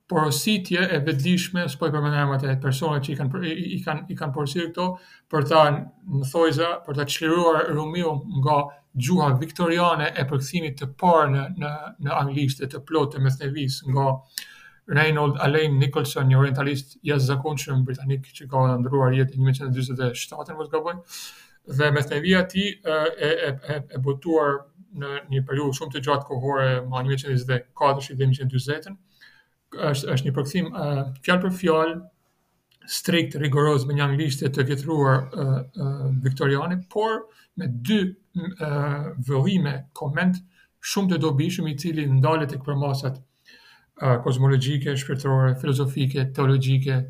porositje 0.09 0.79
e 0.93 0.99
vetëdijshme, 1.01 1.65
s'po 1.71 1.89
i 1.89 1.93
përmend 1.95 2.17
emrat 2.19 2.43
e 2.51 2.57
personave 2.61 3.01
që 3.07 3.13
i 3.15 3.17
kanë 3.17 3.43
i 3.47 3.79
kanë 3.87 4.03
i 4.13 4.15
kanë 4.19 4.35
porositur 4.35 4.71
këto 4.73 4.87
për 5.33 5.45
ta 5.49 5.61
më 5.73 6.25
thojza, 6.33 6.71
për 6.85 6.95
ta 6.99 7.05
çliruar 7.09 7.69
Romeo 7.73 8.13
nga 8.43 8.57
gjuha 9.01 9.29
viktoriane 9.41 10.11
e 10.21 10.25
përkthimit 10.29 10.75
të 10.83 10.89
parë 11.01 11.29
në 11.35 11.45
në 11.63 11.71
në 12.07 12.19
anglisht 12.19 12.61
të 12.75 12.83
plotë 12.89 13.17
të 13.17 13.23
mesnevis 13.29 13.79
nga 13.89 14.11
Reynold 14.93 15.37
Alain 15.41 15.79
Nicholson, 15.81 16.27
një 16.29 16.37
orientalist 16.43 16.97
jashtëzakonshëm 17.07 17.85
britanik 17.87 18.27
që 18.35 18.49
ka 18.51 18.65
ndryruar 18.83 19.15
jetën 19.15 19.41
në 19.47 19.55
1947, 19.55 20.57
mos 20.59 20.69
gaboj. 20.73 20.97
Dhe 21.79 21.93
mesnevia 21.95 22.43
e 22.65 22.67
e 23.31 23.55
e 23.71 23.79
e 23.95 23.99
botuar 24.03 24.59
në 24.99 25.15
një 25.31 25.45
periudhë 25.49 25.79
shumë 25.79 25.93
të 25.95 26.03
gjatë 26.09 26.27
kohore, 26.33 26.69
më 26.91 27.05
1924 27.15 28.19
dhe 28.19 28.29
1940 28.35 28.99
është 29.75 30.11
është 30.15 30.27
një 30.29 30.33
përkthim 30.37 30.71
uh, 30.71 31.03
fjalë 31.25 31.43
për 31.45 31.53
fjalë 31.61 32.91
strikt 32.93 33.37
rigoroz 33.41 33.87
me 33.89 33.95
një 33.97 34.05
anglishtë 34.09 34.51
të 34.57 34.65
vjetruar 34.69 35.21
uh, 35.23 35.59
uh, 35.65 36.07
viktoriane, 36.25 36.81
por 36.93 37.21
me 37.61 37.69
dy 37.69 38.01
uh, 38.09 39.13
vëllime 39.29 39.77
koment 39.97 40.41
shumë 40.93 41.15
të 41.15 41.21
dobishëm 41.23 41.69
i 41.71 41.77
cili 41.79 42.07
ndalet 42.11 42.53
e 42.57 42.61
këpërmasat 42.63 43.19
uh, 43.21 44.17
kozmologike, 44.25 44.97
filozofike, 45.63 46.27
teologike 46.37 47.01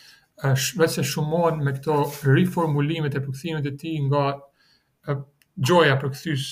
është 0.46 0.78
vetë 0.80 0.92
se 0.94 1.02
shumohen 1.10 1.64
me 1.66 1.72
këto 1.74 1.94
riformulimet 2.32 3.14
e 3.18 3.22
përkëthimet 3.24 3.66
e 3.70 3.76
ti 3.80 3.94
nga 4.06 4.24
gjoja 5.66 5.96
përkëthys 5.98 6.42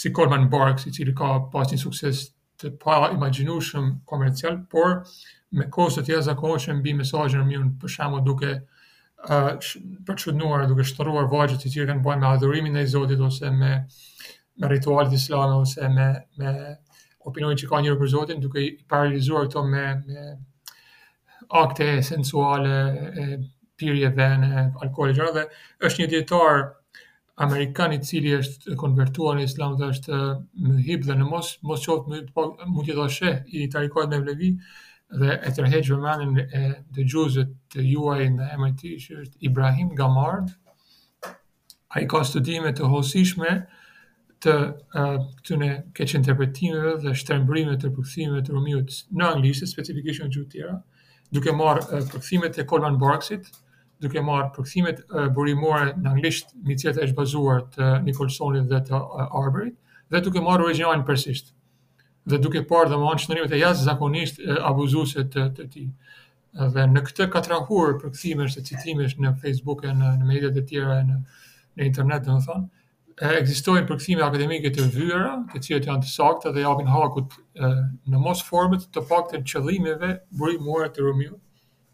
si 0.00 0.12
Coleman 0.14 0.48
Barks, 0.52 0.86
i 0.86 0.92
cili 0.94 1.12
ka 1.18 1.30
pasur 1.50 1.78
sukses 1.80 2.20
të 2.60 2.70
pa 2.78 3.00
imaginushëm 3.14 3.88
komercial, 4.06 4.60
por 4.70 5.00
me 5.58 5.66
kosë 5.74 6.00
të 6.00 6.06
tjeza 6.10 6.34
që 6.38 6.74
mbi 6.78 6.94
mesajën 7.00 7.40
në 7.40 7.46
mjën 7.48 7.72
për 7.82 7.88
shamo 7.96 8.20
duke 8.22 8.52
uh, 9.26 9.52
përqudnuar, 10.06 10.68
duke 10.70 10.84
shtëruar 10.92 11.26
vajgjët 11.32 11.66
i 11.66 11.70
cili 11.74 11.86
kanë 11.90 12.04
bëjnë 12.06 12.20
me 12.22 12.26
adhurimin 12.30 12.76
e 12.76 12.86
Zotit 12.94 13.18
ose 13.26 13.50
me, 13.50 13.72
me 14.60 14.68
ritualit 14.70 15.12
islami 15.18 15.56
ose 15.64 15.88
me, 15.96 16.08
me 16.38 16.54
opinojnë 17.26 17.58
që 17.58 17.66
ka 17.72 17.80
njërë 17.82 17.98
për 18.04 18.08
Zotin, 18.14 18.40
duke 18.46 18.62
i 18.68 18.84
paralizuar 18.86 19.48
këto 19.50 19.64
me, 19.72 19.84
me 20.06 20.28
akte 21.50 22.02
sensuale, 22.02 22.72
e, 23.16 23.38
pirje 23.76 24.10
vene, 24.16 24.70
alkohol 24.82 25.10
e 25.10 25.14
gjëra 25.16 25.32
dhe 25.34 25.44
është 25.86 26.00
një 26.02 26.08
dietar 26.12 26.60
amerikan 27.44 27.92
i 27.96 27.98
cili 28.04 28.34
është 28.36 28.74
konvertuar 28.78 29.38
në 29.38 29.46
islam 29.48 29.74
dhe 29.80 29.88
është 29.94 30.18
më 30.66 30.76
hip 30.88 31.06
dhe 31.08 31.16
në 31.18 31.26
mos 31.30 31.54
mos 31.66 31.86
qoftë 31.88 32.10
më 32.12 32.18
po 32.36 32.44
mund 32.74 32.86
të 32.86 32.96
dashë 32.98 33.30
i 33.56 33.64
tarikohet 33.72 34.12
me 34.12 34.18
vlevi 34.22 34.50
dhe 35.22 35.30
e 35.48 35.52
tërheq 35.56 35.88
vëmendjen 35.90 36.44
e 36.60 36.62
dëgjuesit 36.98 37.56
të 37.74 37.86
juaj 37.94 38.28
në 38.36 38.50
MIT 38.60 38.82
që 39.06 39.16
është 39.22 39.40
Ibrahim 39.50 39.90
Gamard. 39.98 40.52
Ai 41.96 42.04
ka 42.12 42.20
studime 42.28 42.70
të 42.76 42.92
hosishme 42.92 43.56
të 44.44 44.54
këtune 45.38 45.70
keqë 45.96 46.16
interpretimeve 46.20 46.92
dhe 47.02 47.16
shtërëmbrime 47.22 47.74
të 47.80 47.90
përkëthime 47.96 48.44
të 48.44 48.52
rumiut 48.54 49.00
në 49.16 49.30
anglisë, 49.34 49.66
specifikisht 49.72 50.22
në 50.22 50.30
gjutë 50.36 50.52
tjera. 50.54 50.78
Uh, 50.78 50.99
duke 51.34 51.52
marë 51.54 51.84
përkëthimet 51.90 52.58
e 52.58 52.64
Coleman 52.70 52.96
Barksit, 53.00 53.46
duke 54.02 54.22
marë 54.24 54.48
përkësimet 54.56 55.02
burimore 55.36 55.92
në 55.96 56.10
anglisht 56.14 56.54
një 56.66 56.76
cilët 56.82 56.98
e 57.04 57.08
shbazuar 57.10 57.64
të 57.74 57.90
Nicholsonit 58.06 58.66
dhe 58.70 58.82
të 58.90 59.00
Arberit, 59.40 59.76
dhe 60.10 60.22
duke 60.26 60.42
marë 60.44 60.66
originalin 60.70 61.04
përsisht, 61.10 61.52
dhe 62.26 62.40
duke 62.46 62.64
parë 62.72 62.90
dhe 62.92 62.98
marë 63.02 63.18
në 63.20 63.24
shënërimet 63.26 63.54
e 63.58 63.62
jasë 63.62 63.86
zakonisht 63.90 64.42
abuzuset 64.72 65.36
të 65.38 65.68
ti. 65.76 65.86
Dhe 66.74 66.88
në 66.90 67.04
këtë 67.06 67.28
ka 67.30 67.42
trahur 67.46 67.94
përkësimesh 68.02 68.56
të 68.58 68.64
citimesh 68.72 69.14
në 69.22 69.36
Facebook 69.44 69.86
e 69.86 69.92
në 69.94 70.14
medjet 70.26 70.58
e 70.58 70.66
tjera 70.66 70.96
e 70.98 71.06
në 71.12 71.20
internet 71.86 72.26
dhe 72.26 72.38
në 72.40 72.46
thonë, 72.48 72.66
ekzistojnë 73.20 73.86
përkthime 73.88 74.22
akademike 74.24 74.70
të 74.72 74.84
vëra, 74.94 75.32
të 75.52 75.60
cilat 75.66 75.88
janë 75.90 76.04
të 76.06 76.08
sakta 76.10 76.52
dhe 76.54 76.62
japin 76.64 76.88
hakut 76.88 77.34
e, 77.38 77.68
në 78.08 78.20
mos 78.22 78.40
format 78.46 78.86
të 78.94 79.02
pakta 79.10 79.42
qëllimeve 79.44 80.14
burimore 80.40 80.86
të 80.94 81.04
Romeo. 81.04 81.36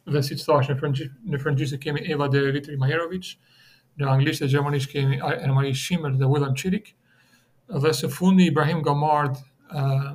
Dhe 0.06 0.22
siç 0.22 0.44
thashë 0.46 0.74
në 0.74 0.78
frëngjisë 0.78 1.14
në 1.34 1.40
frëngjisë 1.42 1.80
kemi 1.82 2.04
Eva 2.14 2.28
de 2.30 2.44
Ritri 2.52 2.78
Majerovic, 2.78 3.32
në 3.98 4.08
anglisht 4.12 4.44
dhe 4.44 4.50
gjermanisht 4.52 4.92
kemi 4.92 5.18
Emily 5.34 5.74
Schimmer 5.74 6.14
dhe 6.16 6.30
William 6.30 6.54
Chirik, 6.54 6.92
dhe 7.82 7.92
së 7.98 8.10
fundi 8.12 8.46
Ibrahim 8.52 8.84
Gamard 8.86 9.42
ë 9.72 10.14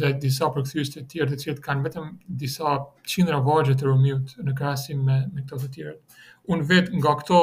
dhe 0.00 0.10
disa 0.24 0.48
përkthyes 0.50 0.90
të 0.90 1.04
tjerë 1.12 1.28
të 1.36 1.40
cilët 1.44 1.60
kanë 1.62 1.84
vetëm 1.86 2.08
disa 2.42 2.72
qindra 3.06 3.38
vargje 3.46 3.76
të 3.78 3.86
Romeo 3.86 4.18
në 4.42 4.54
krahasim 4.58 5.04
me 5.06 5.20
me 5.36 5.44
këto 5.46 5.60
të 5.66 5.70
tjerë. 5.76 5.92
Unë 6.50 6.66
vetë 6.72 6.98
nga 6.98 7.12
këto 7.20 7.38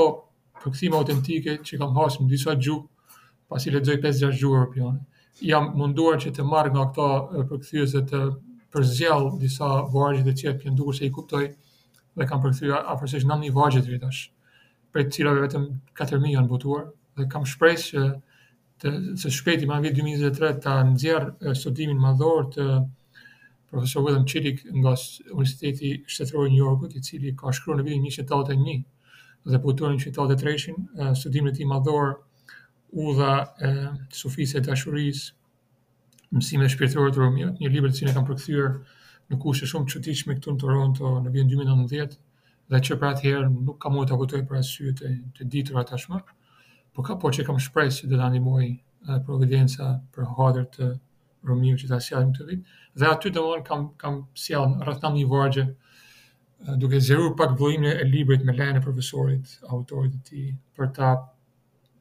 kërkthime 0.63 0.95
autentike 0.99 1.57
që 1.65 1.79
kam 1.81 1.91
hasë 1.97 2.23
në 2.23 2.31
disa 2.31 2.53
gjuhë, 2.55 3.19
pasi 3.51 3.73
le 3.73 3.81
dhe 3.83 3.97
5-6 4.01 4.39
gjuhë 4.41 4.55
europiane. 4.59 5.01
Jam 5.43 5.71
munduar 5.79 6.19
që 6.23 6.31
të 6.37 6.45
marrë 6.47 6.71
nga 6.75 6.85
këta 6.89 7.45
përkëthyës 7.51 7.95
të 8.11 8.21
përzjel 8.73 9.27
disa 9.41 9.69
vargjit 9.93 10.25
dhe 10.29 10.35
cjetë 10.41 10.61
pjendur 10.63 10.95
se 10.97 11.07
i 11.07 11.11
kuptoj 11.17 11.43
dhe 11.49 12.27
kam 12.29 12.41
përkëthyja 12.45 12.79
afërsesh 12.95 13.25
në 13.29 13.37
një 13.43 13.51
vargjit 13.57 13.89
vitash, 13.91 14.27
për 14.93 15.03
të 15.07 15.13
cilave 15.17 15.43
vetëm 15.47 15.67
4.000 15.99 16.33
janë 16.37 16.51
botuar 16.53 16.87
dhe 17.19 17.27
kam 17.33 17.45
shpresë 17.49 17.91
që 17.93 18.03
të, 18.81 18.91
të 19.19 19.31
shpeti 19.39 19.67
ma 19.69 19.79
vit 19.83 19.95
2023 19.99 20.53
të 20.63 20.73
nëzjerë 20.91 21.53
studimin 21.59 21.99
ma 22.01 22.15
dhorë 22.19 22.47
të 22.55 22.65
profesor 23.73 24.03
William 24.05 24.25
Qirik 24.29 24.63
nga 24.79 24.93
Universiteti 25.29 25.93
Shtetërojë 26.05 26.51
New 26.55 26.59
Yorkut, 26.63 26.91
i 26.93 27.01
cili 27.09 27.31
ka 27.39 27.53
shkru 27.57 27.77
në 27.79 27.85
vitin 27.87 28.03
1981 28.09 28.83
dhe 29.45 29.59
po 29.59 29.67
utonin 29.73 29.99
që 29.99 30.13
ta 30.15 30.25
të 30.29 30.35
treshin, 30.39 30.75
studimin 31.19 31.55
i 31.59 31.65
madhor, 31.67 32.13
u 32.93 33.11
e, 33.17 33.71
sufise 34.15 34.61
të 34.63 34.71
ashuris, 34.75 35.23
mësime 36.33 36.67
shpirtërë 36.71 37.11
të 37.17 37.21
rëmjët, 37.23 37.59
një 37.63 37.71
libër 37.73 37.95
të 37.97 38.07
në 38.09 38.13
kam 38.15 38.27
përkëthyrë 38.29 38.69
në 39.33 39.39
kushtë 39.43 39.69
shumë 39.71 39.89
që 39.93 40.01
tishë 40.07 40.29
me 40.29 40.37
këtu 40.37 40.53
në 40.55 40.61
Toronto 40.63 41.11
në 41.25 41.33
vjen 41.35 41.49
2019, 41.55 42.19
dhe 42.71 42.81
që 42.87 42.97
pra 43.01 43.11
atëherë 43.17 43.49
nuk 43.55 43.79
kam 43.83 43.97
mojë 43.97 44.09
të 44.11 44.15
akutoj 44.17 44.41
për 44.49 44.59
asyë 44.61 44.93
të, 45.01 45.11
të 45.39 45.49
ditur 45.55 45.81
atë 45.83 45.97
ashmë, 45.97 46.21
po 46.93 47.05
ka 47.09 47.17
po 47.23 47.33
që 47.37 47.45
kam 47.47 47.57
shpresë 47.65 47.99
që 48.03 48.11
dhe 48.11 48.19
të 48.21 48.27
animoj 48.29 48.67
providenca 49.27 49.91
për 50.15 50.29
hodër 50.37 50.69
të 50.77 50.91
rëmjët 51.49 51.81
që 51.83 51.89
ta 51.91 51.99
sjallim 52.05 52.29
të 52.37 52.47
vit, 52.51 52.73
dhe 53.01 53.09
aty 53.11 53.33
të 53.35 53.41
mënë 53.47 53.65
kam, 53.69 53.87
kam 54.03 54.23
sjallë 54.37 54.93
në 54.93 55.15
një 55.19 55.25
vargje, 55.35 55.67
duke 56.77 56.99
zëruar 57.03 57.33
pak 57.37 57.53
vëllimin 57.59 57.91
e 57.99 58.05
librit 58.07 58.43
me 58.43 58.53
lehen 58.55 58.75
e 58.79 58.83
profesorit, 58.83 59.57
autorit 59.67 60.13
të 60.15 60.21
ti, 60.29 60.43
për 60.77 60.91
ta 60.95 61.09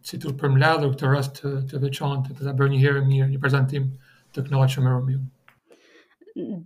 si 0.06 0.18
të 0.22 0.32
përmladhër 0.40 0.92
këtë 0.94 1.10
rast 1.10 1.40
të, 1.70 1.80
veçantë, 1.82 2.36
të 2.36 2.46
ta 2.46 2.52
bërë 2.58 2.70
një 2.74 2.80
herë 2.82 3.02
mirë, 3.08 3.28
një 3.32 3.40
prezentim 3.42 3.88
të 4.34 4.46
knoha 4.48 4.66
që 4.70 4.82
më 4.82 5.20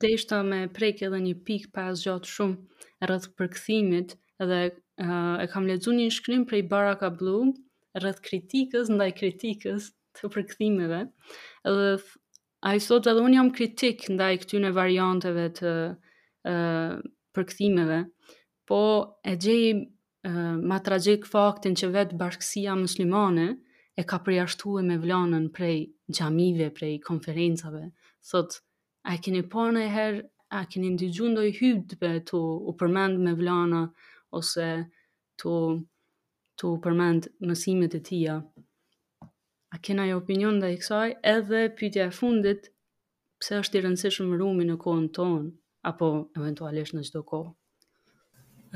Deshta 0.01 0.43
me 0.47 0.61
prejkë 0.71 1.07
edhe 1.09 1.19
një 1.23 1.35
pik 1.47 1.65
pas 1.75 1.99
gjatë 2.05 2.29
shumë 2.31 3.07
rrëth 3.09 3.27
përkëthimit 3.37 4.13
edhe 4.45 4.59
uh, 5.03 5.37
e 5.43 5.47
kam 5.51 5.67
ledzu 5.67 5.91
një 5.97 6.11
shkrim 6.15 6.45
prej 6.47 6.63
Baraka 6.71 7.09
Blue 7.11 7.49
rrëth 7.99 8.21
kritikës 8.23 8.93
ndaj 8.93 9.11
kritikës 9.19 9.89
të 10.17 10.31
përkëthimeve 10.37 11.01
edhe 11.67 11.89
a 12.67 12.77
i 12.79 12.83
sot 12.83 13.09
edhe 13.11 13.25
unë 13.27 13.41
jam 13.41 13.51
kritik 13.59 14.07
ndaj 14.15 14.37
këtyne 14.45 14.71
varianteve 14.77 15.49
të 15.59 15.75
uh, 15.83 17.03
përkthimeve, 17.37 17.99
po 18.67 18.81
e 19.27 19.35
gjej 19.37 19.75
uh, 19.77 20.57
ma 20.71 20.81
tragjik 20.87 21.29
faktin 21.31 21.77
që 21.79 21.91
vetë 21.97 22.19
bashkësia 22.23 22.75
muslimane 22.81 23.47
e 24.01 24.05
ka 24.09 24.19
përjashtu 24.25 24.79
me 24.87 24.97
vlanën 25.03 25.51
prej 25.57 25.77
gjamive, 26.13 26.71
prej 26.77 26.97
konferencave. 27.07 27.83
Thot, 28.29 28.59
a 29.13 29.17
keni 29.23 29.45
parë 29.53 29.75
në 29.77 29.85
herë, 29.97 30.23
a 30.57 30.63
keni 30.71 30.91
ndygju 30.95 31.29
ndoj 31.33 31.53
hytëve 31.59 32.11
të 32.31 32.39
u 32.41 32.75
përmend 32.81 33.19
me 33.25 33.33
vlana, 33.39 33.85
ose 34.39 34.67
të, 35.43 35.55
të 36.59 36.69
u 36.71 36.75
përmend 36.85 37.27
mësimet 37.51 37.97
e 37.99 38.03
tia. 38.11 38.37
A 39.75 39.81
kena 39.85 40.05
jo 40.07 40.21
opinion 40.23 40.61
dhe 40.63 40.71
i 40.75 40.79
kësaj, 40.81 41.17
edhe 41.35 41.65
pytja 41.81 42.07
e 42.11 42.15
fundit, 42.19 42.71
pse 43.41 43.59
është 43.65 43.81
i 43.81 43.83
rëndësishëm 43.89 44.31
rumi 44.41 44.69
në 44.71 44.77
kohën 44.85 45.09
tonë, 45.19 45.51
apo 45.89 46.27
eventualisht 46.37 46.97
në 46.97 47.05
çdo 47.07 47.23
kohë. 47.29 47.49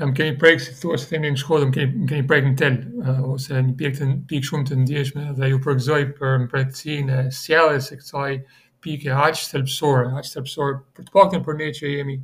Em 0.01 0.13
keni 0.17 0.33
prek 0.39 0.61
si 0.63 0.71
thua 0.79 0.95
se 0.97 1.09
themi 1.09 1.29
në 1.33 1.39
shkollë, 1.43 1.67
më 1.67 1.73
keni 1.77 2.03
keni 2.09 2.25
prek 2.29 2.45
në 2.47 2.53
tel 2.61 2.77
eh, 3.03 3.19
ose 3.33 3.59
një 3.61 3.75
pikë 3.81 3.97
të 3.99 4.07
pikë 4.31 4.49
shumë 4.49 4.69
të 4.69 4.77
ndjeshme 4.85 5.25
dhe 5.37 5.49
ju 5.51 5.59
përgëzoj 5.65 6.01
për 6.17 6.37
mbretësinë 6.45 7.17
e 7.17 7.33
sjelljes 7.37 7.91
së 7.91 7.99
kësaj 7.99 8.37
pikë 8.81 9.13
aq 9.27 9.43
thelpsore, 9.51 10.07
aq 10.17 10.29
thelpsore 10.31 10.79
për 10.95 11.09
të 11.09 11.15
paktën 11.17 11.43
për 11.45 11.59
ne 11.59 11.67
që 11.77 11.91
jemi 11.95 12.15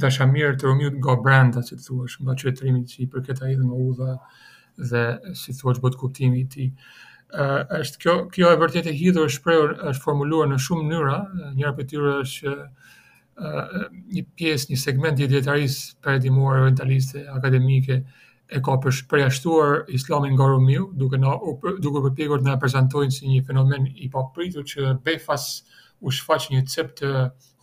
dashamirë 0.00 0.54
të 0.56 0.70
rumit 0.70 0.86
Romeo 0.86 1.02
Gobranda, 1.04 1.60
si 1.66 1.76
thua, 1.84 2.06
nga 2.22 2.38
çetrimi 2.40 2.86
që 2.88 3.02
i 3.04 3.10
përket 3.12 3.42
ai 3.44 3.58
dhe 3.58 3.82
udha 3.88 4.14
dhe 4.88 5.04
si 5.36 5.52
thua 5.58 5.74
çbot 5.76 5.98
kuptimi 6.00 6.46
i 6.46 6.46
tij. 6.54 6.70
Eh, 7.32 7.76
është 7.82 8.00
kjo 8.06 8.14
kjo 8.32 8.54
e 8.54 8.60
vërtetë 8.62 8.88
e 8.88 8.96
hidhur 9.02 9.28
është 9.28 9.42
shprehur 9.42 9.74
është 9.92 10.06
formuluar 10.06 10.48
në 10.48 10.62
shumë 10.68 10.86
mënyra, 10.88 11.18
eh, 11.42 11.52
njëra 11.58 11.74
prej 11.76 11.90
tyre 11.92 12.16
është 12.22 12.56
një 13.38 14.22
pjesë, 14.36 14.70
një 14.72 14.78
segment 14.80 15.20
i 15.20 15.26
dietarisë 15.28 16.04
për 16.04 16.18
ndihmuar 16.18 16.58
orientaliste 16.62 17.22
akademike 17.36 17.96
e 18.52 18.60
ka 18.60 18.74
për 18.76 19.32
islamin 19.96 20.34
nga 20.36 20.46
Rumiu, 20.50 20.82
duke 21.00 21.16
na 21.22 21.38
duke 21.84 22.02
përpjekur 22.04 22.38
të 22.38 22.44
na 22.50 22.56
prezantojnë 22.60 23.10
si 23.14 23.26
një 23.30 23.40
fenomen 23.48 23.86
i 23.94 24.10
papritur 24.12 24.62
që 24.72 24.92
befas 25.06 25.46
u 26.02 26.10
shfaq 26.12 26.50
një 26.52 26.64
cep 26.74 26.92
të 27.00 27.08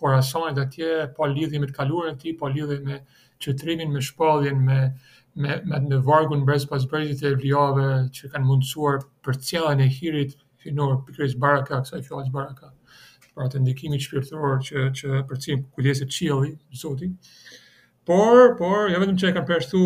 korasonit 0.01 0.57
atje, 0.63 0.89
po 1.17 1.25
lidhje 1.27 1.59
me 1.59 1.67
të 1.69 1.75
kalurën 1.77 2.17
ti, 2.21 2.33
po 2.39 2.47
lidhje 2.49 2.79
me 2.85 2.99
qëtrimin, 3.43 3.91
me 3.93 4.01
shpalljen, 4.09 4.57
me, 4.63 4.79
me, 5.35 5.59
me, 5.67 5.79
me 5.89 5.97
vargun 6.07 6.45
brez 6.47 6.65
pas 6.71 6.83
brezit 6.89 7.21
e 7.29 7.35
rjave 7.35 7.89
që 8.15 8.31
kanë 8.33 8.45
mundësuar 8.47 9.03
për 9.27 9.41
cjallën 9.49 9.85
e 9.85 9.91
hirit, 9.99 10.35
finor 10.63 10.97
për 11.05 11.19
kërës 11.19 11.37
baraka, 11.45 11.83
kësa 11.85 11.99
e 12.01 12.05
fjallës 12.07 12.31
baraka 12.33 12.73
atë 13.45 13.59
ndikimi 13.63 13.99
shpirtëror 14.01 14.59
që 14.67 14.83
që 14.99 15.19
përcim 15.29 15.63
kujdesi 15.75 16.07
qielli 16.11 16.51
të 16.57 16.79
Zotit. 16.81 17.31
Por, 18.09 18.55
por 18.57 18.89
jo 18.89 18.99
vetëm 19.01 19.17
që 19.21 19.29
e 19.29 19.35
kanë 19.35 19.49
përshtu 19.49 19.81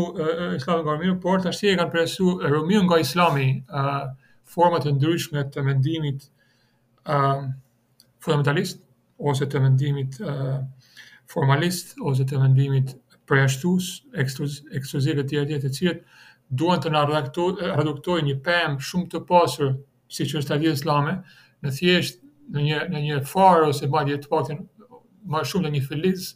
Islami 0.58 0.86
nga 0.86 0.94
Romia, 0.96 1.16
por 1.26 1.42
tash 1.44 1.60
si 1.60 1.72
e 1.72 1.76
kanë 1.80 1.92
përshtu 1.94 2.30
Romia 2.54 2.84
nga 2.88 3.00
Islami, 3.04 3.50
ë 3.68 3.90
uh, 4.12 4.80
të 4.86 4.96
ndryshme 4.96 5.44
të 5.54 5.66
mendimit 5.68 6.28
ë 7.10 7.18
uh, 7.20 7.48
fundamentalist 8.24 8.82
ose 9.32 9.48
të 9.52 9.62
mendimit 9.66 10.20
ë 10.24 10.30
uh, 10.34 10.60
formalist 11.34 11.96
ose 12.06 12.26
të 12.30 12.40
mendimit 12.42 12.96
përjashtues, 13.28 13.92
ekskluziv 14.22 15.20
të 15.22 15.28
tjerë 15.34 15.60
të 15.66 15.74
cilët 15.78 16.02
duan 16.54 16.80
të 16.84 16.92
na 16.94 17.04
redaktojnë 17.10 18.28
një 18.30 18.40
pemë 18.46 18.84
shumë 18.88 19.10
të 19.16 19.24
pasur 19.30 19.76
siç 20.14 20.36
është 20.42 20.54
ajo 20.54 20.70
e 20.72 20.78
islame, 20.78 21.14
në 21.64 21.72
thjesht 21.76 22.20
në 22.52 22.62
një 22.68 22.80
në 22.92 23.02
një 23.04 23.18
farë 23.30 23.68
ose 23.72 23.88
madje 23.92 24.18
të 24.22 24.32
paktën 24.32 24.64
më 25.36 25.44
shumë 25.50 25.68
në 25.70 25.76
një 25.78 25.84
feliz 25.86 26.32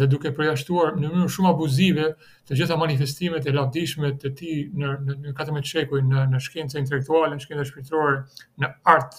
dhe 0.00 0.06
duke 0.10 0.30
përjashtuar 0.36 0.92
në 0.94 1.08
mënyrë 1.10 1.32
shumë 1.36 1.50
abuzive 1.50 2.04
të 2.46 2.58
gjitha 2.60 2.76
manifestimet 2.78 3.46
e 3.50 3.54
lavdishme 3.56 4.12
të 4.22 4.30
tij 4.38 4.54
në 4.82 4.92
në 5.08 5.16
në 5.34 5.36
të 5.46 5.66
shekuj 5.72 6.04
në 6.10 6.26
në 6.34 6.42
shkencën 6.46 6.82
intelektuale, 6.84 7.34
në 7.34 7.42
shkencën 7.46 7.68
shpirtërore, 7.72 8.22
në 8.62 8.70
art, 8.94 9.18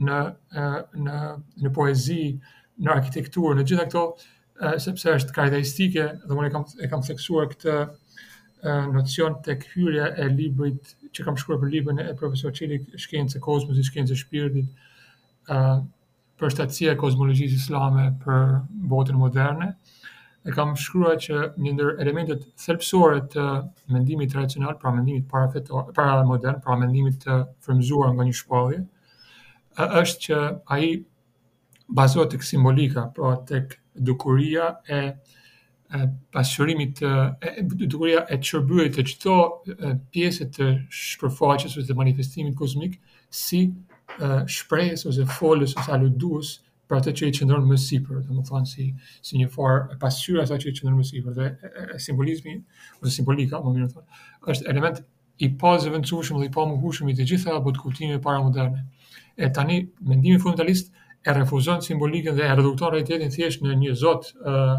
në 0.00 0.20
në 0.96 1.20
në 1.66 1.74
poezi, 1.76 2.20
në 2.78 2.92
arkitekturë, 2.96 3.58
në 3.60 3.66
gjitha 3.68 3.88
këto 3.92 4.06
sepse 4.84 5.12
është 5.20 5.34
karakteristike 5.36 6.04
dhe 6.24 6.36
unë 6.38 6.48
kam 6.54 6.64
e 6.80 6.88
kam 6.90 7.04
theksuar 7.06 7.50
këtë 7.52 7.76
nocion 8.94 9.36
tek 9.46 9.68
hyrja 9.74 10.08
e 10.18 10.24
librit 10.34 10.96
që 11.14 11.24
kam 11.28 11.36
shkruar 11.38 11.60
për 11.62 11.70
librin 11.70 12.00
e 12.02 12.08
profesor 12.18 12.50
Çelik, 12.56 12.88
shkencë 13.00 13.38
kozmosi, 13.44 13.84
shkencë 13.86 14.16
shpirtit, 14.24 14.72
uh, 15.52 15.78
për 16.38 16.52
shtatësia 16.54 16.94
kozmologjisë 17.00 17.58
islame 17.58 18.08
për 18.22 18.44
botën 18.92 19.18
moderne. 19.18 19.72
E 20.46 20.52
kam 20.54 20.76
shkruar 20.80 21.18
që 21.20 21.40
një 21.60 21.72
ndër 21.76 21.88
elementet 22.04 22.44
thelpsore 22.62 23.24
të 23.34 23.46
mendimit 23.92 24.30
tradicional, 24.32 24.76
pra 24.80 24.92
mendimit 24.94 25.26
para 25.28 25.50
para 25.98 26.22
modern, 26.24 26.60
pra 26.64 26.76
mendimit 26.78 27.18
të 27.24 27.40
frymzuar 27.66 28.14
nga 28.14 28.24
një 28.28 28.36
shpallje, 28.38 28.78
është 29.78 30.22
që 30.26 30.38
ai 30.74 30.86
bazohet 31.98 32.30
tek 32.34 32.46
simbolika, 32.46 33.08
pra 33.16 33.34
tek 33.48 33.76
dukuria 33.94 34.70
e, 34.88 35.02
pasurimit 36.32 37.02
të 37.02 37.66
dukuria 37.82 38.24
e 38.34 38.38
çrbyer 38.44 38.92
të 38.94 39.04
çdo 39.10 39.36
pjesë 40.12 40.48
të 40.56 40.70
shpërfaqjes 41.02 41.76
ose 41.78 41.88
të 41.90 41.96
manifestimit 41.98 42.56
kozmik 42.58 42.96
si 43.42 43.64
shprehës 44.50 45.06
ose 45.06 45.26
folës 45.30 45.74
ose 45.78 45.92
aludues 45.94 46.54
për 46.88 46.98
atë 47.02 47.12
që 47.18 47.26
i 47.28 47.34
qëndron 47.36 47.66
më 47.68 47.76
sipër, 47.82 48.20
domethënë 48.26 48.70
si 48.70 48.86
si 49.28 49.36
një 49.38 49.48
farë 49.54 49.98
pasqyra 50.00 50.46
sa 50.48 50.58
që 50.60 50.70
i 50.70 50.76
qëndron 50.78 50.98
më 51.00 51.06
sipër 51.10 51.34
dhe 51.38 51.46
e, 51.50 51.70
e, 51.96 51.98
simbolizmi 52.02 52.54
ose 53.02 53.12
simbolika, 53.16 53.60
më 53.62 53.74
mirë 53.76 53.90
thonë, 53.94 54.06
është 54.54 54.68
element 54.72 55.02
i 55.38 55.50
pa 55.60 55.74
dhe 55.78 55.90
i 55.90 56.48
pa 56.54 56.64
i 57.12 57.16
të 57.18 57.28
gjitha 57.30 57.54
apo 57.58 57.72
të 57.76 57.82
kuptimeve 57.84 58.22
para 58.24 58.42
moderne. 58.42 58.86
E 59.36 59.50
tani 59.54 59.82
mendimi 60.00 60.38
fundamentalist 60.40 60.90
e 61.22 61.32
refuzon 61.36 61.82
simbolikën 61.84 62.34
dhe 62.38 62.46
e 62.48 62.54
redukton 62.58 62.90
realitetin 62.92 63.30
thjesht 63.36 63.62
në 63.62 63.76
një 63.84 63.94
zot 64.00 64.32
ë 64.34 64.50
uh, 64.50 64.78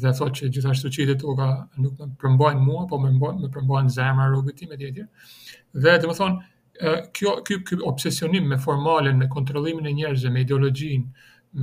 dhe 0.00 0.12
thot 0.18 0.34
që 0.38 0.48
gjithashtu 0.52 0.90
qitë 0.96 1.14
toka 1.20 1.46
nuk 1.80 2.00
më 2.00 2.08
përmbajnë 2.22 2.62
mua, 2.66 2.84
po 2.90 2.98
më 2.98 3.10
përmbojnë, 3.12 3.42
më 3.44 3.50
përmbojnë 3.56 3.92
zemra 3.96 4.30
rrugët 4.32 4.56
ti 4.58 4.66
me 4.70 4.76
Dhe 5.74 5.92
dhe 6.00 6.06
më 6.08 6.14
thonë, 6.18 6.40
kjo, 7.16 7.30
kjo, 7.46 7.56
kjo 7.66 7.76
obsesionim 7.92 8.46
me 8.48 8.58
formalin, 8.62 9.16
me 9.18 9.26
kontrolimin 9.30 9.86
e 9.86 9.92
njerëzë, 9.96 10.30
me 10.30 10.42
ideologjin, 10.44 11.06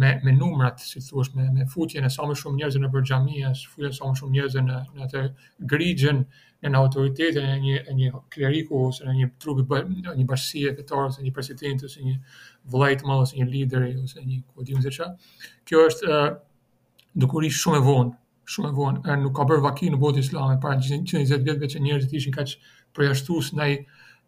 me, 0.01 0.13
me 0.23 0.31
numrat, 0.35 0.79
si 0.83 0.99
të 0.99 1.09
thush, 1.13 1.31
me, 1.35 1.45
me 1.55 1.67
futjen 1.71 2.07
e 2.07 2.11
sa 2.11 2.23
më 2.27 2.35
shumë 2.37 2.59
njerëzë 2.59 2.79
në 2.83 2.89
përgjamia, 2.93 3.51
së 3.57 3.87
e 3.89 3.91
sa 3.97 4.07
më 4.09 4.19
shumë 4.19 4.33
njerëzë 4.37 4.63
në, 4.67 4.77
në 4.99 5.07
të 5.13 5.23
grigjen, 5.73 6.21
në 6.61 6.71
në 6.75 6.79
autoritetin 6.81 7.47
e 7.47 7.55
një, 7.65 7.77
e 7.89 7.95
një 8.01 8.11
kleriku, 8.35 8.83
ose 8.89 9.03
në 9.07 9.15
një 9.21 9.27
trupi, 9.41 9.65
në 10.03 10.17
një 10.19 10.25
bashkësie 10.33 10.71
e 10.73 10.77
fetarë, 10.81 11.07
ose 11.13 11.23
një 11.25 11.33
presidentë, 11.39 11.87
ose 11.89 12.05
një 12.09 12.15
vlajtë 12.75 13.07
malë, 13.09 13.25
ose 13.29 13.39
një 13.41 13.49
lideri, 13.53 13.91
ose 14.03 14.23
një 14.27 14.39
kodim 14.53 14.79
zërqa. 14.85 15.09
Kjo 15.67 15.83
është, 15.89 16.19
dukuri 17.15 17.49
shumë 17.51 17.79
e 17.79 17.83
vonë, 17.85 18.11
shumë 18.53 18.69
e 18.71 18.75
vonë, 18.77 19.01
er 19.11 19.17
nuk 19.21 19.33
ka 19.35 19.45
bërë 19.49 19.63
vaki 19.65 19.89
në 19.91 19.99
botë 19.99 20.23
islamet, 20.23 20.61
para 20.63 20.77
120 20.81 21.45
vjetëve 21.45 21.69
që 21.73 21.81
njerëzit 21.85 22.13
ishin 22.19 22.35
kaqë 22.35 22.59
përjashtus 22.95 23.51
në 23.57 23.67
i 23.73 23.79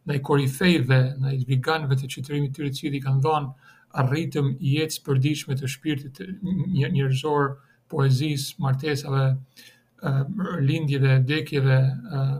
në 0.03 0.17
i 0.17 0.21
korifejve, 0.27 0.97
në 1.23 1.31
zbiganve 1.45 1.95
të 1.95 2.07
qytërimit 2.11 2.57
të 2.57 2.89
i 2.89 2.99
kanë 3.05 3.21
dhonë 3.23 3.69
arritëm 4.01 4.49
i 4.59 4.73
jetës 4.77 4.99
përdishme 5.05 5.55
të 5.55 5.69
shpirtit 5.71 6.19
një, 6.43 7.07
poezis, 7.93 8.47
martesave, 8.57 9.23
uh, 10.01 10.23
lindjive, 10.65 11.19
dekjive, 11.29 11.75
uh, 11.87 12.37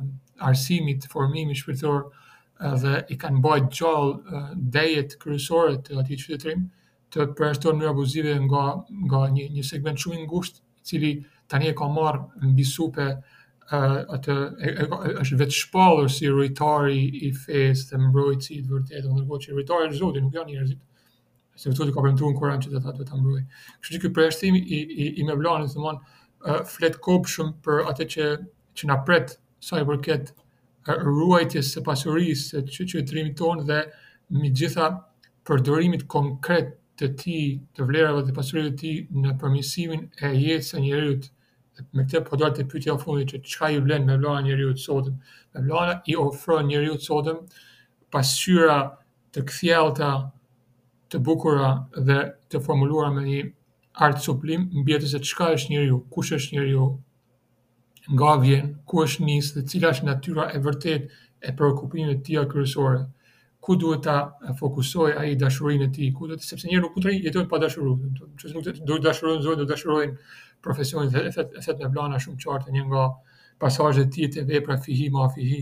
arsimit, 0.50 1.06
formimi 1.12 1.54
shpirtor, 1.60 2.08
uh, 2.10 2.74
dhe 2.82 2.96
i 3.14 3.18
kanë 3.22 3.42
bëjt 3.46 3.68
gjallë 3.80 4.16
uh, 4.34 4.48
dejet 4.76 5.14
kërësore 5.22 5.78
të 5.86 6.00
ati 6.02 6.18
qytërimit, 6.24 6.72
të 7.14 7.24
përjashtuar 7.38 7.76
në 7.78 7.88
abuzive 7.92 8.34
nga 8.48 8.64
nga 9.10 9.20
një 9.36 9.46
një 9.56 9.64
segment 9.70 10.02
shumë 10.02 10.22
i 10.24 10.26
ngushtë 10.30 10.62
i 10.64 10.88
cili 10.90 11.12
tani 11.52 11.70
e 11.70 11.76
ka 11.78 11.86
marrë 11.98 12.50
mbi 12.54 12.66
supe 12.66 13.06
uh, 13.10 14.00
atë 14.18 14.38
është 15.22 15.38
vetë 15.42 15.58
shpallur 15.60 16.10
si 16.10 16.32
ritori 16.34 17.04
i 17.28 17.30
fest 17.44 17.92
të 17.94 18.02
mbrojtësi 18.08 18.58
i 18.58 18.64
vërtetë 18.72 19.12
në 19.14 19.40
që 19.46 19.60
ritori 19.60 19.90
është 19.92 20.00
zotë 20.02 20.24
nuk 20.26 20.40
janë 20.40 20.54
njerëzit, 20.56 20.82
se 21.62 21.70
vetë 21.74 21.92
ka 21.96 22.02
përmendur 22.02 22.34
në 22.34 22.42
Kur'an 22.42 22.66
që 22.66 22.74
ata 22.74 22.96
duhet 22.98 23.12
ta 23.12 23.20
mbrojnë. 23.22 23.48
Kështu 23.78 23.96
që 23.98 24.04
ky 24.06 24.14
përjashtim 24.18 24.58
i 24.58 24.64
i, 24.64 24.82
i, 25.06 25.08
i 25.22 25.28
me 25.30 25.38
vlanë 25.38 25.70
të 25.70 25.78
thonë 25.78 26.00
uh, 26.00 26.62
flet 26.76 26.98
kopshëm 27.10 27.54
për 27.66 27.86
atë 27.94 28.10
që 28.16 28.30
që 28.74 28.90
na 28.90 28.98
pret 29.06 29.36
sa 29.64 29.80
i 29.80 29.86
përket 29.86 30.34
ruajtjes 30.90 31.68
së 31.76 31.82
pasurisë, 31.86 32.62
të 32.68 33.04
trimit 33.08 33.38
tonë 33.40 33.68
dhe 33.70 33.84
me 34.34 34.50
gjitha 34.52 34.88
përdorimit 35.48 36.08
konkret 36.12 36.74
të 37.04 37.08
ti, 37.20 37.38
të 37.76 37.84
vlerave 37.90 38.22
dhe 38.24 38.34
pasurit 38.36 38.68
të 38.78 38.80
ti 38.80 38.92
në 39.24 39.32
përmisimin 39.42 40.04
e 40.24 40.30
jetës 40.40 40.70
e 40.74 40.80
njeriut, 40.86 41.26
me 41.98 42.06
këtë 42.06 42.22
podal 42.30 42.54
të 42.56 42.64
pytja 42.72 42.94
u 42.96 43.00
fundi 43.02 43.26
që 43.28 43.42
qka 43.44 43.70
i 43.76 43.80
vlen 43.84 44.06
me 44.08 44.16
vlana 44.22 44.44
njeriut 44.46 44.80
sotëm. 44.80 45.18
Me 45.54 45.64
vlana 45.68 45.98
i 46.08 46.16
ofro 46.16 46.62
njeriut 46.64 47.04
sotëm 47.04 47.42
pasyra 48.14 48.78
të 49.36 49.44
këthjelta, 49.50 50.12
të 51.12 51.20
bukura 51.28 51.74
dhe 52.10 52.20
të 52.54 52.62
formulura 52.68 53.10
me 53.18 53.26
një 53.28 53.42
artë 54.08 54.24
suplim 54.30 54.70
në 54.72 54.86
bjetës 54.88 55.18
e 55.18 55.22
qka 55.28 55.50
është 55.58 55.74
njeriut, 55.76 56.06
kush 56.14 56.32
është 56.38 56.56
njeriut, 56.56 57.02
nga 58.16 58.32
vjen, 58.46 58.72
ku 58.88 59.04
është 59.04 59.28
njës 59.28 59.52
dhe 59.58 59.68
cila 59.74 59.92
është 59.98 60.08
natyra 60.08 60.48
e 60.56 60.64
vërtet 60.66 61.12
e 61.42 61.52
përkupinit 61.60 62.24
tia 62.30 62.48
kërësore 62.48 63.04
ku 63.64 63.76
duhet 63.80 64.04
ta 64.04 64.36
fokusoj 64.60 65.14
ai 65.16 65.36
dashurinë 65.40 65.88
e 65.88 65.92
tij, 65.96 66.10
ku 66.18 66.28
duhet 66.28 66.44
sepse 66.44 66.68
njeriu 66.68 66.84
nuk 66.84 66.98
putri 66.98 67.14
jetojnë 67.24 67.48
pa 67.52 67.60
dashuru. 67.64 67.94
Do 68.18 68.28
të 68.36 68.50
thotë 68.56 68.74
nuk 68.76 68.90
do 68.90 68.98
dashurojnë 69.06 69.44
zonë, 69.46 69.60
do 69.62 69.68
dashurojnë 69.70 70.16
profesionin 70.66 71.16
e 71.22 71.32
fat 71.32 71.56
e 71.56 71.64
fat 71.64 71.80
me 71.80 71.90
vlana 71.96 72.20
shumë 72.20 72.42
qartë 72.44 72.74
një 72.76 72.84
nga 72.92 73.06
pasazhet 73.64 74.10
e 74.10 74.14
tij 74.18 74.28
të 74.36 74.44
vepra 74.52 74.78
fihi 74.84 75.08
ma 75.16 75.30
fihi. 75.38 75.62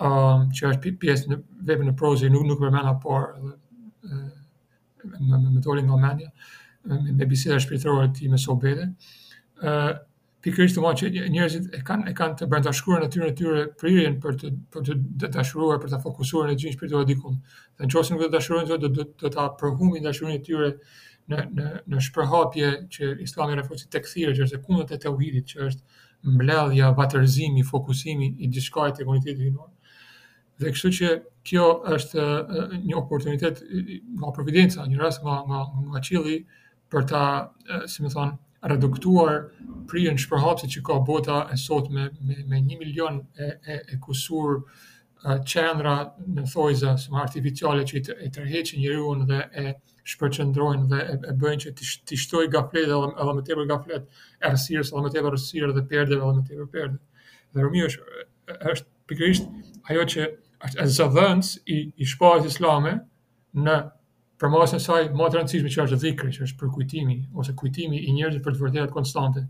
um, 0.00 0.48
që 0.56 0.62
është 0.72 0.94
pjesë 0.98 1.28
në 1.30 1.36
vepën 1.68 1.88
e 1.90 1.92
prozë 2.00 2.30
nuk 2.32 2.46
nuk 2.48 2.60
përmend 2.62 2.88
apo 2.88 3.18
edhe 3.20 5.16
me 5.20 5.40
në 5.56 5.60
tolin 5.66 5.84
nga 5.86 5.92
Almania 5.92 6.30
me, 6.84 7.12
me 7.18 7.26
biseda 7.28 7.58
shpirtërore 7.60 8.08
ti 8.16 8.26
me 8.32 8.38
sobete 8.40 8.86
pikërisht 10.44 10.76
të 10.76 10.82
mund 10.82 11.00
që 11.00 11.08
njerëzit 11.34 11.66
e 11.76 11.80
kanë 11.86 12.08
e 12.10 12.14
kanë 12.16 12.38
të 12.40 12.46
bërë 12.50 12.64
të 12.66 12.72
shkruar 12.78 13.02
natyrën 13.04 13.28
e 13.28 13.34
tyre 13.40 13.64
prirjen 13.80 14.16
për 14.22 14.36
të 14.40 14.50
për 14.72 14.86
të 14.88 15.28
dashuruar 15.36 15.80
për 15.82 15.92
të 15.92 16.00
fokusuar 16.04 16.48
në 16.48 16.54
gjinë 16.62 16.76
spirituale 16.76 17.08
diku. 17.10 17.32
Në 17.80 17.88
çështën 17.92 18.22
e 18.24 18.28
dashurisë 18.32 18.78
do 18.80 18.90
do 19.20 19.30
ta 19.36 19.46
përhumin 19.60 20.06
dashurinë 20.06 20.38
e 20.38 20.44
tyre 20.46 20.70
në 21.30 21.42
në 21.58 21.66
në 21.92 22.04
shpërhapje 22.08 22.70
që 22.96 23.10
Islami 23.26 23.58
refuzon 23.60 23.92
të 23.92 24.04
thirrja 24.08 24.36
që 24.38 24.46
është 24.48 24.62
kundërt 24.64 24.96
e 24.96 25.00
tauhidit, 25.04 25.52
që 25.52 25.62
është 25.68 26.00
mbledhja, 26.34 26.88
vatrëzimi, 26.98 27.64
fokusimi 27.68 28.32
i 28.44 28.48
diçkaje 28.56 28.96
te 28.96 29.04
komuniteti 29.06 29.46
i 29.46 29.52
nuar. 29.54 29.72
Dhe 30.60 30.72
kështu 30.74 30.94
që 31.00 31.10
kjo 31.48 31.68
është 31.96 32.24
një 32.88 32.96
oportunitet 32.98 33.62
nga 33.62 34.36
providenca, 34.36 34.84
një 34.92 34.98
rast 35.00 35.22
nga 35.24 35.36
nga 35.48 35.60
nga 35.92 36.02
qielli 36.08 36.40
për 36.92 37.06
ta, 37.12 37.22
si 37.88 38.02
më 38.04 38.10
thon, 38.12 38.34
reduktuar 38.62 39.44
prien 39.90 40.18
shpërhapse 40.20 40.68
që 40.70 40.82
ka 40.86 40.98
bota 41.04 41.40
e 41.52 41.56
sot 41.60 41.90
me 41.92 42.08
me, 42.20 42.36
me 42.46 42.58
1 42.60 42.76
milion 42.80 43.20
e 43.38 43.48
e, 43.60 43.74
e 43.94 43.98
kusur 44.00 44.60
uh, 45.24 45.38
qendra 45.52 45.94
në 46.26 46.44
thojza 46.52 46.94
shumë 47.00 47.22
artificiale 47.22 47.86
që 47.88 47.96
i, 47.98 48.02
të, 48.08 48.18
i 48.26 48.30
tërheqin 48.36 49.24
dhe 49.30 49.40
e 49.64 49.74
shpërqendrojnë 50.12 50.88
dhe 50.92 51.00
e, 51.00 51.16
e 51.30 51.36
bëjnë 51.40 51.60
që 51.64 51.74
të 52.10 52.20
shtoj 52.24 52.46
gaflet 52.52 52.84
edhe 52.88 53.00
edhe 53.00 53.34
më 53.38 53.46
tepër 53.48 53.66
gaflet 53.66 54.08
rësirës 54.44 54.92
edhe 54.92 55.04
më 55.06 55.12
tepër 55.14 55.30
errësirë 55.32 55.72
dhe 55.78 55.86
perde 55.92 56.16
edhe 56.20 56.36
më 56.36 56.44
tepër 56.50 56.70
perde. 56.74 56.98
Dhe 57.52 57.64
Romi 57.64 57.84
është 57.88 58.26
është 58.74 58.88
pikërisht 59.08 59.48
ajo 59.90 60.04
që 60.12 60.28
është 60.68 60.88
zëdhënës 60.98 61.54
i, 61.66 61.78
i 61.96 62.06
islame 62.48 62.94
në 63.64 63.76
për 64.40 64.48
masën 64.48 64.80
saj 64.80 65.02
më 65.12 65.26
të 65.28 65.36
rëndësishme 65.38 65.70
që 65.74 65.82
është 65.84 65.96
dhikri, 66.02 66.30
që 66.34 66.46
është 66.46 66.58
për 66.62 66.70
kujtimi 66.74 67.16
ose 67.42 67.52
kujtimi 67.60 67.98
i 68.08 68.14
njerëzit 68.16 68.42
për 68.46 68.54
të 68.56 68.62
vërtetat 68.64 68.92
konstante. 68.94 69.42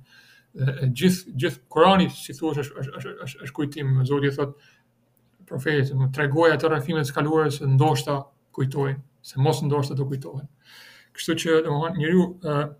Gjithë 0.51 0.91
gjith 0.99 1.18
gjith 1.45 1.59
Kurani 1.70 2.09
si 2.11 2.34
thuaj 2.34 2.59
është 2.64 2.82
është 2.82 2.97
është 2.99 3.12
është 3.26 3.45
është 3.47 3.55
kujtim, 3.59 3.93
Zoti 4.09 4.26
i 4.26 4.34
thot 4.34 4.57
profetit, 5.51 5.93
më 6.01 6.09
tregoja 6.16 6.57
ato 6.59 6.72
rrafime 6.72 7.05
të 7.05 7.12
skaluara 7.12 7.53
se 7.55 7.68
ndoshta 7.70 8.16
kujtojnë, 8.59 8.99
se 9.30 9.43
mos 9.47 9.62
ndoshta 9.68 9.95
do 10.01 10.09
kujtohen. 10.11 10.51
Kështu 11.14 11.36
që 11.43 11.55
domethënë 11.68 12.01
njeriu 12.03 12.26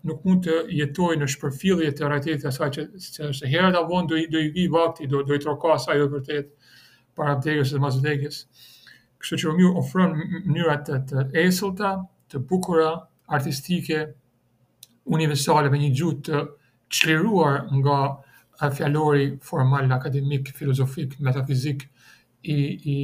nuk 0.09 0.27
mund 0.27 0.43
të 0.49 0.59
jetojë 0.81 1.19
në 1.23 1.29
shpërfillje 1.35 1.93
të 1.95 2.11
realitetit 2.11 2.49
asaj 2.51 2.69
që 2.77 2.85
se 3.05 3.23
është 3.31 3.53
herë 3.55 3.71
ta 3.77 3.85
vonë 3.91 4.11
do 4.11 4.19
do 4.35 4.43
i 4.51 4.67
vakti, 4.75 5.07
do 5.15 5.23
do 5.31 5.35
i 5.39 5.43
trokas 5.47 5.87
ajo 5.95 6.11
vërtet 6.17 6.51
para 7.19 7.37
vdekjes 7.39 7.71
së 7.73 7.81
pas 7.87 7.99
vdekjes 8.03 8.43
kështu 9.23 9.37
që 9.41 9.47
Romeo 9.49 9.71
ofron 9.81 10.15
mënyra 10.23 10.77
të, 10.87 10.97
të 11.09 11.27
esëlta, 11.45 11.91
të 12.33 12.41
bukura, 12.49 12.91
artistike, 13.37 14.01
universale 15.17 15.69
me 15.73 15.79
një 15.81 15.91
gjutë 15.99 16.27
të 16.27 16.41
çliruar 16.99 17.61
nga 17.79 17.99
fjalori 18.75 19.27
formal 19.51 19.87
akademik, 19.97 20.51
filozofik, 20.57 21.17
metafizik 21.27 21.87
i 22.49 22.57
i 22.95 22.97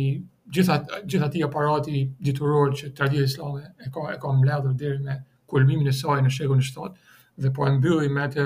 gjitha 0.56 1.30
ti 1.34 1.42
aparati 1.44 2.04
dituror 2.26 2.72
që 2.80 2.92
tradita 2.98 3.26
islame 3.30 3.64
e 3.86 3.90
ka 3.94 4.04
e 4.14 4.20
ka 4.22 4.32
mbledhur 4.38 4.76
deri 4.82 5.02
me 5.08 5.16
kulmimin 5.52 5.90
e 5.92 5.96
saj 5.98 6.22
në 6.24 6.32
shekullin 6.36 6.64
7 6.64 6.94
dhe 7.44 7.52
po 7.58 7.66
e 7.68 7.74
mbylli 7.76 8.08
me 8.16 8.24
atë 8.28 8.46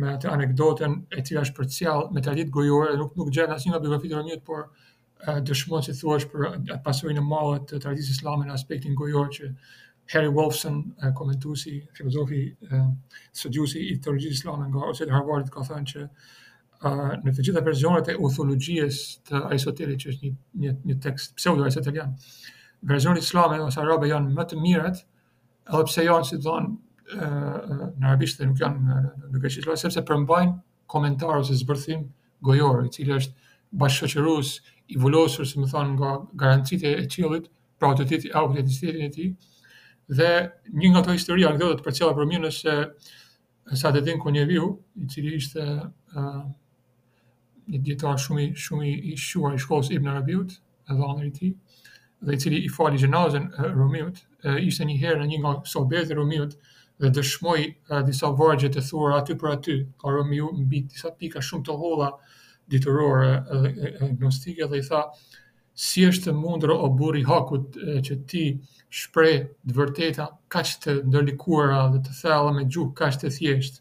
me 0.00 0.12
atë 0.12 0.30
anekdotën 0.34 0.94
e 1.18 1.24
cila 1.28 1.42
është 1.46 1.56
përcjell 1.56 2.06
me 2.14 2.22
tradit 2.26 2.52
gojore 2.56 2.94
nuk 3.00 3.16
nuk 3.18 3.32
gjen 3.34 3.56
asnjë 3.56 3.82
biografi 3.82 4.12
të 4.12 4.20
Romit 4.20 4.44
por 4.52 4.68
dëshmonë 5.26 5.84
si 5.88 5.94
thua 5.98 6.16
është 6.20 6.30
për 6.32 6.44
atë 6.54 6.78
pasurin 6.84 7.18
e 7.18 7.22
malë 7.24 7.58
të 7.68 7.80
tradisë 7.84 8.14
islamin 8.16 8.48
në 8.48 8.54
aspektin 8.56 8.94
gojor 8.96 9.28
që 9.34 9.50
Harry 10.10 10.30
Wolfson, 10.34 10.80
komentusi, 11.14 11.76
filozofi, 11.94 12.40
së 13.40 13.50
i 13.78 13.98
teologjisë 14.02 14.38
islamin 14.40 14.70
nga 14.72 14.88
ose 14.90 15.06
të 15.06 15.14
Harvardit 15.14 15.52
ka 15.54 15.64
thënë 15.66 15.86
që 15.92 16.06
në 17.26 17.34
të 17.36 17.44
gjitha 17.46 17.60
versionet 17.66 18.08
e 18.08 18.16
uthologjies 18.24 19.00
të 19.28 19.42
aisoteli 19.52 19.98
që 20.00 20.10
është 20.14 20.32
një 20.88 20.98
tekst 21.04 21.36
pseudo 21.38 21.66
aisotelian, 21.68 22.16
versionet 22.82 23.22
islamin 23.22 23.60
ose 23.66 23.80
arabe 23.82 24.08
janë 24.10 24.32
më 24.38 24.48
të 24.52 24.60
miret 24.62 25.04
edhe 25.68 25.84
pse 25.86 26.06
janë 26.08 26.30
si 26.32 26.40
thonë 26.40 27.20
në 27.20 28.08
arabisht 28.08 28.40
dhe 28.40 28.48
nuk 28.50 28.58
janë 28.64 28.80
në 28.86 29.36
greqisht 29.36 29.68
sepse 29.84 30.04
përmbajnë 30.08 30.56
komentar 30.90 31.36
ose 31.38 31.54
zbërthim 31.54 32.08
gojor, 32.42 32.84
i 32.86 32.90
cili 32.94 33.14
është 33.18 33.48
bashkë 33.78 34.08
i 34.90 34.98
vullosur, 34.98 35.46
si 35.46 35.60
më 35.60 35.68
thonë, 35.70 35.94
nga 35.98 36.10
garancite 36.42 36.90
e 36.98 37.04
qilit, 37.12 37.46
pra 37.80 37.92
të 37.96 38.04
autoriteti 38.36 39.04
e 39.04 39.08
ti, 39.14 39.26
dhe 40.18 40.30
një 40.80 40.88
nga 40.92 41.02
të 41.06 41.14
historia, 41.16 41.52
në 41.54 41.60
këtë 41.62 41.84
për 41.86 41.96
cilë 41.98 42.16
për 42.18 42.26
mjë 42.30 42.40
nëse 42.44 42.74
sa 43.80 43.92
të 43.94 44.02
din 44.08 44.18
një 44.36 44.44
viu, 44.50 44.66
i 44.96 45.06
cili 45.12 45.36
ishte 45.38 45.62
një 47.70 47.78
djetar 47.86 48.18
shumë 48.18 48.42
i 48.42 48.48
shumë 48.64 48.90
i 49.12 49.14
shuar 49.26 49.54
i 49.56 49.62
shkollës 49.62 49.92
Ibn 49.94 50.08
Arabiut, 50.10 50.50
e 50.88 50.98
dhe 50.98 51.26
i 51.26 51.30
ti, 51.38 51.52
dhe 52.26 52.34
i 52.34 52.40
cili 52.42 52.58
i 52.64 52.68
fali 52.68 52.98
gjenazën 52.98 53.46
uh, 53.46 54.58
ishte 54.66 54.84
një 54.90 54.96
herë 55.04 55.20
në 55.22 55.28
një 55.30 55.38
nga 55.44 55.52
sobezë 55.70 56.14
Rumiut, 56.18 56.56
dhe 57.00 57.08
dëshmoj 57.16 57.62
disa 58.04 58.28
vargjet 58.36 58.76
e 58.76 58.82
thura 58.84 59.22
aty 59.22 59.34
për 59.40 59.52
aty, 59.54 59.76
ka 60.02 60.10
Rumiu 60.12 60.50
mbi 60.66 60.82
disa 60.90 61.14
pika 61.16 61.40
shumë 61.40 61.64
të 61.70 61.78
holla, 61.80 62.10
diturore 62.70 63.30
edhe 63.56 63.92
agnostike 64.04 64.66
dhe 64.70 64.78
i 64.80 64.86
tha 64.86 65.02
si 65.84 66.02
është 66.10 66.26
të 66.28 66.32
mundur 66.36 66.72
o 66.74 66.88
buri 66.96 67.22
hakut 67.28 67.76
e, 67.78 68.00
që 68.04 68.16
ti 68.30 68.44
shprej 69.00 69.36
të 69.46 69.76
vërteta 69.78 70.26
ka 70.52 70.62
që 70.68 70.74
të 70.84 70.94
ndërlikuara 71.08 71.82
dhe 71.94 72.00
të 72.06 72.16
thella 72.20 72.52
me 72.56 72.64
gjuk 72.74 72.90
ka 73.00 73.08
që 73.14 73.22
të 73.24 73.30
thjesht 73.38 73.80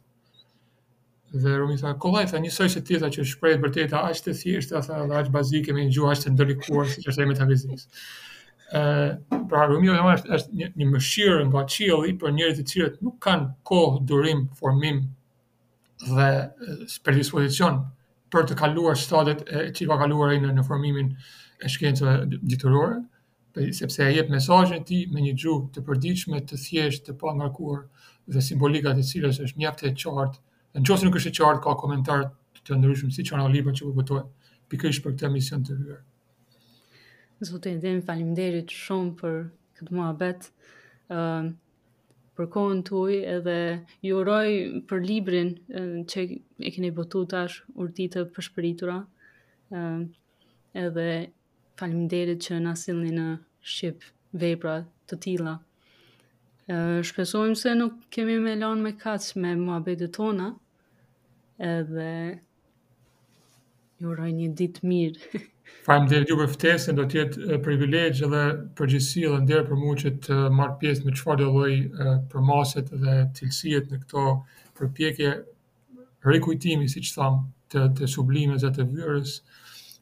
dhe 1.44 1.58
rumi 1.60 1.76
tha 1.82 1.92
kolaj 2.06 2.26
tha 2.32 2.40
njësoj 2.42 2.70
se 2.76 2.84
ti 2.88 3.00
tha 3.02 3.10
që 3.16 3.26
shprej 3.34 3.58
të 3.58 3.66
vërteta 3.68 4.02
a 4.08 4.14
që 4.16 4.26
të 4.30 4.36
thjesht 4.44 4.74
tha 4.76 4.84
dhe 5.10 5.20
a 5.20 5.26
që 5.28 5.36
bazike 5.36 5.76
me 5.76 5.88
gjuk 5.92 6.12
a 6.14 6.18
që 6.18 6.26
të 6.28 6.34
ndërlikuar 6.38 6.90
si 6.94 7.04
që 7.06 7.16
e 7.24 7.30
me 7.30 7.38
të 7.40 7.48
vizis 7.52 7.86
pra 9.50 9.64
rumi 9.70 9.88
o 9.90 9.94
jo, 9.94 9.94
jama 9.98 10.12
është 10.38 10.56
një, 10.60 10.66
një 10.80 10.88
mëshirë 10.94 11.46
nga 11.50 11.64
qili 11.76 12.12
për 12.22 12.36
njerët 12.38 12.60
i 12.62 12.66
cilët 12.70 13.00
nuk 13.02 13.16
kanë 13.26 13.48
kohë 13.66 14.02
durim, 14.12 14.44
formim 14.60 15.08
dhe 16.06 16.28
për 17.02 17.18
për 18.34 18.48
të 18.50 18.56
kaluar 18.58 18.98
stadet 19.00 19.42
e 19.50 19.64
që 19.76 19.88
ka 19.90 19.98
kaluar 20.04 20.34
në 20.40 20.54
në 20.58 20.66
formimin 20.68 21.12
e 21.66 21.72
shkencëve 21.74 22.38
ditorore, 22.52 23.00
sepse 23.76 24.06
e 24.06 24.12
jep 24.16 24.30
mesajën 24.32 24.84
ti 24.88 25.02
me 25.12 25.24
një 25.26 25.34
gjuhë 25.44 25.70
të 25.76 25.84
përdiqme, 25.88 26.42
të 26.48 26.60
thjesht, 26.64 27.04
të 27.10 27.16
pangarkuar 27.20 27.88
dhe 28.30 28.44
simbolikat 28.46 29.02
e 29.02 29.06
cilës 29.10 29.42
është 29.46 29.60
njëftë 29.64 29.90
e 29.90 29.94
qartë, 30.04 30.42
në 30.78 30.86
qosë 30.88 31.08
nuk 31.10 31.18
është 31.20 31.34
e 31.34 31.38
qartë, 31.40 31.64
ka 31.66 31.76
komentar 31.82 32.28
të 32.60 32.68
të 32.70 32.78
ndërryshmë 32.78 33.10
si 33.18 33.26
qona 33.30 33.48
o 33.48 33.52
libra 33.52 33.74
që 33.76 33.88
përbëtoj, 33.90 34.22
po 34.22 34.72
pikrish 34.72 35.02
për 35.04 35.16
këtë 35.16 35.26
emision 35.32 35.66
të 35.66 35.80
hyrë. 35.80 36.00
Zotin, 37.50 37.80
e 37.82 37.96
më 37.98 38.06
falimderit 38.10 38.70
shumë 38.86 39.16
për 39.20 39.34
këtë 39.80 39.96
mua 39.98 40.14
betë, 40.20 41.58
për 42.40 42.48
kohën 42.56 42.82
tuaj 42.88 43.16
edhe 43.30 43.54
ju 44.08 44.20
uroj 44.22 44.52
për 44.92 45.02
librin 45.10 45.50
që 46.14 46.22
e 46.24 46.72
keni 46.76 46.92
botu 47.00 47.24
tash 47.34 47.58
urtitë 47.86 48.24
për 48.36 48.48
shpëritura 48.48 48.96
edhe 50.84 51.06
faleminderit 51.82 52.40
që 52.46 52.62
na 52.64 52.76
sillni 52.80 53.12
në 53.18 53.28
ship 53.76 54.08
vepra 54.46 54.78
të 55.12 55.20
tilla. 55.26 55.58
Ë 56.72 56.80
shpresojmë 57.10 57.60
se 57.64 57.76
nuk 57.76 58.00
kemi 58.16 58.40
më 58.46 58.56
lanë 58.64 58.88
me 58.88 58.96
kaç 59.04 59.32
me 59.42 59.54
muhabetet 59.60 60.16
tona 60.16 60.50
edhe 61.76 62.08
uroj 64.08 64.30
një 64.36 64.50
ditë 64.60 64.88
mirë. 64.88 65.40
Farëm 65.86 66.08
dhe 66.10 66.20
ju 66.28 66.38
për 66.40 66.50
ftesën, 66.54 66.98
do 66.98 67.06
tjetë 67.10 67.60
privilegjë 67.66 68.30
dhe 68.32 68.44
përgjësi 68.78 69.26
dhe 69.28 69.40
ndërë 69.46 69.68
për 69.70 69.80
mu 69.82 69.94
që 70.02 70.12
të 70.28 70.38
marë 70.60 70.78
pjesë 70.82 71.06
me 71.08 71.14
qëfar 71.16 71.40
dhe 71.42 71.50
loj 71.54 71.72
për 72.32 72.46
maset 72.48 72.90
dhe 73.04 73.18
tilsijet 73.38 73.92
në 73.94 74.00
këto 74.04 74.26
përpjekje 74.80 75.34
rekujtimi, 76.32 76.88
si 76.92 77.04
që 77.06 77.14
thamë, 77.20 77.44
të, 77.72 77.86
të 78.00 78.10
sublimes 78.12 78.66
dhe 78.66 78.72
të 78.78 78.88
vyrës. 78.94 79.36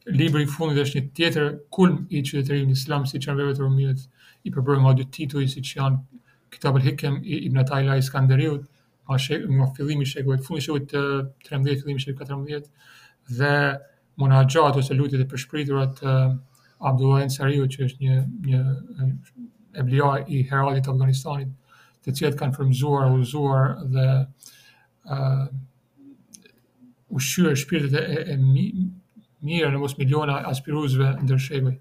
Libri 0.08 0.46
i 0.46 0.48
fundit 0.48 0.80
është 0.84 0.98
një 1.00 1.10
tjetër 1.18 1.50
kulm 1.76 1.98
i 2.16 2.22
qytetërim 2.24 2.70
në 2.70 2.78
islam, 2.80 3.04
si 3.10 3.20
që 3.20 3.34
në 3.34 3.42
vevet 3.42 3.60
rëmijet 3.64 4.06
i 4.48 4.54
përbërë 4.54 4.82
nga 4.84 4.94
dy 5.02 5.08
tituj, 5.18 5.44
si 5.52 5.60
që 5.68 5.78
janë 5.82 6.24
kitab 6.54 6.78
e 6.80 6.84
hikem 6.86 7.20
i 7.28 7.42
Ibn 7.50 7.60
Atajla 7.64 7.98
i 8.00 8.04
Skanderiut, 8.06 8.64
nga 9.08 9.66
fillimi 9.76 10.04
shekuit, 10.08 10.44
fundi 10.44 10.64
shekuit 10.64 10.88
të 10.92 11.00
13, 11.48 11.82
fillimi 11.84 12.00
shekuit 12.00 12.24
14, 12.28 12.66
dhe 13.28 13.78
munaqat 14.18 14.76
ose 14.80 14.94
lutjet 14.96 15.20
e 15.22 15.26
përshpriturat 15.30 15.98
të 16.00 16.08
uh, 16.08 16.36
Abdullah 16.88 17.26
që 17.28 17.84
është 17.84 17.96
një 17.98 18.26
një 18.46 18.60
e 19.02 19.06
eh, 19.82 19.86
i 19.86 19.86
heraldit 20.50 20.84
të 20.86 20.90
Afganistanit 20.92 21.48
të 22.06 22.12
cilët 22.16 22.36
kanë 22.38 22.54
frëmzuar, 22.56 23.04
uzuar 23.18 23.62
dhe 23.94 24.06
uh, 24.22 25.10
eh, 25.16 25.46
ushqyër 27.18 27.54
shpirtet 27.58 27.94
e, 27.98 28.00
e, 28.34 28.36
mirë 29.48 29.70
në 29.74 29.78
mos 29.82 29.94
miliona 29.98 30.34
aspiruzve 30.50 31.08
ndër 31.24 31.38
shekuj. 31.48 31.74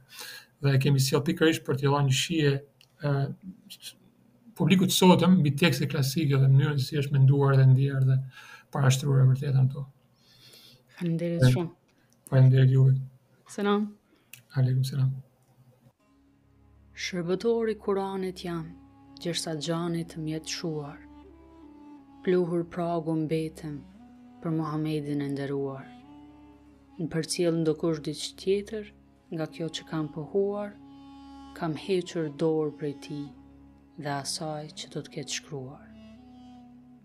Dhe 0.66 0.72
kemi 0.82 1.00
sjell 1.04 1.24
pikërisht 1.28 1.64
për 1.68 1.76
t'i 1.80 1.88
dhënë 1.92 2.08
një 2.10 2.16
shije 2.24 2.54
ë 3.06 3.08
publikut 4.58 4.92
sotëm 4.96 5.32
mbi 5.44 5.52
tekste 5.62 5.88
klasike 5.92 6.36
dhe 6.42 6.48
mënyrën 6.50 6.80
se 6.82 6.86
si 6.90 6.94
është 7.02 7.14
menduar 7.20 7.52
dhe 7.60 7.66
ndier 7.76 8.02
dhe 8.08 8.18
parashtruar 8.74 9.28
vërtetën 9.30 9.62
ato. 9.68 9.82
Ëh, 9.84 9.88
Falenderit 10.98 11.44
shumë. 11.54 11.68
Falenderit 12.28 12.72
juve. 12.74 12.94
Selam. 13.56 13.84
Aleikum 14.58 14.82
selam. 14.88 15.12
Shërbëtori 17.08 17.76
Kuranit 17.84 18.42
jam, 18.48 18.64
gjërsa 19.22 19.54
gjanit 19.68 20.16
të 20.16 20.24
mjetë 20.26 20.56
shuar. 20.56 20.98
Pluhur 22.26 22.64
pragu 22.74 23.14
mbetëm 23.20 23.76
për 24.42 24.56
Muhammedin 24.56 25.22
e 25.22 25.28
ndëruar. 25.36 25.86
Në 26.98 27.10
për 27.14 27.30
cilë 27.36 27.54
ndokush 27.60 28.02
diqë 28.10 28.34
tjetër, 28.42 28.90
nga 29.38 29.46
kjo 29.54 29.70
që 29.78 29.86
kam 29.92 30.10
pëhuar, 30.18 30.74
kam 31.62 31.78
hequr 31.86 32.32
dorë 32.42 32.74
prej 32.82 32.94
ti 33.06 33.22
dhe 34.02 34.16
asaj 34.18 34.74
që 34.82 34.92
do 34.98 35.06
të 35.06 35.16
ketë 35.20 35.38
shkruar. 35.44 35.86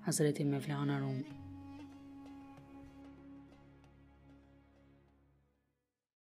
Hazreti 0.08 0.48
Mevlana 0.56 0.96
Rumi. 1.04 1.41